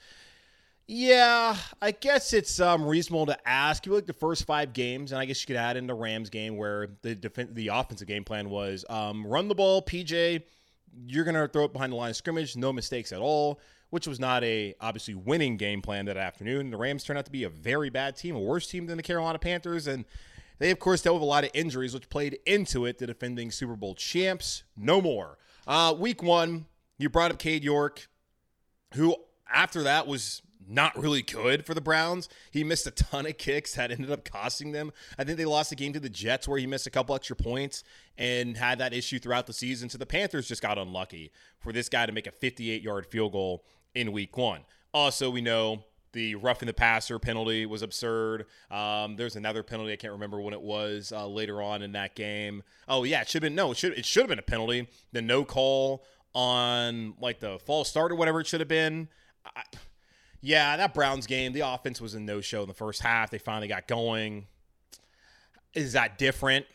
Yeah, 0.94 1.56
I 1.82 1.92
guess 1.92 2.34
it's 2.34 2.60
um, 2.60 2.86
reasonable 2.86 3.26
to 3.28 3.48
ask. 3.48 3.86
You 3.86 3.94
look 3.94 4.06
the 4.06 4.12
first 4.12 4.44
five 4.44 4.74
games, 4.74 5.14
and 5.14 5.22
I 5.22 5.24
guess 5.24 5.42
you 5.42 5.48
could 5.48 5.56
add 5.56 5.78
in 5.78 5.88
the 5.88 5.94
Rams 5.94 6.30
game 6.30 6.58
where 6.58 6.90
the 7.02 7.16
def- 7.16 7.54
the 7.54 7.70
offensive 7.70 8.10
game 8.10 8.26
plan 8.26 8.50
was 8.50 8.84
um, 8.90 9.26
run 9.26 9.48
the 9.48 9.56
ball, 9.56 9.82
PJ. 9.82 10.44
You're 11.08 11.24
gonna 11.24 11.48
throw 11.48 11.64
it 11.64 11.72
behind 11.72 11.94
the 11.94 11.96
line 11.96 12.10
of 12.10 12.18
scrimmage, 12.18 12.58
no 12.58 12.74
mistakes 12.74 13.14
at 13.14 13.22
all, 13.22 13.62
which 13.92 14.06
was 14.06 14.20
not 14.20 14.44
a 14.44 14.76
obviously 14.82 15.16
winning 15.16 15.56
game 15.56 15.82
plan 15.82 16.08
that 16.08 16.18
afternoon. 16.18 16.72
The 16.72 16.78
Rams 16.78 17.06
turned 17.06 17.18
out 17.18 17.24
to 17.24 17.32
be 17.32 17.46
a 17.46 17.50
very 17.50 17.90
bad 17.90 18.18
team, 18.18 18.36
a 18.36 18.42
worse 18.42 18.68
team 18.68 18.88
than 18.88 18.98
the 18.98 19.04
Carolina 19.04 19.40
Panthers, 19.40 19.88
and 19.88 20.04
they 20.60 20.72
of 20.72 20.80
course 20.80 21.02
dealt 21.02 21.14
with 21.14 21.24
a 21.24 21.26
lot 21.26 21.46
of 21.46 21.52
injuries, 21.54 21.94
which 21.94 22.10
played 22.10 22.38
into 22.46 22.86
it. 22.86 22.98
The 22.98 23.08
defending 23.08 23.50
Super 23.52 23.78
Bowl 23.78 23.96
champs, 23.96 24.64
no 24.76 25.00
more. 25.00 25.38
Uh, 25.66 25.96
week 25.98 26.22
one, 26.22 26.66
you 26.98 27.10
brought 27.10 27.32
up 27.32 27.40
Cade 27.40 27.64
York, 27.64 28.10
who 28.96 29.16
after 29.50 29.84
that 29.84 30.06
was 30.06 30.42
not 30.68 30.98
really 30.98 31.22
good 31.22 31.66
for 31.66 31.74
the 31.74 31.82
Browns. 31.82 32.30
He 32.52 32.64
missed 32.64 32.88
a 32.88 32.92
ton 32.92 33.26
of 33.26 33.38
kicks 33.38 33.76
that 33.76 33.92
ended 33.92 34.12
up 34.12 34.24
costing 34.26 34.72
them. 34.72 34.92
I 35.18 35.24
think 35.24 35.38
they 35.38 35.46
lost 35.46 35.70
the 35.70 35.76
game 35.76 35.94
to 35.94 36.00
the 36.00 36.10
Jets 36.10 36.48
where 36.48 36.60
he 36.60 36.68
missed 36.68 36.88
a 36.88 36.92
couple 36.92 37.16
extra 37.16 37.36
points 37.36 37.84
and 38.18 38.58
had 38.58 38.80
that 38.80 38.94
issue 38.94 39.20
throughout 39.20 39.48
the 39.48 39.54
season. 39.54 39.90
So 39.90 39.98
the 39.98 40.06
Panthers 40.06 40.48
just 40.48 40.62
got 40.62 40.78
unlucky 40.78 41.32
for 41.60 41.72
this 41.72 41.90
guy 41.90 42.06
to 42.06 42.12
make 42.12 42.28
a 42.28 42.32
58 42.32 42.82
yard 42.82 43.06
field 43.06 43.32
goal 43.32 43.66
in 43.96 44.12
week 44.12 44.38
one. 44.38 44.62
Also, 44.94 45.30
we 45.30 45.42
know 45.42 45.84
the 46.14 46.36
roughing 46.36 46.68
the 46.68 46.74
passer 46.74 47.20
penalty 47.20 47.66
was 47.66 47.82
absurd. 47.82 48.46
Um, 48.70 49.16
there's 49.16 49.36
another 49.36 49.64
penalty 49.64 49.94
I 49.94 49.96
can't 49.96 50.14
remember 50.14 50.42
when 50.42 50.54
it 50.54 50.62
was 50.62 51.12
uh, 51.12 51.28
later 51.28 51.62
on 51.62 51.82
in 51.82 51.94
that 51.94 52.16
game. 52.16 52.64
Oh 52.88 53.04
yeah, 53.04 53.22
it 53.22 53.30
should 53.30 53.44
have 53.44 53.50
been 53.50 53.56
no, 53.56 53.72
it 53.72 53.78
should 53.78 53.94
it 53.98 54.06
should 54.06 54.24
have 54.24 54.30
been 54.30 54.40
a 54.40 54.44
penalty. 54.44 54.88
The 55.14 55.22
no 55.22 55.46
call 55.46 56.04
on 56.34 57.14
like 57.20 57.40
the 57.40 57.60
false 57.60 57.90
start 57.90 58.12
or 58.12 58.16
whatever 58.16 58.42
it 58.42 58.48
should 58.48 58.62
have 58.62 58.68
been. 58.68 59.08
I, 59.56 59.64
yeah, 60.42 60.78
that 60.78 60.94
Browns 60.94 61.28
game, 61.28 61.54
the 61.54 61.62
offense 61.62 62.02
was 62.02 62.14
a 62.16 62.20
no 62.20 62.42
show 62.42 62.62
in 62.62 62.68
the 62.68 62.74
first 62.74 63.02
half. 63.02 63.30
They 63.30 63.38
finally 63.38 63.68
got 63.68 63.88
going. 63.88 64.48
Is 65.74 65.94
that 65.94 66.18
different 66.18 66.66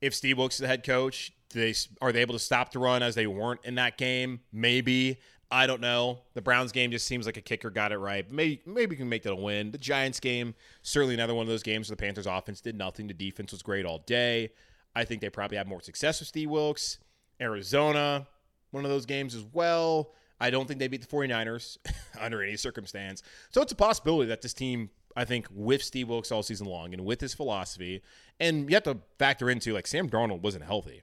if 0.00 0.14
Steve 0.14 0.38
Wilks 0.38 0.54
is 0.56 0.60
the 0.60 0.66
head 0.68 0.84
coach? 0.84 1.32
they 1.52 1.74
are 2.00 2.12
they 2.12 2.20
able 2.20 2.34
to 2.34 2.38
stop 2.38 2.72
the 2.72 2.78
run 2.78 3.02
as 3.02 3.14
they 3.14 3.26
weren't 3.26 3.60
in 3.64 3.74
that 3.76 3.98
game? 3.98 4.40
Maybe. 4.52 5.18
I 5.52 5.66
don't 5.66 5.80
know. 5.80 6.20
The 6.34 6.42
Browns 6.42 6.70
game 6.70 6.92
just 6.92 7.06
seems 7.06 7.26
like 7.26 7.36
a 7.36 7.40
kicker 7.40 7.70
got 7.70 7.90
it 7.90 7.98
right. 7.98 8.30
Maybe 8.30 8.62
maybe 8.66 8.94
can 8.94 9.08
make 9.08 9.24
that 9.24 9.32
a 9.32 9.36
win. 9.36 9.72
The 9.72 9.78
Giants 9.78 10.20
game, 10.20 10.54
certainly 10.82 11.14
another 11.14 11.34
one 11.34 11.42
of 11.42 11.48
those 11.48 11.64
games 11.64 11.88
where 11.88 11.96
the 11.96 12.00
Panthers 12.00 12.26
offense 12.26 12.60
did 12.60 12.76
nothing. 12.76 13.08
The 13.08 13.14
defense 13.14 13.50
was 13.50 13.62
great 13.62 13.84
all 13.84 13.98
day. 13.98 14.52
I 14.94 15.04
think 15.04 15.20
they 15.20 15.30
probably 15.30 15.56
had 15.56 15.66
more 15.66 15.80
success 15.80 16.20
with 16.20 16.28
Steve 16.28 16.50
Wilks. 16.50 16.98
Arizona, 17.40 18.26
one 18.70 18.84
of 18.84 18.90
those 18.90 19.06
games 19.06 19.34
as 19.34 19.44
well. 19.52 20.12
I 20.40 20.50
don't 20.50 20.66
think 20.66 20.80
they 20.80 20.88
beat 20.88 21.02
the 21.02 21.06
49ers 21.06 21.76
under 22.20 22.42
any 22.42 22.56
circumstance. 22.56 23.22
So 23.50 23.60
it's 23.60 23.72
a 23.72 23.76
possibility 23.76 24.28
that 24.28 24.42
this 24.42 24.54
team, 24.54 24.90
I 25.16 25.24
think, 25.24 25.46
with 25.50 25.82
Steve 25.82 26.08
Wilks 26.08 26.32
all 26.32 26.42
season 26.42 26.66
long 26.66 26.94
and 26.94 27.04
with 27.04 27.20
his 27.20 27.34
philosophy, 27.34 28.02
and 28.38 28.68
you 28.68 28.74
have 28.76 28.84
to 28.84 28.98
factor 29.18 29.50
into 29.50 29.74
like 29.74 29.86
Sam 29.86 30.08
Darnold 30.08 30.40
wasn't 30.40 30.64
healthy. 30.64 31.02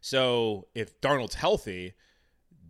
So 0.00 0.68
if 0.74 1.00
Darnold's 1.00 1.34
healthy, 1.34 1.94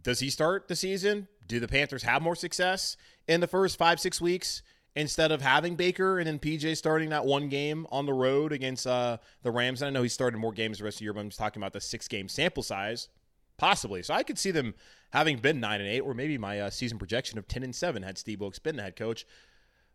does 0.02 0.20
he 0.20 0.30
start 0.30 0.68
the 0.68 0.76
season? 0.76 1.28
Do 1.46 1.60
the 1.60 1.68
Panthers 1.68 2.02
have 2.02 2.22
more 2.22 2.36
success 2.36 2.96
in 3.26 3.40
the 3.40 3.46
first 3.46 3.78
five, 3.78 4.00
six 4.00 4.20
weeks 4.20 4.62
instead 4.96 5.32
of 5.32 5.42
having 5.42 5.74
Baker 5.74 6.18
and 6.18 6.26
then 6.26 6.38
PJ 6.38 6.76
starting 6.76 7.08
that 7.08 7.26
one 7.26 7.48
game 7.48 7.86
on 7.90 8.06
the 8.06 8.12
road 8.12 8.52
against 8.52 8.86
uh, 8.86 9.18
the 9.42 9.50
Rams? 9.50 9.82
And 9.82 9.88
I 9.88 9.90
know 9.90 10.02
he 10.02 10.08
started 10.08 10.38
more 10.38 10.52
games 10.52 10.78
the 10.78 10.84
rest 10.84 10.96
of 10.96 10.98
the 11.00 11.04
year, 11.04 11.12
but 11.12 11.20
I'm 11.20 11.28
just 11.28 11.38
talking 11.38 11.60
about 11.60 11.72
the 11.72 11.80
six 11.80 12.06
game 12.06 12.28
sample 12.28 12.62
size. 12.62 13.08
Possibly. 13.56 14.02
So 14.02 14.14
I 14.14 14.22
could 14.22 14.38
see 14.38 14.50
them 14.50 14.74
having 15.12 15.38
been 15.38 15.60
nine 15.60 15.80
and 15.80 15.88
eight, 15.88 16.00
or 16.00 16.14
maybe 16.14 16.38
my 16.38 16.60
uh, 16.60 16.70
season 16.70 16.98
projection 16.98 17.38
of 17.38 17.46
ten 17.46 17.62
and 17.62 17.74
seven 17.74 18.02
had 18.02 18.18
Steve 18.18 18.40
Wilks 18.40 18.58
been 18.58 18.76
the 18.76 18.82
head 18.82 18.96
coach. 18.96 19.26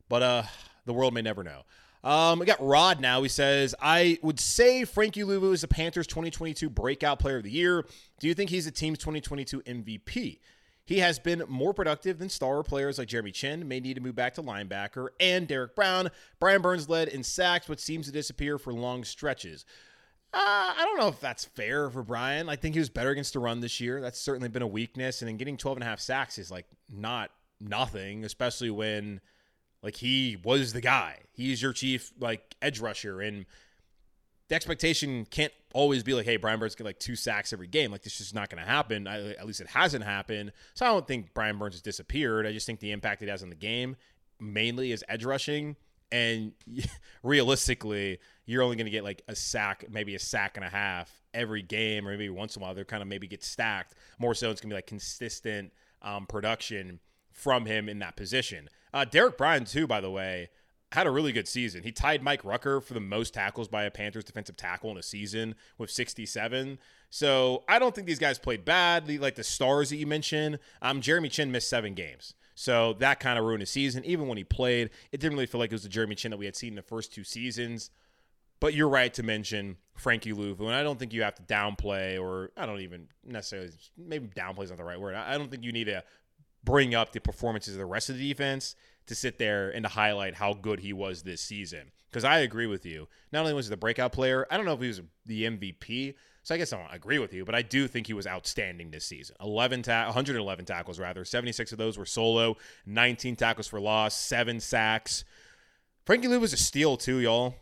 But 0.07 0.23
uh, 0.23 0.43
the 0.85 0.93
world 0.93 1.13
may 1.13 1.21
never 1.21 1.43
know. 1.43 1.63
Um, 2.03 2.39
we 2.39 2.45
got 2.45 2.65
Rod 2.65 3.01
now. 3.01 3.21
He 3.21 3.29
says, 3.29 3.75
I 3.81 4.17
would 4.21 4.39
say 4.39 4.85
Frankie 4.85 5.23
Luvu 5.23 5.53
is 5.53 5.61
the 5.61 5.67
Panthers 5.67 6.07
2022 6.07 6.69
breakout 6.69 7.19
player 7.19 7.37
of 7.37 7.43
the 7.43 7.51
year. 7.51 7.85
Do 8.19 8.27
you 8.27 8.33
think 8.33 8.49
he's 8.49 8.65
the 8.65 8.71
team's 8.71 8.99
2022 8.99 9.61
MVP? 9.61 10.39
He 10.85 10.99
has 10.99 11.19
been 11.19 11.43
more 11.47 11.73
productive 11.73 12.17
than 12.17 12.29
star 12.29 12.63
players 12.63 12.97
like 12.97 13.09
Jeremy 13.09 13.31
Chinn, 13.31 13.67
may 13.67 13.79
need 13.79 13.93
to 13.93 14.01
move 14.01 14.15
back 14.15 14.33
to 14.35 14.41
linebacker, 14.41 15.09
and 15.19 15.47
Derrick 15.47 15.75
Brown. 15.75 16.09
Brian 16.39 16.63
Burns 16.63 16.89
led 16.89 17.09
in 17.09 17.21
sacks, 17.21 17.67
but 17.67 17.79
seems 17.79 18.07
to 18.07 18.11
disappear 18.11 18.57
for 18.57 18.73
long 18.73 19.03
stretches. 19.03 19.65
Uh, 20.31 20.37
I 20.77 20.83
don't 20.85 20.99
know 20.99 21.07
if 21.07 21.19
that's 21.19 21.45
fair 21.45 21.89
for 21.89 22.03
Brian. 22.03 22.49
I 22.49 22.55
think 22.55 22.75
he 22.75 22.79
was 22.79 22.89
better 22.89 23.09
against 23.09 23.33
the 23.33 23.39
run 23.39 23.61
this 23.61 23.79
year. 23.79 23.99
That's 23.99 24.19
certainly 24.19 24.49
been 24.49 24.61
a 24.61 24.67
weakness. 24.67 25.21
And 25.21 25.29
then 25.29 25.37
getting 25.37 25.57
12 25.57 25.77
and 25.77 25.83
a 25.83 25.87
half 25.87 25.99
sacks 25.99 26.37
is 26.37 26.51
like 26.51 26.67
not 26.87 27.31
nothing, 27.59 28.23
especially 28.23 28.69
when 28.69 29.21
like 29.81 29.95
he 29.95 30.37
was 30.43 30.73
the 30.73 30.81
guy. 30.81 31.17
He's 31.33 31.61
your 31.61 31.73
chief 31.73 32.11
like 32.19 32.55
edge 32.61 32.79
rusher. 32.79 33.21
And 33.21 33.47
the 34.49 34.55
expectation 34.55 35.25
can't 35.25 35.53
always 35.73 36.03
be 36.03 36.13
like, 36.13 36.25
hey, 36.25 36.37
Brian 36.37 36.59
Burns 36.59 36.75
get 36.75 36.85
like 36.85 36.99
two 36.99 37.15
sacks 37.15 37.51
every 37.51 37.67
game. 37.67 37.91
Like 37.91 38.03
this 38.03 38.21
is 38.21 38.33
not 38.33 38.49
going 38.49 38.63
to 38.63 38.69
happen. 38.69 39.07
I, 39.07 39.31
at 39.31 39.47
least 39.47 39.61
it 39.61 39.67
hasn't 39.67 40.03
happened. 40.03 40.51
So 40.75 40.85
I 40.85 40.89
don't 40.89 41.07
think 41.07 41.33
Brian 41.33 41.57
Burns 41.57 41.73
has 41.75 41.81
disappeared. 41.81 42.45
I 42.45 42.51
just 42.51 42.67
think 42.67 42.79
the 42.79 42.91
impact 42.91 43.23
it 43.23 43.29
has 43.29 43.41
on 43.41 43.49
the 43.49 43.55
game 43.55 43.95
mainly 44.39 44.91
is 44.91 45.03
edge 45.09 45.25
rushing. 45.25 45.75
And 46.11 46.53
realistically, 47.23 48.19
you're 48.45 48.63
only 48.63 48.75
going 48.75 48.85
to 48.85 48.91
get 48.91 49.03
like 49.03 49.21
a 49.27 49.35
sack, 49.35 49.85
maybe 49.89 50.15
a 50.15 50.19
sack 50.19 50.57
and 50.57 50.65
a 50.65 50.69
half 50.69 51.11
every 51.33 51.61
game, 51.61 52.07
or 52.07 52.11
maybe 52.11 52.29
once 52.29 52.55
in 52.55 52.61
a 52.61 52.65
while 52.65 52.73
they're 52.73 52.85
kind 52.85 53.01
of 53.01 53.07
maybe 53.07 53.27
get 53.27 53.43
stacked. 53.43 53.93
More 54.17 54.33
so, 54.33 54.49
it's 54.49 54.61
going 54.61 54.69
to 54.69 54.73
be 54.73 54.77
like 54.77 54.87
consistent 54.87 55.71
um, 56.01 56.25
production 56.25 56.99
from 57.31 57.65
him 57.65 57.87
in 57.87 57.99
that 57.99 58.15
position. 58.15 58.69
Uh, 58.93 59.05
Derrick 59.05 59.37
Brown, 59.37 59.65
too, 59.65 59.87
by 59.87 60.01
the 60.01 60.09
way, 60.09 60.49
had 60.91 61.05
a 61.05 61.11
really 61.11 61.31
good 61.31 61.47
season. 61.47 61.83
He 61.83 61.91
tied 61.91 62.23
Mike 62.23 62.43
Rucker 62.43 62.81
for 62.81 62.93
the 62.93 62.99
most 62.99 63.33
tackles 63.33 63.67
by 63.67 63.83
a 63.83 63.91
Panthers 63.91 64.23
defensive 64.23 64.57
tackle 64.57 64.89
in 64.91 64.97
a 64.97 65.03
season 65.03 65.55
with 65.77 65.91
67. 65.91 66.79
So 67.11 67.63
I 67.67 67.77
don't 67.79 67.93
think 67.93 68.07
these 68.07 68.19
guys 68.19 68.39
played 68.39 68.65
bad. 68.65 69.09
Like 69.21 69.35
the 69.35 69.43
stars 69.43 69.91
that 69.91 69.97
you 69.97 70.07
mentioned, 70.07 70.59
um, 70.81 71.01
Jeremy 71.01 71.29
Chinn 71.29 71.51
missed 71.51 71.69
seven 71.69 71.93
games. 71.93 72.33
So 72.59 72.91
that 72.99 73.21
kind 73.21 73.39
of 73.39 73.45
ruined 73.45 73.61
his 73.61 73.69
season. 73.69 74.03
Even 74.03 74.27
when 74.27 74.37
he 74.37 74.43
played, 74.43 74.89
it 75.13 75.21
didn't 75.21 75.37
really 75.37 75.45
feel 75.45 75.59
like 75.59 75.71
it 75.71 75.75
was 75.75 75.83
the 75.83 75.87
Jeremy 75.87 76.15
Chinn 76.15 76.31
that 76.31 76.37
we 76.37 76.43
had 76.43 76.57
seen 76.57 76.71
in 76.71 76.75
the 76.75 76.81
first 76.81 77.13
two 77.13 77.23
seasons. 77.23 77.89
But 78.59 78.73
you're 78.73 78.89
right 78.89 79.13
to 79.13 79.23
mention 79.23 79.77
Frankie 79.95 80.33
Luvu, 80.33 80.63
and 80.63 80.75
I 80.75 80.83
don't 80.83 80.99
think 80.99 81.13
you 81.13 81.21
have 81.21 81.35
to 81.35 81.43
downplay, 81.43 82.21
or 82.21 82.51
I 82.57 82.65
don't 82.65 82.81
even 82.81 83.07
necessarily, 83.25 83.69
maybe 83.97 84.27
downplay 84.27 84.63
is 84.63 84.71
not 84.71 84.77
the 84.77 84.83
right 84.83 84.99
word. 84.99 85.15
I 85.15 85.37
don't 85.37 85.49
think 85.49 85.63
you 85.63 85.71
need 85.71 85.85
to 85.85 86.03
bring 86.61 86.93
up 86.93 87.13
the 87.13 87.21
performances 87.21 87.75
of 87.75 87.79
the 87.79 87.85
rest 87.85 88.09
of 88.09 88.17
the 88.17 88.27
defense 88.27 88.75
to 89.07 89.15
sit 89.15 89.37
there 89.37 89.69
and 89.69 89.85
to 89.85 89.89
highlight 89.89 90.35
how 90.35 90.53
good 90.53 90.81
he 90.81 90.91
was 90.91 91.23
this 91.23 91.39
season. 91.39 91.93
Because 92.09 92.25
I 92.25 92.39
agree 92.39 92.67
with 92.67 92.85
you. 92.85 93.07
Not 93.31 93.39
only 93.39 93.53
was 93.53 93.67
he 93.67 93.69
the 93.69 93.77
breakout 93.77 94.11
player, 94.11 94.45
I 94.51 94.57
don't 94.57 94.65
know 94.65 94.73
if 94.73 94.81
he 94.81 94.87
was 94.87 95.01
the 95.25 95.43
MVP, 95.45 96.15
so 96.49 96.55
I 96.55 96.57
guess 96.57 96.73
I 96.73 96.77
don't 96.77 96.91
agree 96.91 97.19
with 97.19 97.31
you, 97.31 97.45
but 97.45 97.53
I 97.53 97.61
do 97.61 97.87
think 97.87 98.07
he 98.07 98.13
was 98.13 98.25
outstanding 98.25 98.89
this 98.89 99.05
season. 99.05 99.35
11 99.39 99.83
ta- 99.83 100.05
111 100.05 100.65
tackles 100.65 100.97
rather. 100.97 101.23
76 101.23 101.71
of 101.73 101.77
those 101.77 101.95
were 101.95 102.07
solo, 102.07 102.57
19 102.87 103.35
tackles 103.35 103.67
for 103.67 103.79
loss, 103.79 104.17
7 104.17 104.59
sacks. 104.59 105.23
Frankie 106.07 106.27
Lou 106.27 106.39
was 106.39 106.51
a 106.51 106.57
steal 106.57 106.97
too, 106.97 107.19
y'all. 107.19 107.53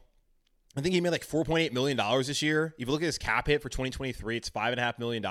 I 0.77 0.79
think 0.79 0.95
he 0.95 1.01
made 1.01 1.09
like 1.09 1.27
$4.8 1.27 1.73
million 1.73 1.97
this 2.19 2.41
year. 2.41 2.75
If 2.77 2.87
you 2.87 2.93
look 2.93 3.01
at 3.01 3.07
his 3.07 3.17
cap 3.17 3.47
hit 3.47 3.61
for 3.61 3.67
2023, 3.67 4.37
it's 4.37 4.49
$5.5 4.49 4.99
million. 4.99 5.25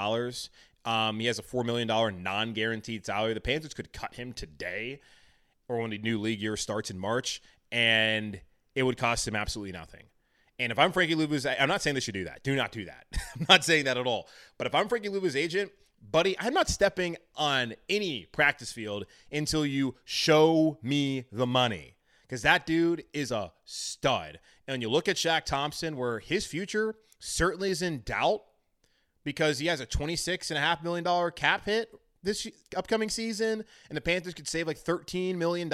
Um, 0.85 1.19
he 1.19 1.25
has 1.25 1.38
a 1.38 1.42
$4 1.42 1.64
million 1.64 1.88
non 2.23 2.53
guaranteed 2.53 3.07
salary. 3.07 3.33
The 3.33 3.40
Panthers 3.40 3.73
could 3.73 3.90
cut 3.90 4.16
him 4.16 4.35
today 4.35 5.01
or 5.66 5.79
when 5.79 5.88
the 5.88 5.99
new 5.99 6.21
league 6.21 6.42
year 6.42 6.59
starts 6.59 6.90
in 6.90 6.99
March, 6.99 7.40
and 7.73 8.38
it 8.75 8.83
would 8.83 8.99
cost 8.99 9.27
him 9.27 9.35
absolutely 9.35 9.73
nothing. 9.73 10.03
And 10.59 10.73
if 10.73 10.79
I'm 10.79 10.92
Frankie 10.92 11.14
Luvu's, 11.14 11.45
I'm 11.45 11.69
not 11.69 11.83
saying 11.83 11.95
they 11.95 12.01
should 12.01 12.14
do 12.14 12.25
that. 12.25 12.42
Do 12.42 12.57
not 12.57 12.73
do 12.73 12.87
that. 12.87 13.07
I'm 13.38 13.47
not 13.49 13.64
saying 13.64 13.85
that 13.85 13.97
at 13.97 14.07
all. 14.07 14.29
But 14.59 14.66
if 14.66 14.75
I'm 14.75 14.88
Frankie 14.88 15.09
Luvu's 15.11 15.37
agent, 15.37 15.71
buddy, 16.11 16.37
I'm 16.38 16.55
not 16.55 16.69
stepping 16.69 17.16
on 17.37 17.75
any 17.88 18.27
practice 18.27 18.73
field 18.73 19.05
until 19.31 19.66
you 19.66 19.97
show 20.05 20.79
me 20.83 21.27
the 21.31 21.47
money. 21.47 21.97
Because 22.23 22.42
that 22.42 22.66
dude 22.66 23.05
is 23.12 23.31
a 23.31 23.53
stud. 23.64 24.40
And 24.66 24.83
you 24.83 24.88
look 24.88 25.09
at 25.09 25.16
Shaq 25.16 25.45
Thompson, 25.45 25.97
where 25.97 26.19
his 26.19 26.47
future 26.47 26.97
certainly 27.19 27.71
is 27.71 27.83
in 27.83 28.03
doubt 28.05 28.42
because 29.23 29.59
he 29.59 29.66
has 29.66 29.81
a 29.81 29.87
$26.5 29.87 30.83
million 30.83 31.31
cap 31.33 31.66
hit 31.66 31.90
this 32.27 32.47
upcoming 32.77 33.09
season, 33.09 33.64
and 33.88 33.97
the 33.97 34.01
Panthers 34.01 34.35
could 34.35 34.49
save 34.49 34.66
like 34.66 34.79
$13 34.79 35.37
million 35.37 35.71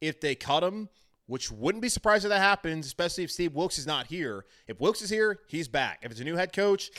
if 0.00 0.20
they 0.20 0.34
cut 0.34 0.64
him, 0.64 0.88
which 1.28 1.52
wouldn't 1.52 1.82
be 1.82 1.88
surprised 1.88 2.24
if 2.24 2.30
that 2.30 2.40
happens, 2.40 2.86
especially 2.86 3.22
if 3.22 3.30
Steve 3.30 3.54
Wilks 3.54 3.78
is 3.78 3.86
not 3.86 4.06
here. 4.06 4.46
If 4.66 4.80
Wilks 4.80 5.02
is 5.02 5.10
here, 5.10 5.40
he's 5.46 5.68
back. 5.68 6.00
If 6.02 6.10
it's 6.10 6.20
a 6.20 6.24
new 6.24 6.36
head 6.36 6.52
coach, 6.52 6.90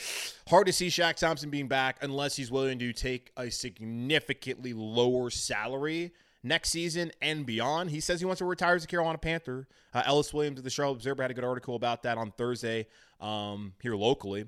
hard 0.48 0.66
to 0.68 0.72
see 0.72 0.86
Shaq 0.86 1.16
Thompson 1.16 1.50
being 1.50 1.68
back 1.68 1.98
unless 2.00 2.36
he's 2.36 2.50
willing 2.50 2.78
to 2.78 2.92
take 2.92 3.32
a 3.36 3.50
significantly 3.50 4.72
lower 4.72 5.30
salary 5.30 6.12
next 6.44 6.70
season 6.70 7.10
and 7.20 7.44
beyond. 7.44 7.90
He 7.90 8.00
says 8.00 8.20
he 8.20 8.24
wants 8.24 8.38
to 8.38 8.44
retire 8.44 8.76
as 8.76 8.84
a 8.84 8.86
Carolina 8.86 9.18
Panther. 9.18 9.66
Uh, 9.92 10.02
Ellis 10.06 10.32
Williams 10.32 10.58
of 10.58 10.64
the 10.64 10.70
Charlotte 10.70 10.94
Observer 10.94 11.22
had 11.22 11.32
a 11.32 11.34
good 11.34 11.44
article 11.44 11.74
about 11.74 12.04
that 12.04 12.16
on 12.16 12.30
Thursday 12.30 12.86
um, 13.20 13.74
here 13.82 13.96
locally. 13.96 14.46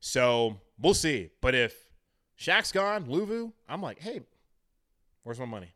So 0.00 0.60
we'll 0.80 0.94
see. 0.94 1.30
But 1.40 1.54
if 1.54 1.76
Shaq's 2.38 2.72
gone, 2.72 3.06
Luvu, 3.06 3.52
I'm 3.68 3.80
like, 3.80 4.00
hey, 4.00 4.22
where's 5.22 5.38
my 5.38 5.46
money? 5.46 5.72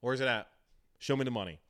Where's 0.00 0.20
it 0.20 0.26
at? 0.26 0.48
Show 0.98 1.16
me 1.16 1.24
the 1.24 1.30
money. 1.30 1.60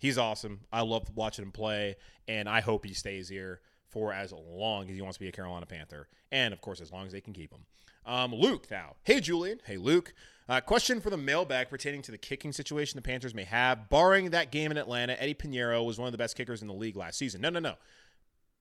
He's 0.00 0.18
awesome. 0.18 0.60
I 0.72 0.80
love 0.80 1.08
watching 1.14 1.44
him 1.44 1.52
play, 1.52 1.96
and 2.26 2.48
I 2.48 2.60
hope 2.60 2.84
he 2.84 2.94
stays 2.94 3.28
here 3.28 3.60
for 3.88 4.12
as 4.12 4.32
long 4.32 4.88
as 4.88 4.96
he 4.96 5.02
wants 5.02 5.18
to 5.18 5.20
be 5.20 5.28
a 5.28 5.32
Carolina 5.32 5.66
Panther, 5.66 6.08
and 6.32 6.52
of 6.54 6.60
course, 6.60 6.80
as 6.80 6.90
long 6.90 7.06
as 7.06 7.12
they 7.12 7.20
can 7.20 7.32
keep 7.32 7.52
him. 7.52 7.66
Um, 8.06 8.34
Luke, 8.34 8.66
now, 8.70 8.96
hey 9.04 9.20
Julian, 9.20 9.60
hey 9.64 9.76
Luke. 9.76 10.14
Uh, 10.48 10.60
question 10.60 11.00
for 11.00 11.10
the 11.10 11.16
mailbag 11.16 11.68
pertaining 11.68 12.02
to 12.02 12.10
the 12.10 12.18
kicking 12.18 12.52
situation 12.52 12.96
the 12.96 13.02
Panthers 13.02 13.34
may 13.34 13.44
have. 13.44 13.88
Barring 13.88 14.30
that 14.30 14.50
game 14.50 14.72
in 14.72 14.78
Atlanta, 14.78 15.20
Eddie 15.22 15.34
Piñeiro 15.34 15.84
was 15.84 15.98
one 15.98 16.06
of 16.06 16.12
the 16.12 16.18
best 16.18 16.36
kickers 16.36 16.60
in 16.60 16.66
the 16.66 16.74
league 16.74 16.96
last 16.96 17.18
season. 17.18 17.40
No, 17.40 17.50
no, 17.50 17.60
no. 17.60 17.74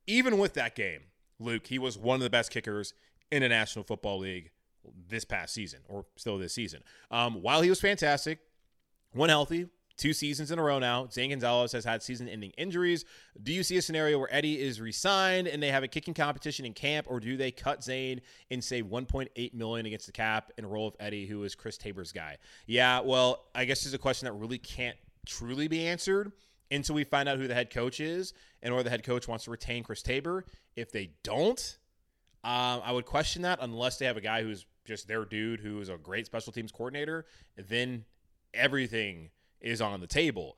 Even 0.05 0.37
with 0.37 0.53
that 0.53 0.75
game, 0.75 1.01
Luke, 1.39 1.65
he 1.65 1.79
was 1.79 1.97
one 1.97 2.15
of 2.15 2.21
the 2.21 2.29
best 2.29 2.51
kickers 2.51 2.93
in 3.31 3.41
the 3.41 3.49
National 3.49 3.83
Football 3.83 4.19
League 4.19 4.51
this 5.07 5.25
past 5.25 5.53
season 5.53 5.79
or 5.87 6.05
still 6.15 6.37
this 6.37 6.53
season. 6.53 6.83
Um, 7.09 7.41
while 7.41 7.61
he 7.61 7.69
was 7.69 7.81
fantastic, 7.81 8.39
when 9.11 9.29
healthy, 9.29 9.67
two 9.99 10.13
seasons 10.13 10.49
in 10.49 10.57
a 10.57 10.63
row 10.63 10.79
now. 10.79 11.07
Zane 11.11 11.29
Gonzalez 11.29 11.71
has 11.73 11.85
had 11.85 12.01
season 12.01 12.27
ending 12.27 12.51
injuries. 12.57 13.05
Do 13.43 13.53
you 13.53 13.61
see 13.61 13.77
a 13.77 13.81
scenario 13.81 14.17
where 14.17 14.33
Eddie 14.33 14.59
is 14.59 14.81
resigned 14.81 15.47
and 15.47 15.61
they 15.61 15.69
have 15.69 15.83
a 15.83 15.87
kicking 15.87 16.13
competition 16.13 16.65
in 16.65 16.73
camp, 16.73 17.05
or 17.09 17.19
do 17.19 17.37
they 17.37 17.51
cut 17.51 17.83
Zane 17.83 18.21
and 18.49 18.63
save 18.63 18.85
1.8 18.85 19.53
million 19.53 19.85
against 19.85 20.07
the 20.07 20.11
cap 20.11 20.51
in 20.57 20.65
a 20.65 20.67
role 20.67 20.87
of 20.87 20.95
Eddie, 20.99 21.27
who 21.27 21.43
is 21.43 21.53
Chris 21.53 21.77
Tabor's 21.77 22.11
guy? 22.11 22.37
Yeah, 22.65 23.01
well, 23.01 23.45
I 23.53 23.65
guess 23.65 23.79
this 23.79 23.87
is 23.87 23.93
a 23.93 23.99
question 23.99 24.25
that 24.25 24.33
really 24.33 24.57
can't 24.57 24.97
truly 25.27 25.67
be 25.67 25.85
answered 25.85 26.31
until 26.71 26.95
we 26.95 27.03
find 27.03 27.27
out 27.27 27.37
who 27.37 27.47
the 27.47 27.53
head 27.53 27.69
coach 27.69 27.99
is 27.99 28.33
and 28.63 28.73
or 28.73 28.83
the 28.83 28.89
head 28.89 29.03
coach 29.03 29.27
wants 29.27 29.43
to 29.45 29.51
retain 29.51 29.83
Chris 29.83 30.01
Tabor. 30.01 30.45
If 30.75 30.91
they 30.91 31.11
don't, 31.23 31.77
um, 32.43 32.81
I 32.85 32.91
would 32.91 33.05
question 33.05 33.41
that 33.41 33.59
unless 33.61 33.97
they 33.97 34.05
have 34.05 34.17
a 34.17 34.21
guy 34.21 34.43
who's 34.43 34.65
just 34.85 35.07
their 35.07 35.25
dude 35.25 35.59
who 35.59 35.79
is 35.81 35.89
a 35.89 35.97
great 35.97 36.25
special 36.25 36.53
teams 36.53 36.71
coordinator. 36.71 37.25
Then 37.57 38.05
everything 38.53 39.29
is 39.61 39.81
on 39.81 39.99
the 39.99 40.07
table. 40.07 40.57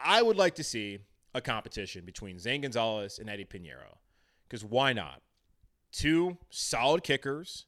I 0.00 0.22
would 0.22 0.36
like 0.36 0.54
to 0.56 0.64
see 0.64 0.98
a 1.34 1.40
competition 1.40 2.04
between 2.04 2.38
Zane 2.38 2.62
Gonzalez 2.62 3.18
and 3.18 3.30
Eddie 3.30 3.44
Piñeiro. 3.44 3.98
Because 4.48 4.64
why 4.64 4.92
not? 4.92 5.22
Two 5.92 6.38
solid 6.50 7.02
kickers, 7.02 7.66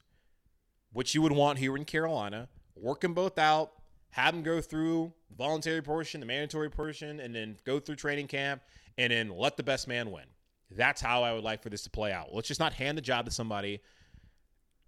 which 0.92 1.14
you 1.14 1.22
would 1.22 1.32
want 1.32 1.58
here 1.58 1.76
in 1.76 1.84
Carolina, 1.84 2.48
work 2.74 3.00
them 3.00 3.14
both 3.14 3.38
out, 3.38 3.72
have 4.10 4.34
them 4.34 4.42
go 4.42 4.60
through 4.60 5.12
the 5.28 5.36
voluntary 5.36 5.82
portion, 5.82 6.20
the 6.20 6.26
mandatory 6.26 6.70
portion, 6.70 7.20
and 7.20 7.34
then 7.34 7.56
go 7.64 7.80
through 7.80 7.96
training 7.96 8.28
camp, 8.28 8.62
and 8.96 9.12
then 9.12 9.28
let 9.30 9.56
the 9.56 9.62
best 9.62 9.88
man 9.88 10.10
win. 10.10 10.24
That's 10.70 11.00
how 11.00 11.22
I 11.22 11.32
would 11.32 11.44
like 11.44 11.62
for 11.62 11.68
this 11.68 11.82
to 11.84 11.90
play 11.90 12.12
out. 12.12 12.34
Let's 12.34 12.48
just 12.48 12.60
not 12.60 12.72
hand 12.72 12.96
the 12.96 13.02
job 13.02 13.26
to 13.26 13.30
somebody. 13.30 13.80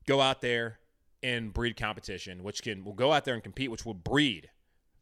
Go 0.06 0.20
out 0.20 0.40
there 0.40 0.78
and 1.22 1.52
breed 1.52 1.76
competition, 1.76 2.42
which 2.42 2.62
can 2.62 2.84
will 2.84 2.92
go 2.92 3.12
out 3.12 3.24
there 3.24 3.34
and 3.34 3.42
compete, 3.42 3.70
which 3.70 3.84
will 3.84 3.94
breed 3.94 4.48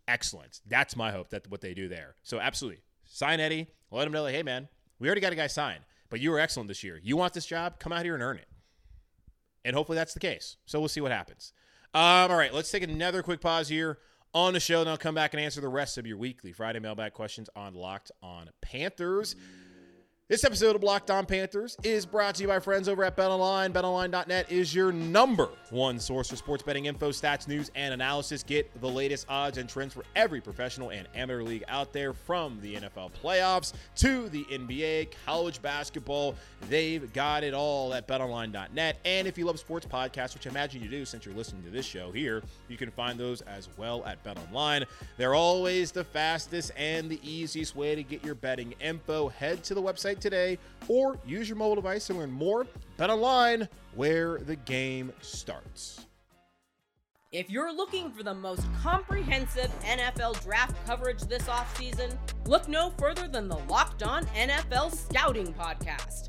excellence. 0.09 0.61
That's 0.67 0.97
my 0.97 1.12
hope. 1.12 1.31
That 1.31 1.51
what 1.51 1.61
they 1.61 1.75
do 1.75 1.88
there. 1.88 2.17
So 2.23 2.38
absolutely, 2.38 2.83
sign 3.05 3.40
Eddie. 3.40 3.69
Let 3.90 4.07
him 4.07 4.12
know, 4.12 4.23
like, 4.23 4.35
hey 4.35 4.43
man, 4.43 4.69
we 4.99 5.09
already 5.09 5.21
got 5.21 5.33
a 5.33 5.37
guy 5.37 5.47
signed, 5.47 5.85
but 6.11 6.21
you 6.21 6.31
were 6.31 6.40
excellent 6.40 6.69
this 6.69 6.83
year. 6.83 7.01
You 7.03 7.17
want 7.17 7.33
this 7.33 7.47
job? 7.47 7.79
Come 7.79 7.93
out 7.93 8.05
here 8.05 8.14
and 8.14 8.23
earn 8.23 8.38
it. 8.38 8.49
And 9.64 9.75
hopefully 9.75 9.97
that's 9.97 10.14
the 10.14 10.21
case. 10.21 10.57
So 10.67 10.79
we'll 10.81 10.88
see 10.88 11.01
what 11.01 11.12
happens. 11.12 11.53
Um, 11.95 12.31
all 12.31 12.37
right, 12.37 12.53
let's 12.53 12.71
take 12.71 12.83
another 12.83 13.23
quick 13.23 13.40
pause 13.40 13.69
here 13.69 13.99
on 14.35 14.53
the 14.53 14.61
show, 14.61 14.81
and 14.81 14.90
I'll 14.90 14.99
come 14.99 15.14
back 15.14 15.33
and 15.33 15.40
answer 15.40 15.61
the 15.61 15.69
rest 15.69 15.97
of 15.97 16.07
your 16.07 16.19
weekly 16.19 16.53
Friday 16.53 16.81
mailbag 16.81 17.12
questions 17.12 17.49
on 17.55 17.75
Locked 17.75 18.11
On 18.21 18.51
Panthers. 18.61 19.37
This 20.35 20.42
episode 20.42 20.75
of 20.75 20.83
Locked 20.83 21.12
On 21.12 21.27
Panthers 21.27 21.77
is 21.85 22.05
brought 22.05 22.35
to 22.35 22.42
you 22.42 22.49
by 22.49 22.59
friends 22.59 22.88
over 22.88 23.05
at 23.05 23.16
BetOnline. 23.16 23.73
BetOnline.net 23.73 24.51
is 24.51 24.75
your 24.75 24.90
number 24.90 25.49
one 25.70 26.01
source 26.01 26.31
for 26.31 26.35
sports 26.35 26.64
betting 26.64 26.87
info, 26.87 27.11
stats, 27.11 27.47
news, 27.47 27.70
and 27.77 27.94
analysis. 27.94 28.42
Get 28.42 28.81
the 28.81 28.88
latest 28.88 29.27
odds 29.29 29.59
and 29.59 29.68
trends 29.68 29.94
for 29.94 30.03
every 30.16 30.40
professional 30.40 30.90
and 30.90 31.07
amateur 31.14 31.44
league 31.44 31.62
out 31.68 31.92
there, 31.92 32.12
from 32.12 32.59
the 32.61 32.75
NFL 32.75 33.12
playoffs 33.23 33.75
to 33.97 34.29
the 34.31 34.42
NBA, 34.47 35.12
college 35.25 35.62
basketball. 35.62 36.35
They've 36.68 37.12
got 37.12 37.44
it 37.44 37.55
all 37.55 37.94
at 37.94 38.09
BetOnline.net. 38.09 38.99
And 39.05 39.29
if 39.29 39.38
you 39.38 39.44
love 39.44 39.61
sports 39.61 39.87
podcasts, 39.87 40.35
which 40.35 40.49
I 40.49 40.51
imagine 40.51 40.83
you 40.83 40.88
do 40.88 41.05
since 41.05 41.25
you're 41.25 41.37
listening 41.37 41.62
to 41.62 41.70
this 41.70 41.87
show 41.87 42.11
here, 42.11 42.42
you 42.66 42.77
can 42.77 42.90
find 42.90 43.20
those 43.20 43.40
as 43.42 43.68
well 43.77 44.05
at 44.05 44.25
BetOnline. 44.25 44.85
They're 45.16 45.37
always 45.37 45.92
the 45.92 46.03
fastest 46.03 46.73
and 46.77 47.09
the 47.09 47.20
easiest 47.23 47.77
way 47.77 47.94
to 47.94 48.03
get 48.03 48.25
your 48.25 48.35
betting 48.35 48.75
info. 48.81 49.29
Head 49.29 49.62
to 49.62 49.75
the 49.75 49.83
website 49.83 50.14
website 50.14 50.20
today 50.25 50.59
or 50.89 51.19
use 51.25 51.49
your 51.49 51.57
mobile 51.57 51.77
device 51.77 52.09
to 52.09 52.15
learn 52.15 52.33
more. 52.33 52.67
Bet 52.97 53.11
online 53.11 53.69
where 53.95 54.39
the 54.39 54.57
game 54.57 55.13
starts. 55.21 56.07
If 57.31 57.51
you're 57.51 57.75
looking 57.75 58.13
for 58.13 58.23
the 58.23 58.33
most 58.33 58.63
comprehensive 58.81 59.69
NFL 59.83 60.43
draft 60.45 60.77
coverage 60.87 61.21
this 61.23 61.43
offseason, 61.45 62.17
look 62.47 62.69
no 62.69 62.91
further 62.97 63.27
than 63.27 63.49
the 63.49 63.59
Locked 63.69 64.05
On 64.05 64.25
NFL 64.27 64.95
Scouting 64.95 65.53
Podcast. 65.53 66.29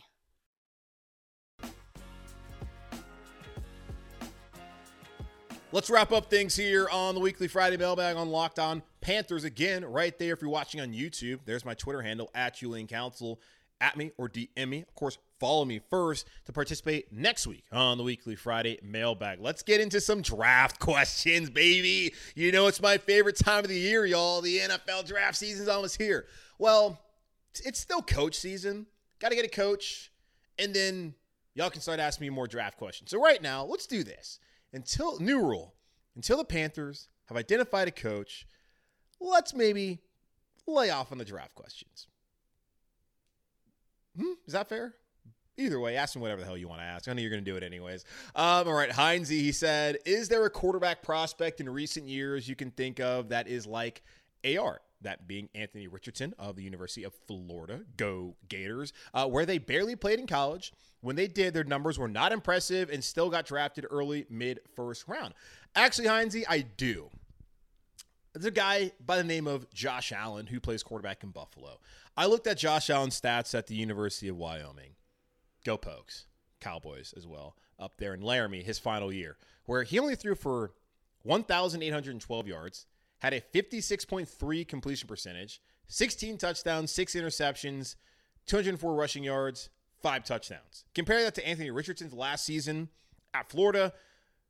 Let's 5.73 5.89
wrap 5.89 6.11
up 6.11 6.29
things 6.29 6.53
here 6.53 6.89
on 6.89 7.15
the 7.15 7.21
weekly 7.21 7.47
Friday 7.47 7.77
mailbag 7.77 8.17
on 8.17 8.27
Locked 8.27 8.59
On 8.59 8.83
Panthers 8.99 9.45
again, 9.45 9.85
right 9.85 10.17
there. 10.19 10.33
If 10.33 10.41
you're 10.41 10.51
watching 10.51 10.81
on 10.81 10.91
YouTube, 10.91 11.39
there's 11.45 11.63
my 11.63 11.73
Twitter 11.75 12.01
handle 12.01 12.29
at 12.35 12.57
Julian 12.57 12.87
Council 12.87 13.39
at 13.79 13.95
me 13.95 14.11
or 14.17 14.27
DM 14.27 14.67
me. 14.67 14.81
Of 14.81 14.93
course, 14.95 15.17
follow 15.39 15.63
me 15.63 15.79
first 15.89 16.27
to 16.43 16.51
participate 16.51 17.13
next 17.13 17.47
week 17.47 17.63
on 17.71 17.97
the 17.97 18.03
weekly 18.03 18.35
Friday 18.35 18.79
mailbag. 18.83 19.39
Let's 19.39 19.63
get 19.63 19.79
into 19.79 20.01
some 20.01 20.21
draft 20.21 20.77
questions, 20.81 21.49
baby. 21.49 22.13
You 22.35 22.51
know, 22.51 22.67
it's 22.67 22.81
my 22.81 22.97
favorite 22.97 23.37
time 23.37 23.63
of 23.63 23.69
the 23.69 23.79
year, 23.79 24.05
y'all. 24.05 24.41
The 24.41 24.57
NFL 24.57 25.07
draft 25.07 25.37
season's 25.37 25.69
almost 25.69 25.97
here. 25.97 26.25
Well, 26.59 26.99
it's 27.63 27.79
still 27.79 28.01
coach 28.01 28.35
season. 28.35 28.87
Got 29.19 29.29
to 29.29 29.35
get 29.35 29.45
a 29.45 29.49
coach, 29.49 30.11
and 30.59 30.73
then 30.73 31.13
y'all 31.55 31.69
can 31.69 31.79
start 31.79 32.01
asking 32.01 32.25
me 32.25 32.29
more 32.29 32.47
draft 32.47 32.77
questions. 32.77 33.11
So, 33.11 33.23
right 33.23 33.41
now, 33.41 33.63
let's 33.63 33.87
do 33.87 34.03
this. 34.03 34.39
Until 34.73 35.19
new 35.19 35.43
rule, 35.45 35.73
until 36.15 36.37
the 36.37 36.45
Panthers 36.45 37.09
have 37.25 37.37
identified 37.37 37.87
a 37.87 37.91
coach, 37.91 38.45
let's 39.19 39.53
maybe 39.53 39.99
lay 40.67 40.89
off 40.89 41.11
on 41.11 41.17
the 41.17 41.25
draft 41.25 41.55
questions. 41.55 42.07
Hmm, 44.17 44.33
is 44.45 44.53
that 44.53 44.69
fair? 44.69 44.95
Either 45.57 45.79
way, 45.79 45.95
ask 45.95 46.15
him 46.15 46.21
whatever 46.21 46.41
the 46.41 46.47
hell 46.47 46.57
you 46.57 46.67
want 46.67 46.81
to 46.81 46.85
ask. 46.85 47.07
I 47.07 47.13
know 47.13 47.21
you're 47.21 47.29
going 47.29 47.43
to 47.43 47.51
do 47.51 47.57
it 47.57 47.63
anyways. 47.63 48.05
Um, 48.35 48.67
all 48.67 48.73
right, 48.73 48.91
Heinze, 48.91 49.29
he 49.29 49.51
said, 49.51 49.97
Is 50.05 50.27
there 50.27 50.45
a 50.45 50.49
quarterback 50.49 51.03
prospect 51.03 51.59
in 51.59 51.69
recent 51.69 52.07
years 52.07 52.47
you 52.47 52.55
can 52.55 52.71
think 52.71 52.99
of 52.99 53.29
that 53.29 53.47
is 53.47 53.67
like 53.67 54.01
AR? 54.45 54.81
That 55.01 55.27
being 55.27 55.49
Anthony 55.55 55.87
Richardson 55.87 56.33
of 56.37 56.55
the 56.55 56.63
University 56.63 57.03
of 57.03 57.13
Florida, 57.27 57.81
go 57.97 58.35
Gators, 58.47 58.93
uh, 59.13 59.27
where 59.27 59.45
they 59.45 59.57
barely 59.57 59.95
played 59.95 60.19
in 60.19 60.27
college. 60.27 60.73
When 61.01 61.15
they 61.15 61.27
did, 61.27 61.53
their 61.53 61.63
numbers 61.63 61.97
were 61.97 62.07
not 62.07 62.31
impressive 62.31 62.89
and 62.89 63.03
still 63.03 63.29
got 63.29 63.45
drafted 63.45 63.85
early, 63.89 64.25
mid 64.29 64.59
first 64.75 65.07
round. 65.07 65.33
Actually, 65.75 66.07
Heinze, 66.07 66.45
I 66.47 66.59
do. 66.61 67.09
There's 68.33 68.45
a 68.45 68.51
guy 68.51 68.91
by 69.03 69.17
the 69.17 69.23
name 69.23 69.47
of 69.47 69.69
Josh 69.73 70.11
Allen 70.11 70.47
who 70.47 70.59
plays 70.59 70.83
quarterback 70.83 71.23
in 71.23 71.31
Buffalo. 71.31 71.79
I 72.15 72.27
looked 72.27 72.47
at 72.47 72.57
Josh 72.57 72.89
Allen's 72.89 73.19
stats 73.19 73.57
at 73.57 73.67
the 73.67 73.75
University 73.75 74.27
of 74.27 74.37
Wyoming. 74.37 74.91
Go 75.65 75.77
Pokes. 75.77 76.25
Cowboys 76.61 77.13
as 77.17 77.27
well 77.27 77.55
up 77.79 77.97
there 77.97 78.13
in 78.13 78.21
Laramie 78.21 78.61
his 78.61 78.79
final 78.79 79.11
year, 79.11 79.37
where 79.65 79.83
he 79.83 79.99
only 79.99 80.15
threw 80.15 80.35
for 80.35 80.71
1,812 81.23 82.47
yards, 82.47 82.85
had 83.21 83.33
a 83.33 83.41
56.3 83.41 84.67
completion 84.67 85.07
percentage, 85.07 85.61
16 85.87 86.37
touchdowns, 86.37 86.91
six 86.91 87.13
interceptions, 87.13 87.95
204 88.47 88.95
rushing 88.95 89.23
yards, 89.23 89.69
five 90.01 90.23
touchdowns. 90.23 90.85
Compare 90.95 91.23
that 91.23 91.35
to 91.35 91.47
Anthony 91.47 91.69
Richardson's 91.69 92.13
last 92.13 92.45
season 92.45 92.89
at 93.33 93.49
Florida. 93.49 93.93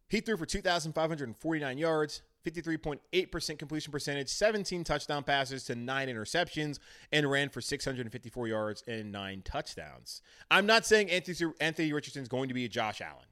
He 0.07 0.21
threw 0.21 0.37
for 0.37 0.45
2,549 0.45 1.77
yards, 1.77 2.21
53.8% 2.45 3.59
completion 3.59 3.91
percentage, 3.91 4.29
17 4.29 4.83
touchdown 4.83 5.23
passes 5.23 5.65
to 5.65 5.75
nine 5.75 6.07
interceptions, 6.07 6.79
and 7.11 7.29
ran 7.29 7.49
for 7.49 7.61
654 7.61 8.47
yards 8.47 8.83
and 8.87 9.11
nine 9.11 9.41
touchdowns. 9.43 10.21
I'm 10.49 10.65
not 10.65 10.85
saying 10.85 11.09
Anthony, 11.09 11.53
Anthony 11.59 11.93
Richardson 11.93 12.23
is 12.23 12.29
going 12.29 12.47
to 12.47 12.53
be 12.53 12.65
a 12.65 12.69
Josh 12.69 13.01
Allen. 13.01 13.25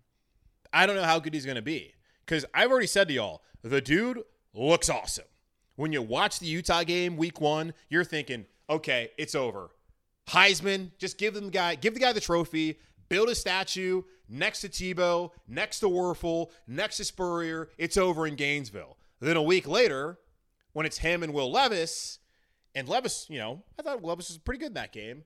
I 0.73 0.85
don't 0.85 0.95
know 0.95 1.03
how 1.03 1.19
good 1.19 1.33
he's 1.33 1.45
going 1.45 1.55
to 1.55 1.61
be 1.61 1.93
because 2.25 2.45
I've 2.53 2.71
already 2.71 2.87
said 2.87 3.07
to 3.07 3.13
y'all, 3.13 3.41
the 3.63 3.81
dude 3.81 4.23
looks 4.53 4.89
awesome. 4.89 5.25
When 5.75 5.93
you 5.93 6.01
watch 6.01 6.39
the 6.39 6.45
Utah 6.45 6.83
game 6.83 7.15
week 7.17 7.39
one, 7.39 7.73
you're 7.89 8.03
thinking, 8.03 8.45
okay, 8.69 9.11
it's 9.17 9.35
over. 9.35 9.69
Heisman, 10.27 10.91
just 10.97 11.17
give 11.17 11.33
them 11.33 11.45
the 11.45 11.51
guy, 11.51 11.75
give 11.75 11.93
the 11.93 11.99
guy 11.99 12.13
the 12.13 12.19
trophy, 12.19 12.79
build 13.07 13.29
a 13.29 13.35
statue 13.35 14.03
next 14.27 14.61
to 14.61 14.69
Tebow, 14.69 15.31
next 15.47 15.79
to 15.79 15.87
Wuerffel, 15.87 16.51
next 16.67 16.97
to 16.97 17.05
Spurrier. 17.05 17.69
It's 17.77 17.97
over 17.97 18.27
in 18.27 18.35
Gainesville. 18.35 18.97
Then 19.19 19.37
a 19.37 19.43
week 19.43 19.67
later, 19.67 20.19
when 20.73 20.85
it's 20.85 20.99
him 20.99 21.23
and 21.23 21.33
Will 21.33 21.51
Levis, 21.51 22.19
and 22.75 22.87
Levis, 22.87 23.25
you 23.29 23.39
know, 23.39 23.63
I 23.77 23.81
thought 23.81 24.03
Levis 24.03 24.29
was 24.29 24.37
pretty 24.37 24.59
good 24.59 24.67
in 24.67 24.73
that 24.75 24.93
game. 24.93 25.23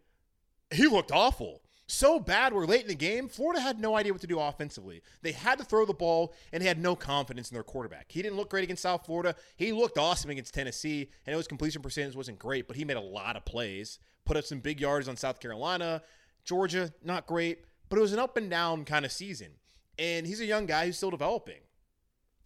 He 0.71 0.87
looked 0.87 1.11
awful. 1.11 1.61
So 1.87 2.19
bad, 2.19 2.53
we're 2.53 2.65
late 2.65 2.83
in 2.83 2.87
the 2.87 2.95
game. 2.95 3.27
Florida 3.27 3.59
had 3.59 3.79
no 3.79 3.95
idea 3.97 4.13
what 4.13 4.21
to 4.21 4.27
do 4.27 4.39
offensively. 4.39 5.01
They 5.21 5.33
had 5.33 5.57
to 5.59 5.65
throw 5.65 5.85
the 5.85 5.93
ball, 5.93 6.33
and 6.51 6.63
they 6.63 6.67
had 6.67 6.81
no 6.81 6.95
confidence 6.95 7.51
in 7.51 7.55
their 7.55 7.63
quarterback. 7.63 8.05
He 8.09 8.21
didn't 8.21 8.37
look 8.37 8.49
great 8.49 8.63
against 8.63 8.83
South 8.83 9.05
Florida. 9.05 9.35
He 9.57 9.73
looked 9.73 9.97
awesome 9.97 10.29
against 10.29 10.53
Tennessee, 10.53 11.09
and 11.25 11.35
his 11.35 11.47
completion 11.47 11.81
percentage 11.81 12.15
wasn't 12.15 12.39
great, 12.39 12.67
but 12.67 12.77
he 12.77 12.85
made 12.85 12.97
a 12.97 13.01
lot 13.01 13.35
of 13.35 13.43
plays. 13.43 13.99
Put 14.25 14.37
up 14.37 14.45
some 14.45 14.59
big 14.59 14.79
yards 14.79 15.09
on 15.09 15.17
South 15.17 15.41
Carolina. 15.41 16.01
Georgia, 16.45 16.93
not 17.03 17.27
great, 17.27 17.65
but 17.89 17.97
it 17.97 18.01
was 18.01 18.13
an 18.13 18.19
up 18.19 18.37
and 18.37 18.49
down 18.49 18.85
kind 18.85 19.05
of 19.05 19.11
season. 19.11 19.51
And 19.99 20.25
he's 20.25 20.39
a 20.39 20.45
young 20.45 20.65
guy 20.65 20.85
who's 20.85 20.97
still 20.97 21.11
developing. 21.11 21.59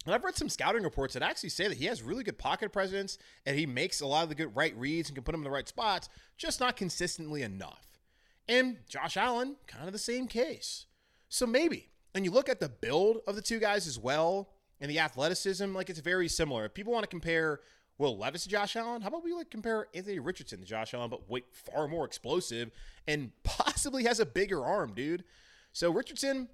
And 0.04 0.14
I've 0.14 0.24
read 0.24 0.36
some 0.36 0.48
scouting 0.48 0.82
reports 0.82 1.14
that 1.14 1.22
actually 1.22 1.50
say 1.50 1.68
that 1.68 1.76
he 1.76 1.86
has 1.86 2.02
really 2.02 2.24
good 2.24 2.38
pocket 2.38 2.72
presence 2.72 3.18
and 3.44 3.58
he 3.58 3.66
makes 3.66 4.00
a 4.00 4.06
lot 4.06 4.22
of 4.22 4.28
the 4.28 4.34
good 4.34 4.54
right 4.56 4.76
reads 4.76 5.08
and 5.08 5.16
can 5.16 5.24
put 5.24 5.34
him 5.34 5.40
in 5.40 5.44
the 5.44 5.50
right 5.50 5.68
spots, 5.68 6.08
just 6.36 6.60
not 6.60 6.76
consistently 6.76 7.42
enough. 7.42 7.87
And 8.48 8.78
Josh 8.88 9.16
Allen, 9.16 9.56
kind 9.66 9.86
of 9.86 9.92
the 9.92 9.98
same 9.98 10.26
case. 10.26 10.86
So 11.28 11.46
maybe. 11.46 11.90
And 12.14 12.24
you 12.24 12.30
look 12.30 12.48
at 12.48 12.60
the 12.60 12.68
build 12.68 13.18
of 13.26 13.36
the 13.36 13.42
two 13.42 13.58
guys 13.58 13.86
as 13.86 13.98
well 13.98 14.48
and 14.80 14.90
the 14.90 14.98
athleticism, 14.98 15.74
like 15.74 15.90
it's 15.90 16.00
very 16.00 16.28
similar. 16.28 16.64
If 16.64 16.74
people 16.74 16.92
want 16.92 17.02
to 17.02 17.08
compare 17.08 17.60
Will 17.98 18.16
Levis 18.16 18.44
to 18.44 18.48
Josh 18.48 18.76
Allen, 18.76 19.02
how 19.02 19.08
about 19.08 19.24
we 19.24 19.32
like 19.32 19.50
compare 19.50 19.88
Anthony 19.92 20.20
Richardson 20.20 20.60
to 20.60 20.64
Josh 20.64 20.94
Allen, 20.94 21.10
but 21.10 21.28
wait, 21.28 21.44
far 21.52 21.88
more 21.88 22.04
explosive 22.04 22.70
and 23.06 23.32
possibly 23.42 24.04
has 24.04 24.20
a 24.20 24.26
bigger 24.26 24.64
arm, 24.64 24.94
dude. 24.94 25.24
So 25.72 25.90
Richardson, 25.90 26.48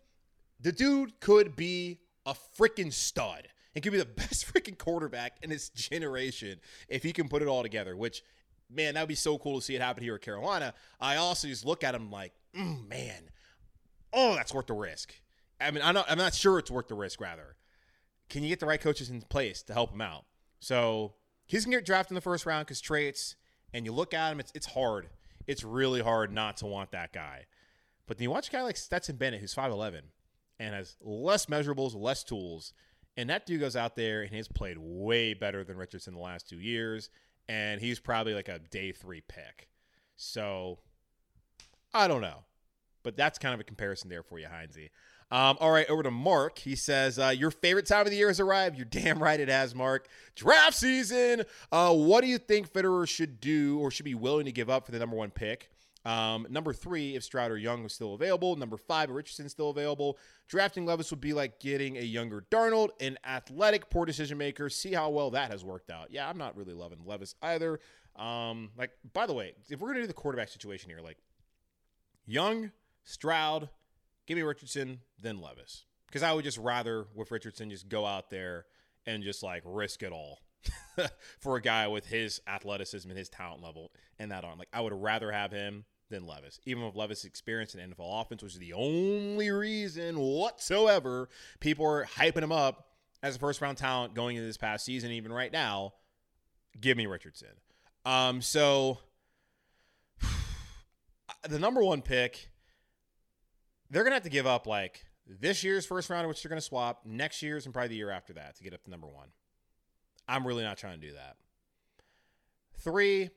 the 0.60 0.72
dude 0.72 1.20
could 1.20 1.54
be 1.54 2.00
a 2.26 2.34
freaking 2.58 2.92
stud 2.92 3.48
and 3.74 3.82
could 3.82 3.92
be 3.92 3.98
the 3.98 4.04
best 4.16 4.52
freaking 4.52 4.78
quarterback 4.78 5.36
in 5.42 5.50
his 5.50 5.68
generation 5.68 6.58
if 6.88 7.02
he 7.02 7.12
can 7.12 7.28
put 7.28 7.42
it 7.42 7.48
all 7.48 7.62
together, 7.62 7.96
which, 7.96 8.22
man, 8.70 8.94
that 8.94 9.02
would 9.02 9.08
be 9.08 9.14
so 9.14 9.38
cool 9.38 9.58
to 9.58 9.64
see 9.64 9.74
it 9.74 9.80
happen 9.80 10.02
here 10.02 10.14
at 10.14 10.22
Carolina. 10.22 10.74
I 11.00 11.16
also 11.16 11.48
just 11.48 11.64
look 11.64 11.84
at 11.84 11.94
him 11.94 12.10
like, 12.10 12.32
mm, 12.56 12.88
man, 12.88 13.30
oh, 14.12 14.34
that's 14.34 14.54
worth 14.54 14.66
the 14.66 14.74
risk. 14.74 15.14
I 15.60 15.70
mean, 15.70 15.82
I'm 15.82 15.94
not, 15.94 16.06
I'm 16.10 16.18
not 16.18 16.34
sure 16.34 16.58
it's 16.58 16.70
worth 16.70 16.88
the 16.88 16.94
risk, 16.94 17.20
rather. 17.20 17.56
Can 18.28 18.42
you 18.42 18.48
get 18.48 18.60
the 18.60 18.66
right 18.66 18.80
coaches 18.80 19.10
in 19.10 19.20
place 19.22 19.62
to 19.64 19.72
help 19.72 19.92
him 19.92 20.00
out? 20.00 20.24
So 20.60 21.14
he's 21.46 21.64
going 21.64 21.72
to 21.72 21.78
get 21.78 21.86
drafted 21.86 22.12
in 22.12 22.14
the 22.16 22.20
first 22.20 22.46
round 22.46 22.66
because 22.66 22.80
traits, 22.80 23.36
and 23.72 23.84
you 23.84 23.92
look 23.92 24.14
at 24.14 24.32
him, 24.32 24.40
it's, 24.40 24.52
it's 24.54 24.66
hard. 24.66 25.08
It's 25.46 25.62
really 25.62 26.00
hard 26.00 26.32
not 26.32 26.56
to 26.58 26.66
want 26.66 26.92
that 26.92 27.12
guy. 27.12 27.46
But 28.06 28.18
then 28.18 28.24
you 28.24 28.30
watch 28.30 28.48
a 28.48 28.52
guy 28.52 28.62
like 28.62 28.76
Stetson 28.76 29.16
Bennett, 29.16 29.40
who's 29.40 29.54
5'11 29.54 30.00
and 30.58 30.74
has 30.74 30.96
less 31.00 31.46
measurables, 31.46 31.94
less 31.94 32.22
tools. 32.24 32.72
And 33.16 33.30
that 33.30 33.46
dude 33.46 33.60
goes 33.60 33.76
out 33.76 33.96
there 33.96 34.22
and 34.22 34.34
he's 34.34 34.48
played 34.48 34.76
way 34.78 35.34
better 35.34 35.64
than 35.64 35.76
Richardson 35.76 36.14
the 36.14 36.20
last 36.20 36.48
two 36.48 36.60
years. 36.60 37.10
And 37.48 37.80
he's 37.80 38.00
probably 38.00 38.34
like 38.34 38.48
a 38.48 38.58
day 38.58 38.92
three 38.92 39.22
pick. 39.26 39.68
So 40.16 40.78
I 41.92 42.08
don't 42.08 42.22
know. 42.22 42.44
But 43.02 43.16
that's 43.16 43.38
kind 43.38 43.52
of 43.52 43.60
a 43.60 43.64
comparison 43.64 44.08
there 44.08 44.22
for 44.22 44.38
you, 44.38 44.46
Heinze. 44.46 44.88
Um, 45.30 45.56
all 45.60 45.70
right, 45.70 45.88
over 45.90 46.02
to 46.02 46.10
Mark. 46.10 46.58
He 46.58 46.76
says, 46.76 47.18
uh, 47.18 47.28
Your 47.28 47.50
favorite 47.50 47.86
time 47.86 48.02
of 48.02 48.10
the 48.10 48.16
year 48.16 48.28
has 48.28 48.40
arrived. 48.40 48.76
You're 48.76 48.84
damn 48.86 49.22
right 49.22 49.38
it 49.38 49.48
has, 49.48 49.74
Mark. 49.74 50.08
Draft 50.34 50.76
season. 50.76 51.42
Uh, 51.72 51.92
what 51.92 52.20
do 52.22 52.28
you 52.28 52.38
think 52.38 52.72
Fitterer 52.72 53.08
should 53.08 53.40
do 53.40 53.78
or 53.78 53.90
should 53.90 54.04
be 54.04 54.14
willing 54.14 54.44
to 54.46 54.52
give 54.52 54.70
up 54.70 54.86
for 54.86 54.92
the 54.92 54.98
number 54.98 55.16
one 55.16 55.30
pick? 55.30 55.70
Um, 56.04 56.46
number 56.50 56.72
three, 56.72 57.16
if 57.16 57.24
Stroud 57.24 57.50
or 57.50 57.56
Young 57.56 57.82
was 57.82 57.94
still 57.94 58.14
available. 58.14 58.56
Number 58.56 58.76
five, 58.76 59.10
Richardson 59.10 59.48
still 59.48 59.70
available. 59.70 60.18
Drafting 60.48 60.84
Levis 60.84 61.10
would 61.10 61.20
be 61.20 61.32
like 61.32 61.60
getting 61.60 61.96
a 61.96 62.02
younger 62.02 62.44
Darnold, 62.50 62.90
an 63.00 63.18
athletic, 63.26 63.88
poor 63.88 64.04
decision 64.04 64.36
maker. 64.36 64.68
See 64.68 64.92
how 64.92 65.08
well 65.10 65.30
that 65.30 65.50
has 65.50 65.64
worked 65.64 65.90
out. 65.90 66.08
Yeah, 66.10 66.28
I'm 66.28 66.36
not 66.36 66.56
really 66.56 66.74
loving 66.74 67.00
Levis 67.06 67.34
either. 67.42 67.80
Um, 68.16 68.70
like, 68.76 68.90
by 69.12 69.26
the 69.26 69.32
way, 69.32 69.54
if 69.70 69.80
we're 69.80 69.88
gonna 69.88 70.02
do 70.02 70.06
the 70.06 70.12
quarterback 70.12 70.48
situation 70.48 70.90
here, 70.90 71.00
like 71.00 71.18
Young, 72.26 72.70
Stroud, 73.02 73.70
give 74.26 74.36
me 74.36 74.42
Richardson, 74.42 75.00
then 75.18 75.40
Levis, 75.40 75.86
because 76.06 76.22
I 76.22 76.32
would 76.32 76.44
just 76.44 76.58
rather 76.58 77.06
with 77.14 77.30
Richardson 77.30 77.70
just 77.70 77.88
go 77.88 78.04
out 78.04 78.28
there 78.30 78.66
and 79.06 79.22
just 79.22 79.42
like 79.42 79.62
risk 79.64 80.02
it 80.02 80.12
all. 80.12 80.40
for 81.40 81.56
a 81.56 81.60
guy 81.60 81.88
with 81.88 82.06
his 82.06 82.40
athleticism 82.46 83.08
and 83.10 83.18
his 83.18 83.28
talent 83.28 83.62
level 83.62 83.92
and 84.18 84.30
that 84.30 84.44
on. 84.44 84.56
Like 84.56 84.68
I 84.72 84.80
would 84.80 84.94
rather 84.94 85.30
have 85.30 85.52
him 85.52 85.84
than 86.14 86.26
Levis. 86.26 86.60
Even 86.64 86.84
with 86.84 86.94
Levis' 86.94 87.24
experience 87.24 87.74
in 87.74 87.90
NFL 87.90 88.22
offense, 88.22 88.42
which 88.42 88.54
is 88.54 88.58
the 88.58 88.72
only 88.72 89.50
reason 89.50 90.18
whatsoever 90.18 91.28
people 91.60 91.84
are 91.86 92.04
hyping 92.04 92.42
him 92.42 92.52
up 92.52 92.88
as 93.22 93.36
a 93.36 93.38
first 93.38 93.60
round 93.60 93.76
talent 93.76 94.14
going 94.14 94.36
into 94.36 94.46
this 94.46 94.56
past 94.56 94.84
season, 94.84 95.10
even 95.10 95.32
right 95.32 95.52
now, 95.52 95.92
give 96.80 96.96
me 96.96 97.06
Richardson. 97.06 97.48
Um, 98.04 98.40
so 98.40 98.98
the 101.48 101.58
number 101.58 101.82
one 101.82 102.02
pick, 102.02 102.50
they're 103.90 104.04
gonna 104.04 104.16
have 104.16 104.22
to 104.24 104.30
give 104.30 104.46
up 104.46 104.66
like 104.66 105.04
this 105.26 105.64
year's 105.64 105.86
first 105.86 106.10
round, 106.10 106.28
which 106.28 106.42
they're 106.42 106.50
gonna 106.50 106.60
swap, 106.60 107.00
next 107.04 107.42
year's 107.42 107.64
and 107.64 107.74
probably 107.74 107.88
the 107.88 107.96
year 107.96 108.10
after 108.10 108.32
that 108.34 108.56
to 108.56 108.64
get 108.64 108.74
up 108.74 108.84
to 108.84 108.90
number 108.90 109.08
one. 109.08 109.28
I'm 110.28 110.46
really 110.46 110.62
not 110.62 110.78
trying 110.78 111.00
to 111.00 111.06
do 111.06 111.14
that. 111.14 111.36
Three, 112.78 113.30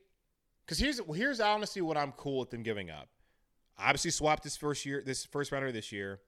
because 0.67 0.79
here's 0.79 0.99
here's 1.15 1.39
honestly 1.39 1.81
what 1.81 1.97
I'm 1.97 2.11
cool 2.11 2.39
with 2.39 2.49
them 2.49 2.61
giving 2.61 2.89
up. 2.89 3.07
Obviously, 3.79 4.11
swap 4.11 4.43
this 4.43 4.57
first 4.57 4.85
year, 4.85 5.01
this 5.05 5.25
first 5.25 5.51
rounder 5.51 5.71
this 5.71 5.91
year. 5.91 6.19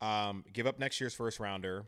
Um, 0.00 0.44
give 0.52 0.66
up 0.66 0.78
next 0.78 1.00
year's 1.00 1.14
first 1.14 1.40
rounder. 1.40 1.86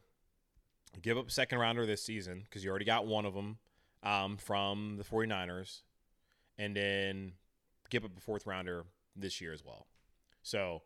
Give 1.02 1.18
up 1.18 1.30
second 1.30 1.58
rounder 1.58 1.84
this 1.84 2.02
season 2.02 2.42
because 2.44 2.64
you 2.64 2.70
already 2.70 2.86
got 2.86 3.06
one 3.06 3.26
of 3.26 3.34
them 3.34 3.58
um, 4.02 4.38
from 4.38 4.96
the 4.96 5.04
49ers. 5.04 5.82
And 6.58 6.74
then 6.74 7.32
give 7.90 8.04
up 8.04 8.12
a 8.16 8.20
fourth 8.20 8.46
rounder 8.46 8.84
this 9.14 9.42
year 9.42 9.52
as 9.52 9.62
well. 9.62 9.86
So 10.42 10.80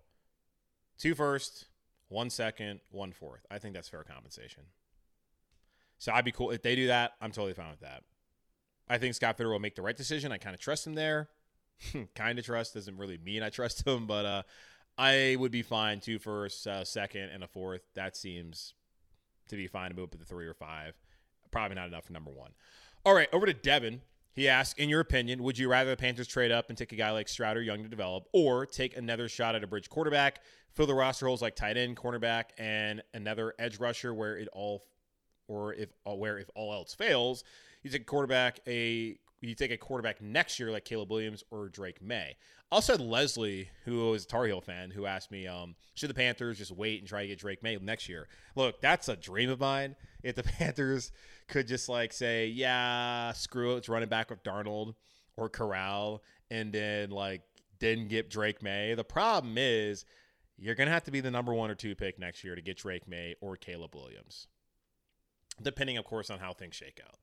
two 0.98 1.14
first, 1.14 1.66
one 2.08 2.30
second, 2.30 2.80
one 2.90 3.12
fourth. 3.12 3.46
I 3.50 3.58
think 3.58 3.74
that's 3.74 3.88
fair 3.88 4.02
compensation. 4.02 4.64
So 5.98 6.10
I'd 6.12 6.24
be 6.24 6.32
cool 6.32 6.50
if 6.50 6.62
they 6.62 6.74
do 6.74 6.88
that. 6.88 7.12
I'm 7.20 7.30
totally 7.30 7.54
fine 7.54 7.70
with 7.70 7.80
that. 7.80 8.02
I 8.90 8.98
think 8.98 9.14
Scott 9.14 9.36
Fitter 9.36 9.48
will 9.48 9.60
make 9.60 9.76
the 9.76 9.82
right 9.82 9.96
decision. 9.96 10.32
I 10.32 10.38
kind 10.38 10.52
of 10.52 10.60
trust 10.60 10.84
him 10.84 10.94
there. 10.94 11.28
kind 12.16 12.38
of 12.38 12.44
trust 12.44 12.74
doesn't 12.74 12.98
really 12.98 13.18
mean 13.18 13.42
I 13.42 13.48
trust 13.48 13.86
him, 13.86 14.06
but 14.06 14.26
uh, 14.26 14.42
I 14.98 15.36
would 15.38 15.52
be 15.52 15.62
fine 15.62 16.00
two 16.00 16.18
first, 16.18 16.66
uh, 16.66 16.84
second, 16.84 17.30
and 17.30 17.44
a 17.44 17.46
fourth. 17.46 17.82
That 17.94 18.16
seems 18.16 18.74
to 19.48 19.56
be 19.56 19.68
fine 19.68 19.90
to 19.90 19.96
move 19.96 20.06
up 20.06 20.10
to 20.10 20.18
the 20.18 20.24
three 20.24 20.46
or 20.46 20.54
five. 20.54 20.98
Probably 21.52 21.76
not 21.76 21.86
enough 21.86 22.04
for 22.04 22.12
number 22.12 22.32
one. 22.32 22.50
All 23.04 23.14
right, 23.14 23.28
over 23.32 23.46
to 23.46 23.54
Devin. 23.54 24.02
He 24.32 24.48
asked, 24.48 24.78
in 24.78 24.88
your 24.88 25.00
opinion, 25.00 25.42
would 25.42 25.56
you 25.58 25.68
rather 25.68 25.90
the 25.90 25.96
Panthers 25.96 26.26
trade 26.26 26.52
up 26.52 26.68
and 26.68 26.76
take 26.76 26.92
a 26.92 26.96
guy 26.96 27.12
like 27.12 27.28
Stroud 27.28 27.56
or 27.56 27.62
Young 27.62 27.82
to 27.82 27.88
develop, 27.88 28.24
or 28.32 28.66
take 28.66 28.96
another 28.96 29.28
shot 29.28 29.54
at 29.54 29.64
a 29.64 29.66
bridge 29.66 29.88
quarterback, 29.88 30.40
fill 30.72 30.86
the 30.86 30.94
roster 30.94 31.26
holes 31.26 31.42
like 31.42 31.54
tight 31.56 31.76
end, 31.76 31.96
cornerback, 31.96 32.46
and 32.58 33.02
another 33.14 33.54
edge 33.58 33.78
rusher 33.78 34.12
where 34.12 34.36
it 34.36 34.48
all, 34.52 34.84
or 35.48 35.74
if 35.74 35.90
uh, 36.08 36.14
where 36.14 36.38
if 36.38 36.48
all 36.54 36.72
else 36.72 36.94
fails, 36.94 37.44
you 37.82 37.90
take 37.90 38.02
a 38.02 38.04
quarterback 38.04 38.60
a 38.66 39.18
you 39.40 39.54
take 39.54 39.70
a 39.70 39.76
quarterback 39.76 40.20
next 40.20 40.58
year 40.58 40.70
like 40.70 40.84
Caleb 40.84 41.10
Williams 41.10 41.42
or 41.50 41.68
Drake 41.68 42.02
Maye. 42.02 42.36
Also, 42.70 42.92
had 42.92 43.00
Leslie, 43.00 43.70
who 43.84 44.10
was 44.10 44.24
a 44.24 44.28
Tar 44.28 44.46
Heel 44.46 44.60
fan, 44.60 44.90
who 44.90 45.06
asked 45.06 45.30
me, 45.32 45.46
um, 45.46 45.74
should 45.94 46.10
the 46.10 46.14
Panthers 46.14 46.58
just 46.58 46.70
wait 46.70 47.00
and 47.00 47.08
try 47.08 47.22
to 47.22 47.28
get 47.28 47.38
Drake 47.38 47.62
Maye 47.62 47.78
next 47.80 48.08
year? 48.08 48.28
Look, 48.54 48.80
that's 48.80 49.08
a 49.08 49.16
dream 49.16 49.50
of 49.50 49.58
mine. 49.58 49.96
If 50.22 50.36
the 50.36 50.42
Panthers 50.58 51.10
could 51.48 51.66
just 51.66 51.88
like 51.88 52.12
say, 52.12 52.46
yeah, 52.46 53.32
screw 53.32 53.74
it, 53.74 53.78
it's 53.78 53.88
running 53.88 54.08
back 54.08 54.30
with 54.30 54.42
Darnold 54.44 54.94
or 55.36 55.48
Corral, 55.48 56.22
and 56.50 56.72
then 56.72 57.10
like 57.10 57.42
didn't 57.78 58.08
get 58.08 58.30
Drake 58.30 58.62
Maye. 58.62 58.94
The 58.94 59.04
problem 59.04 59.54
is 59.56 60.04
you're 60.58 60.74
gonna 60.74 60.90
have 60.90 61.04
to 61.04 61.10
be 61.10 61.20
the 61.20 61.30
number 61.30 61.54
one 61.54 61.70
or 61.70 61.74
two 61.74 61.94
pick 61.94 62.18
next 62.18 62.44
year 62.44 62.54
to 62.54 62.62
get 62.62 62.76
Drake 62.76 63.08
Maye 63.08 63.34
or 63.40 63.56
Caleb 63.56 63.94
Williams, 63.94 64.46
depending, 65.60 65.96
of 65.96 66.04
course, 66.04 66.30
on 66.30 66.38
how 66.38 66.52
things 66.52 66.76
shake 66.76 67.00
out. 67.04 67.16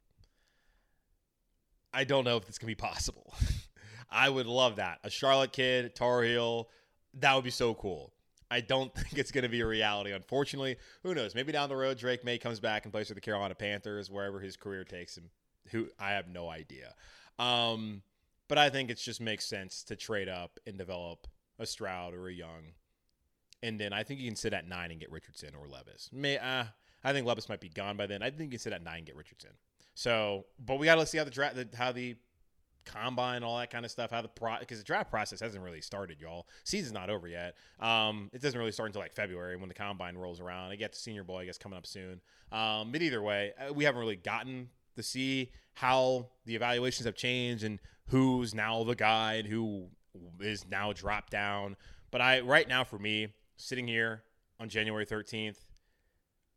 I 1.93 2.03
don't 2.03 2.23
know 2.23 2.37
if 2.37 2.45
this 2.45 2.57
can 2.57 2.67
be 2.67 2.75
possible. 2.75 3.33
I 4.09 4.29
would 4.29 4.45
love 4.45 4.77
that. 4.77 4.99
A 5.03 5.09
Charlotte 5.09 5.51
kid, 5.51 5.95
Tar 5.95 6.23
Heel, 6.23 6.69
that 7.15 7.35
would 7.35 7.43
be 7.43 7.49
so 7.49 7.73
cool. 7.73 8.13
I 8.49 8.61
don't 8.61 8.93
think 8.95 9.17
it's 9.17 9.31
going 9.31 9.43
to 9.43 9.49
be 9.49 9.61
a 9.61 9.67
reality, 9.67 10.11
unfortunately. 10.11 10.77
Who 11.03 11.13
knows? 11.13 11.35
Maybe 11.35 11.51
down 11.51 11.69
the 11.69 11.75
road, 11.75 11.97
Drake 11.97 12.23
Maye 12.23 12.37
comes 12.37 12.59
back 12.59 12.85
and 12.85 12.93
plays 12.93 13.07
for 13.07 13.13
the 13.13 13.21
Carolina 13.21 13.55
Panthers, 13.55 14.09
wherever 14.09 14.39
his 14.39 14.55
career 14.55 14.83
takes 14.83 15.17
him. 15.17 15.29
Who 15.71 15.87
I 15.99 16.11
have 16.11 16.29
no 16.29 16.49
idea. 16.49 16.93
Um, 17.37 18.01
but 18.47 18.57
I 18.57 18.69
think 18.69 18.89
it 18.89 18.97
just 18.97 19.19
makes 19.19 19.45
sense 19.45 19.83
to 19.83 19.95
trade 19.95 20.29
up 20.29 20.59
and 20.65 20.77
develop 20.77 21.27
a 21.59 21.65
Stroud 21.65 22.13
or 22.13 22.27
a 22.27 22.33
Young, 22.33 22.73
and 23.61 23.79
then 23.79 23.91
I 23.91 24.03
think 24.03 24.19
you 24.19 24.27
can 24.27 24.35
sit 24.35 24.53
at 24.53 24.67
nine 24.67 24.91
and 24.91 24.99
get 24.99 25.11
Richardson 25.11 25.49
or 25.59 25.67
Levis. 25.67 26.09
May 26.13 26.37
uh, 26.37 26.65
I 27.03 27.13
think 27.13 27.27
Levis 27.27 27.49
might 27.49 27.59
be 27.59 27.69
gone 27.69 27.97
by 27.97 28.07
then. 28.07 28.21
I 28.21 28.29
think 28.29 28.51
you 28.51 28.57
can 28.57 28.59
sit 28.59 28.73
at 28.73 28.83
nine 28.83 28.99
and 28.99 29.05
get 29.05 29.15
Richardson. 29.15 29.51
So, 29.97 30.45
but 30.63 30.77
we 30.77 30.85
got 30.85 30.93
to 30.93 31.07
see 31.07 31.17
how 31.17 31.23
the 31.23 31.31
draft, 31.31 31.57
how 31.73 31.91
the 31.91 32.15
combine, 32.85 33.41
all 33.41 33.57
that 33.57 33.71
kind 33.71 33.83
of 33.83 33.89
stuff, 33.89 34.11
how 34.11 34.21
the 34.21 34.27
pro 34.27 34.59
because 34.59 34.77
the 34.77 34.83
draft 34.83 35.09
process 35.09 35.39
hasn't 35.39 35.63
really 35.63 35.81
started, 35.81 36.21
y'all. 36.21 36.45
Season's 36.65 36.93
not 36.93 37.09
over 37.09 37.27
yet. 37.27 37.55
Um, 37.79 38.29
it 38.31 38.39
doesn't 38.39 38.59
really 38.59 38.71
start 38.71 38.89
until 38.89 39.01
like 39.01 39.11
February 39.11 39.57
when 39.57 39.69
the 39.69 39.73
combine 39.73 40.15
rolls 40.15 40.39
around. 40.39 40.69
I 40.69 40.75
get 40.75 40.91
the 40.91 40.99
Senior 40.99 41.23
Bowl, 41.23 41.39
I 41.39 41.45
guess, 41.45 41.57
coming 41.57 41.79
up 41.79 41.87
soon. 41.87 42.21
Um, 42.51 42.91
but 42.91 43.01
either 43.01 43.23
way, 43.23 43.53
uh, 43.59 43.73
we 43.73 43.85
haven't 43.85 43.99
really 43.99 44.17
gotten 44.17 44.69
to 44.97 45.01
see 45.01 45.49
how 45.73 46.27
the 46.45 46.55
evaluations 46.55 47.07
have 47.07 47.15
changed 47.15 47.63
and 47.63 47.79
who's 48.09 48.53
now 48.53 48.83
the 48.83 48.93
guy 48.93 49.33
and 49.33 49.47
who 49.47 49.87
is 50.39 50.63
now 50.69 50.93
dropped 50.93 51.31
down. 51.31 51.75
But 52.11 52.21
I 52.21 52.41
right 52.41 52.67
now 52.67 52.83
for 52.83 52.99
me, 52.99 53.29
sitting 53.55 53.87
here 53.87 54.21
on 54.59 54.69
January 54.69 55.07
13th, 55.07 55.57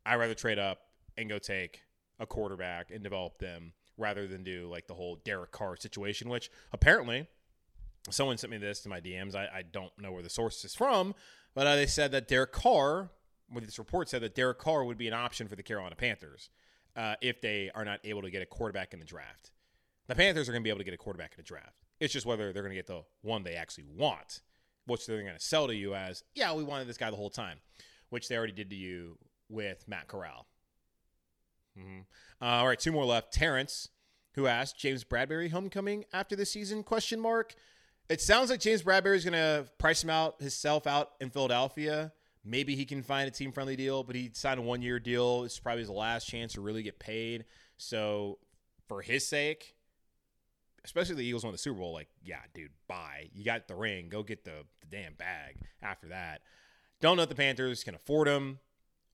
I'd 0.05 0.17
rather 0.17 0.35
trade 0.35 0.59
up 0.59 0.81
and 1.17 1.27
go 1.27 1.39
take 1.39 1.81
a 2.21 2.25
quarterback 2.27 2.91
and 2.91 3.03
develop 3.03 3.39
them 3.39 3.73
rather 3.97 4.27
than 4.27 4.43
do 4.43 4.69
like 4.69 4.87
the 4.87 4.93
whole 4.93 5.17
Derek 5.25 5.51
Carr 5.51 5.75
situation, 5.75 6.29
which 6.29 6.49
apparently 6.71 7.27
someone 8.09 8.37
sent 8.37 8.51
me 8.51 8.57
this 8.57 8.79
to 8.81 8.89
my 8.89 9.01
DMs. 9.01 9.35
I, 9.35 9.47
I 9.53 9.63
don't 9.63 9.91
know 9.99 10.11
where 10.11 10.23
the 10.23 10.29
source 10.29 10.63
is 10.63 10.73
from, 10.73 11.13
but 11.53 11.67
uh, 11.67 11.75
they 11.75 11.87
said 11.87 12.11
that 12.11 12.27
Derek 12.27 12.53
Carr, 12.53 13.09
with 13.51 13.65
this 13.65 13.79
report 13.79 14.07
said 14.07 14.21
that 14.21 14.35
Derek 14.35 14.59
Carr 14.59 14.85
would 14.85 14.97
be 14.97 15.07
an 15.07 15.13
option 15.13 15.47
for 15.47 15.55
the 15.55 15.63
Carolina 15.63 15.95
Panthers 15.95 16.49
uh, 16.95 17.15
if 17.21 17.41
they 17.41 17.69
are 17.75 17.83
not 17.83 17.99
able 18.03 18.21
to 18.21 18.31
get 18.31 18.41
a 18.41 18.45
quarterback 18.45 18.93
in 18.93 18.99
the 18.99 19.05
draft. 19.05 19.51
The 20.07 20.15
Panthers 20.15 20.47
are 20.47 20.51
going 20.51 20.61
to 20.61 20.63
be 20.63 20.69
able 20.69 20.79
to 20.79 20.85
get 20.85 20.93
a 20.93 20.97
quarterback 20.97 21.31
in 21.33 21.37
the 21.37 21.43
draft. 21.43 21.75
It's 21.99 22.13
just 22.13 22.25
whether 22.25 22.51
they're 22.51 22.63
going 22.63 22.75
to 22.75 22.79
get 22.79 22.87
the 22.87 23.03
one 23.21 23.43
they 23.43 23.55
actually 23.55 23.85
want, 23.95 24.41
which 24.85 25.05
they're 25.05 25.21
going 25.21 25.35
to 25.35 25.39
sell 25.39 25.67
to 25.67 25.75
you 25.75 25.93
as, 25.95 26.23
yeah, 26.33 26.53
we 26.53 26.63
wanted 26.63 26.87
this 26.87 26.97
guy 26.97 27.09
the 27.09 27.15
whole 27.15 27.29
time, 27.29 27.59
which 28.09 28.27
they 28.27 28.35
already 28.35 28.53
did 28.53 28.69
to 28.71 28.75
you 28.75 29.17
with 29.49 29.87
Matt 29.87 30.07
Corral. 30.07 30.47
Mm-hmm. 31.77 32.01
Uh, 32.41 32.45
all 32.45 32.67
right, 32.67 32.79
two 32.79 32.91
more 32.91 33.05
left. 33.05 33.33
Terrence, 33.33 33.89
who 34.35 34.47
asked 34.47 34.77
James 34.77 35.03
Bradberry 35.03 35.51
homecoming 35.51 36.05
after 36.13 36.35
the 36.35 36.45
season? 36.45 36.83
Question 36.83 37.19
mark. 37.19 37.55
It 38.09 38.21
sounds 38.21 38.49
like 38.49 38.59
James 38.59 38.83
Bradberry 38.83 39.15
is 39.15 39.23
going 39.23 39.33
to 39.33 39.67
price 39.77 40.03
him 40.03 40.09
out 40.09 40.41
himself 40.41 40.85
out 40.85 41.11
in 41.21 41.29
Philadelphia. 41.29 42.11
Maybe 42.43 42.75
he 42.75 42.85
can 42.85 43.03
find 43.03 43.27
a 43.27 43.31
team 43.31 43.51
friendly 43.51 43.75
deal, 43.75 44.03
but 44.03 44.15
he 44.15 44.31
signed 44.33 44.59
a 44.59 44.63
one 44.63 44.81
year 44.81 44.99
deal. 44.99 45.43
It's 45.43 45.59
probably 45.59 45.81
his 45.81 45.89
last 45.89 46.27
chance 46.27 46.53
to 46.53 46.61
really 46.61 46.83
get 46.83 46.99
paid. 46.99 47.45
So 47.77 48.39
for 48.87 49.01
his 49.01 49.27
sake, 49.27 49.75
especially 50.83 51.15
the 51.15 51.23
Eagles 51.23 51.43
won 51.43 51.53
the 51.53 51.57
Super 51.57 51.79
Bowl, 51.79 51.93
like, 51.93 52.09
yeah, 52.23 52.41
dude, 52.53 52.71
bye. 52.87 53.29
You 53.33 53.45
got 53.45 53.67
the 53.67 53.75
ring. 53.75 54.09
Go 54.09 54.23
get 54.23 54.43
the, 54.43 54.65
the 54.81 54.87
damn 54.89 55.13
bag 55.13 55.57
after 55.81 56.07
that. 56.07 56.41
Don't 56.99 57.17
know 57.17 57.23
if 57.23 57.29
the 57.29 57.35
Panthers 57.35 57.83
can 57.83 57.95
afford 57.95 58.27
him. 58.27 58.59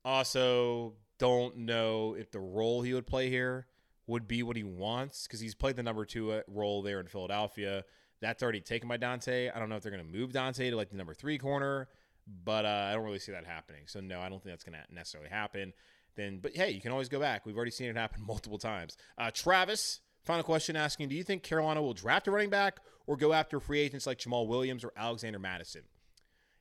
Also, 0.04 0.94
don't 1.20 1.58
know 1.58 2.16
if 2.18 2.32
the 2.32 2.40
role 2.40 2.82
he 2.82 2.94
would 2.94 3.08
play 3.08 3.30
here 3.30 3.68
would 4.08 4.28
be 4.28 4.42
what 4.42 4.56
he 4.56 4.64
wants 4.64 5.28
because 5.28 5.40
he's 5.40 5.54
played 5.54 5.76
the 5.76 5.84
number 5.84 6.06
two 6.06 6.32
uh, 6.32 6.42
role 6.48 6.82
there 6.82 7.00
in 7.00 7.08
Philadelphia. 7.08 7.84
That's 8.22 8.42
already 8.42 8.62
taken 8.62 8.88
by 8.88 8.98
Donte. 8.98 9.54
I 9.54 9.60
don't 9.60 9.70
know 9.70 9.76
if 9.76 9.84
they're 9.84 9.92
going 9.92 10.06
to 10.06 10.18
move 10.18 10.32
Donte 10.32 10.70
to 10.70 10.76
like 10.76 10.90
the 10.90 10.96
number 10.96 11.14
three 11.14 11.38
corner, 11.38 11.88
but 12.44 12.66
uh, 12.66 12.88
I 12.90 12.94
don't 12.94 13.04
really 13.04 13.20
see 13.20 13.34
that 13.34 13.46
happening. 13.46 13.84
So 13.86 14.00
no, 14.00 14.20
I 14.20 14.30
don't 14.30 14.42
think 14.42 14.54
that's 14.54 14.64
going 14.64 14.78
to 14.78 14.94
necessarily 14.94 15.30
happen. 15.30 15.74
Then, 16.16 16.40
but 16.42 16.56
hey, 16.56 16.72
you 16.72 16.82
can 16.82 16.92
always 16.92 17.10
go 17.10 17.20
back. 17.20 17.46
We've 17.46 17.56
already 17.56 17.72
seen 17.72 17.90
it 17.90 17.96
happen 17.96 18.24
multiple 18.28 18.58
times. 18.58 18.98
Uh, 19.18 19.30
Travis, 19.32 20.00
final 20.24 20.44
question 20.44 20.76
asking: 20.76 21.10
Do 21.10 21.16
you 21.16 21.24
think 21.24 21.44
Carolina 21.44 21.82
will 21.82 21.94
draft 21.94 22.28
a 22.28 22.32
running 22.32 22.50
back 22.50 22.80
or 23.06 23.18
go 23.18 23.34
after 23.34 23.60
free 23.60 23.80
agents 23.80 24.08
like 24.08 24.18
Jamaal 24.18 24.48
Williams 24.48 24.84
or 24.84 24.94
Alexander 24.98 25.38
Mattison? 25.38 25.84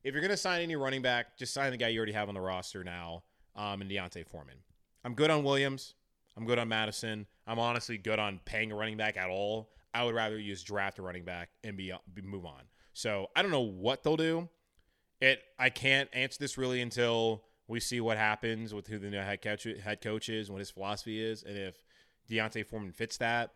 If 0.05 0.12
you're 0.12 0.21
going 0.21 0.31
to 0.31 0.37
sign 0.37 0.62
any 0.62 0.77
running 0.77 1.03
back, 1.03 1.37
just 1.38 1.55
sign 1.55 1.71
the 1.71 1.77
guy 1.77 1.88
you 1.88 1.99
already 1.99 2.12
have 2.12 2.29
on 2.29 2.35
the 2.35 2.40
roster 2.40 2.85
now 2.85 3.23
um, 3.57 3.81
and 3.81 3.90
D'Onta 3.90 4.25
Foreman. 4.27 4.57
I'm 5.05 5.14
good 5.14 5.31
on 5.31 5.42
Williams. 5.42 5.95
I'm 6.37 6.45
good 6.45 6.59
on 6.59 6.69
Mattison. 6.69 7.27
I'm 7.47 7.59
honestly 7.59 7.97
good 7.97 8.19
on 8.19 8.40
paying 8.45 8.73
a 8.73 8.77
running 8.77 8.97
back 8.97 9.16
at 9.16 9.31
all. 9.31 9.71
I 9.95 10.05
would 10.05 10.14
rather 10.14 10.38
use 10.38 10.62
draft 10.62 10.99
a 10.99 11.03
running 11.03 11.25
back 11.25 11.49
and 11.64 11.77
be, 11.77 11.92
be 12.12 12.23
move 12.23 12.45
on. 12.45 12.62
So 12.92 13.31
I 13.35 13.42
don't 13.42 13.51
know 13.51 13.61
what 13.61 14.03
they'll 14.03 14.16
do. 14.16 14.49
It 15.21 15.42
I 15.59 15.71
can't 15.71 16.11
answer 16.12 16.38
this 16.38 16.59
really 16.59 16.83
until 16.83 17.42
we 17.69 17.81
see 17.81 18.01
what 18.01 18.19
happens 18.19 18.75
with 18.75 18.87
who 18.87 18.99
the 18.99 19.09
new 19.09 19.16
head 19.16 19.40
coach 19.40 19.66
head 19.83 20.03
coach 20.03 20.29
is, 20.29 20.49
and 20.49 20.55
what 20.55 20.61
his 20.61 20.71
philosophy 20.71 21.23
is, 21.23 21.42
and 21.42 21.57
if 21.57 21.77
D'Onta 22.29 22.66
Foreman 22.66 22.92
fits 22.92 23.16
that. 23.19 23.53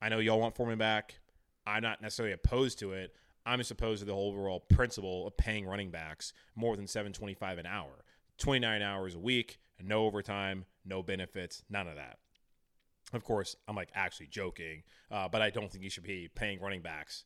I 0.00 0.08
know 0.08 0.18
y'all 0.18 0.40
want 0.40 0.56
Foreman 0.56 0.78
back. 0.78 1.18
I'm 1.66 1.82
not 1.82 2.00
necessarily 2.00 2.32
opposed 2.32 2.78
to 2.80 2.92
it. 2.92 3.14
I'm 3.44 3.58
just 3.58 3.70
opposed 3.70 4.00
to 4.00 4.06
the 4.06 4.14
whole 4.14 4.30
overall 4.30 4.60
principle 4.60 5.26
of 5.26 5.36
paying 5.36 5.66
running 5.66 5.90
backs 5.90 6.32
more 6.54 6.76
than 6.76 6.86
725 6.86 7.58
an 7.58 7.66
hour. 7.66 8.04
29 8.38 8.82
hours 8.82 9.14
a 9.14 9.18
week, 9.18 9.58
no 9.82 10.04
overtime, 10.04 10.64
no 10.84 11.02
benefits, 11.02 11.62
none 11.70 11.88
of 11.88 11.96
that. 11.96 12.18
Of 13.12 13.24
course, 13.24 13.56
I'm 13.68 13.76
like 13.76 13.90
actually 13.94 14.28
joking, 14.28 14.82
uh, 15.10 15.28
but 15.28 15.42
I 15.42 15.50
don't 15.50 15.70
think 15.70 15.84
you 15.84 15.90
should 15.90 16.04
be 16.04 16.28
paying 16.34 16.60
running 16.60 16.80
backs 16.80 17.24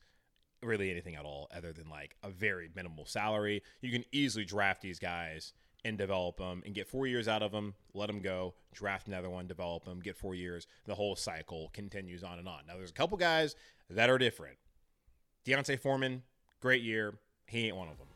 really 0.62 0.90
anything 0.90 1.14
at 1.14 1.24
all 1.24 1.48
other 1.54 1.72
than 1.72 1.88
like 1.88 2.16
a 2.22 2.30
very 2.30 2.70
minimal 2.74 3.06
salary. 3.06 3.62
You 3.80 3.92
can 3.92 4.04
easily 4.12 4.44
draft 4.44 4.82
these 4.82 4.98
guys 4.98 5.52
and 5.84 5.96
develop 5.96 6.38
them 6.38 6.62
and 6.64 6.74
get 6.74 6.88
four 6.88 7.06
years 7.06 7.28
out 7.28 7.42
of 7.42 7.52
them, 7.52 7.74
let 7.94 8.08
them 8.08 8.20
go, 8.20 8.54
draft 8.74 9.06
another 9.06 9.30
one, 9.30 9.46
develop 9.46 9.84
them, 9.84 10.00
get 10.00 10.16
four 10.16 10.34
years. 10.34 10.66
The 10.84 10.94
whole 10.94 11.14
cycle 11.14 11.70
continues 11.72 12.24
on 12.24 12.38
and 12.38 12.48
on. 12.48 12.62
Now, 12.66 12.76
there's 12.76 12.90
a 12.90 12.94
couple 12.94 13.16
guys 13.16 13.54
that 13.90 14.10
are 14.10 14.18
different. 14.18 14.56
D'Onta 15.44 15.78
Foreman, 15.78 16.22
great 16.60 16.82
year. 16.82 17.14
He 17.46 17.68
ain't 17.68 17.76
one 17.76 17.88
of 17.88 17.98
them. 17.98 18.08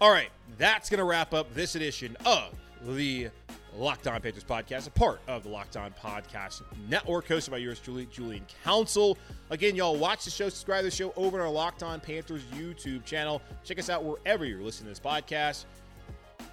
All 0.00 0.10
right, 0.10 0.30
that's 0.56 0.88
going 0.88 0.96
to 0.96 1.04
wrap 1.04 1.34
up 1.34 1.52
this 1.52 1.74
edition 1.74 2.16
of 2.24 2.54
the 2.96 3.28
Locked 3.76 4.06
On 4.06 4.18
Panthers 4.18 4.44
podcast, 4.44 4.86
a 4.86 4.90
part 4.90 5.20
of 5.28 5.42
the 5.42 5.50
Locked 5.50 5.76
On 5.76 5.92
Podcast 5.92 6.62
Network, 6.88 7.28
hosted 7.28 7.50
by 7.50 7.58
yours 7.58 7.78
truly, 7.78 8.06
Julian 8.06 8.46
Council. 8.64 9.18
Again, 9.50 9.76
y'all 9.76 9.98
watch 9.98 10.24
the 10.24 10.30
show, 10.30 10.48
subscribe 10.48 10.80
to 10.80 10.84
the 10.84 10.90
show 10.90 11.12
over 11.18 11.38
on 11.38 11.46
our 11.46 11.52
Locked 11.52 11.82
On 11.82 12.00
Panthers 12.00 12.40
YouTube 12.54 13.04
channel. 13.04 13.42
Check 13.62 13.78
us 13.78 13.90
out 13.90 14.02
wherever 14.02 14.46
you're 14.46 14.62
listening 14.62 14.86
to 14.86 14.98
this 14.98 15.06
podcast. 15.06 15.66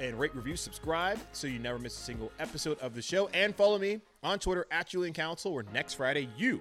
And 0.02 0.20
rate, 0.20 0.36
review, 0.36 0.58
subscribe 0.58 1.18
so 1.32 1.48
you 1.48 1.58
never 1.58 1.80
miss 1.80 1.98
a 1.98 2.04
single 2.04 2.34
episode 2.42 2.78
of 2.80 2.96
the 2.96 3.02
show. 3.02 3.30
And 3.30 3.56
follow 3.56 3.80
me 3.80 4.02
on 4.24 4.40
Twitter 4.40 4.68
at 4.72 4.88
Julian 4.90 5.14
Council, 5.14 5.54
where 5.54 5.64
next 5.74 5.94
Friday 5.94 6.28
you, 6.36 6.60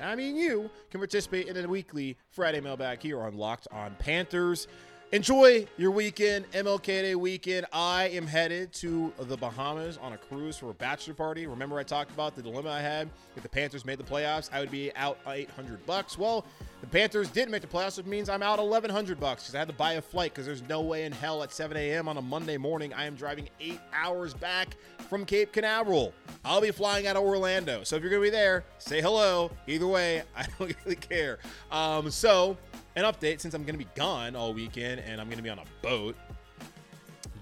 I 0.00 0.16
mean 0.16 0.34
you, 0.34 0.68
can 0.90 0.98
participate 0.98 1.46
in 1.46 1.56
a 1.56 1.68
weekly 1.68 2.16
Friday 2.30 2.60
mailbag 2.60 3.00
here 3.00 3.22
on 3.22 3.36
Locked 3.36 3.68
On 3.70 3.94
Panthers. 4.00 4.66
Enjoy 5.14 5.64
your 5.76 5.92
weekend, 5.92 6.50
MLK 6.50 6.86
Day 6.86 7.14
weekend. 7.14 7.66
I 7.72 8.08
am 8.08 8.26
headed 8.26 8.72
to 8.72 9.12
the 9.16 9.36
Bahamas 9.36 9.96
on 9.98 10.12
a 10.12 10.18
cruise 10.18 10.58
for 10.58 10.70
a 10.70 10.74
bachelor 10.74 11.14
party. 11.14 11.46
Remember, 11.46 11.78
I 11.78 11.84
talked 11.84 12.10
about 12.10 12.34
the 12.34 12.42
dilemma 12.42 12.70
I 12.70 12.80
had 12.80 13.08
if 13.36 13.44
the 13.44 13.48
Panthers 13.48 13.84
made 13.84 13.98
the 13.98 14.02
playoffs, 14.02 14.50
I 14.52 14.58
would 14.58 14.72
be 14.72 14.90
out 14.96 15.18
800 15.24 15.86
bucks. 15.86 16.18
Well, 16.18 16.44
the 16.80 16.88
Panthers 16.88 17.30
didn't 17.30 17.52
make 17.52 17.62
the 17.62 17.68
playoffs, 17.68 17.96
which 17.96 18.06
means 18.06 18.28
I'm 18.28 18.42
out 18.42 18.58
1100 18.58 19.20
bucks 19.20 19.44
because 19.44 19.54
I 19.54 19.60
had 19.60 19.68
to 19.68 19.74
buy 19.74 19.92
a 19.92 20.02
flight 20.02 20.34
because 20.34 20.46
there's 20.46 20.62
no 20.68 20.80
way 20.80 21.04
in 21.04 21.12
hell 21.12 21.44
at 21.44 21.52
7 21.52 21.76
a.m. 21.76 22.08
on 22.08 22.16
a 22.16 22.22
Monday 22.22 22.56
morning 22.56 22.92
I 22.92 23.04
am 23.04 23.14
driving 23.14 23.48
eight 23.60 23.78
hours 23.92 24.34
back 24.34 24.70
from 25.14 25.24
Cape 25.24 25.52
Canaveral. 25.52 26.12
I'll 26.44 26.60
be 26.60 26.72
flying 26.72 27.06
out 27.06 27.14
of 27.14 27.22
Orlando. 27.22 27.84
So 27.84 27.94
if 27.94 28.02
you're 28.02 28.10
going 28.10 28.20
to 28.20 28.26
be 28.26 28.30
there, 28.30 28.64
say 28.78 29.00
hello. 29.00 29.52
Either 29.68 29.86
way, 29.86 30.24
I 30.36 30.44
don't 30.58 30.74
really 30.84 30.96
care. 30.96 31.38
Um, 31.70 32.10
so, 32.10 32.56
an 32.96 33.04
update 33.04 33.40
since 33.40 33.54
I'm 33.54 33.62
going 33.62 33.78
to 33.78 33.84
be 33.84 33.90
gone 33.94 34.34
all 34.34 34.52
weekend 34.52 35.02
and 35.02 35.20
I'm 35.20 35.28
going 35.28 35.36
to 35.36 35.42
be 35.44 35.50
on 35.50 35.60
a 35.60 35.64
boat 35.82 36.16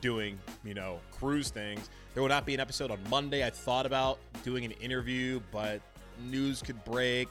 doing, 0.02 0.38
you 0.66 0.74
know, 0.74 1.00
cruise 1.12 1.48
things. 1.48 1.88
There 2.12 2.22
will 2.22 2.28
not 2.28 2.44
be 2.44 2.52
an 2.52 2.60
episode 2.60 2.90
on 2.90 2.98
Monday. 3.08 3.42
I 3.42 3.48
thought 3.48 3.86
about 3.86 4.18
doing 4.44 4.66
an 4.66 4.72
interview, 4.72 5.40
but 5.50 5.80
news 6.26 6.60
could 6.60 6.84
break. 6.84 7.28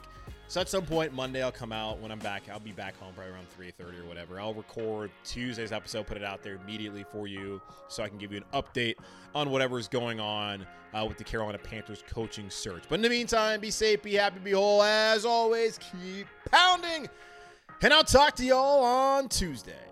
So 0.48 0.60
at 0.60 0.68
some 0.68 0.84
point 0.84 1.14
Monday 1.14 1.42
I'll 1.42 1.50
come 1.50 1.72
out 1.72 1.98
when 2.00 2.10
I'm 2.10 2.18
back. 2.18 2.42
I'll 2.50 2.60
be 2.60 2.72
back 2.72 2.98
home 2.98 3.14
probably 3.14 3.32
around 3.32 3.46
3:30 3.58 4.00
or 4.00 4.04
whatever. 4.04 4.38
I'll 4.38 4.52
record 4.52 5.10
Tuesday's 5.24 5.72
episode, 5.72 6.06
put 6.06 6.18
it 6.18 6.24
out 6.24 6.42
there 6.42 6.56
immediately 6.62 7.04
for 7.10 7.26
you, 7.26 7.60
so 7.88 8.02
I 8.02 8.08
can 8.08 8.18
give 8.18 8.32
you 8.32 8.38
an 8.38 8.62
update 8.62 8.96
on 9.34 9.50
whatever's 9.50 9.88
going 9.88 10.20
on 10.20 10.66
uh, 10.92 11.06
with 11.06 11.16
the 11.16 11.24
Carolina 11.24 11.58
Panthers 11.58 12.04
coaching 12.06 12.50
search. 12.50 12.82
But 12.88 12.96
in 12.96 13.02
the 13.02 13.08
meantime, 13.08 13.60
be 13.60 13.70
safe, 13.70 14.02
be 14.02 14.14
happy, 14.14 14.40
be 14.40 14.50
whole. 14.52 14.82
As 14.82 15.24
always, 15.24 15.78
keep 15.78 16.26
pounding, 16.50 17.08
and 17.80 17.92
I'll 17.94 18.04
talk 18.04 18.36
to 18.36 18.44
y'all 18.44 18.84
on 18.84 19.28
Tuesday. 19.30 19.91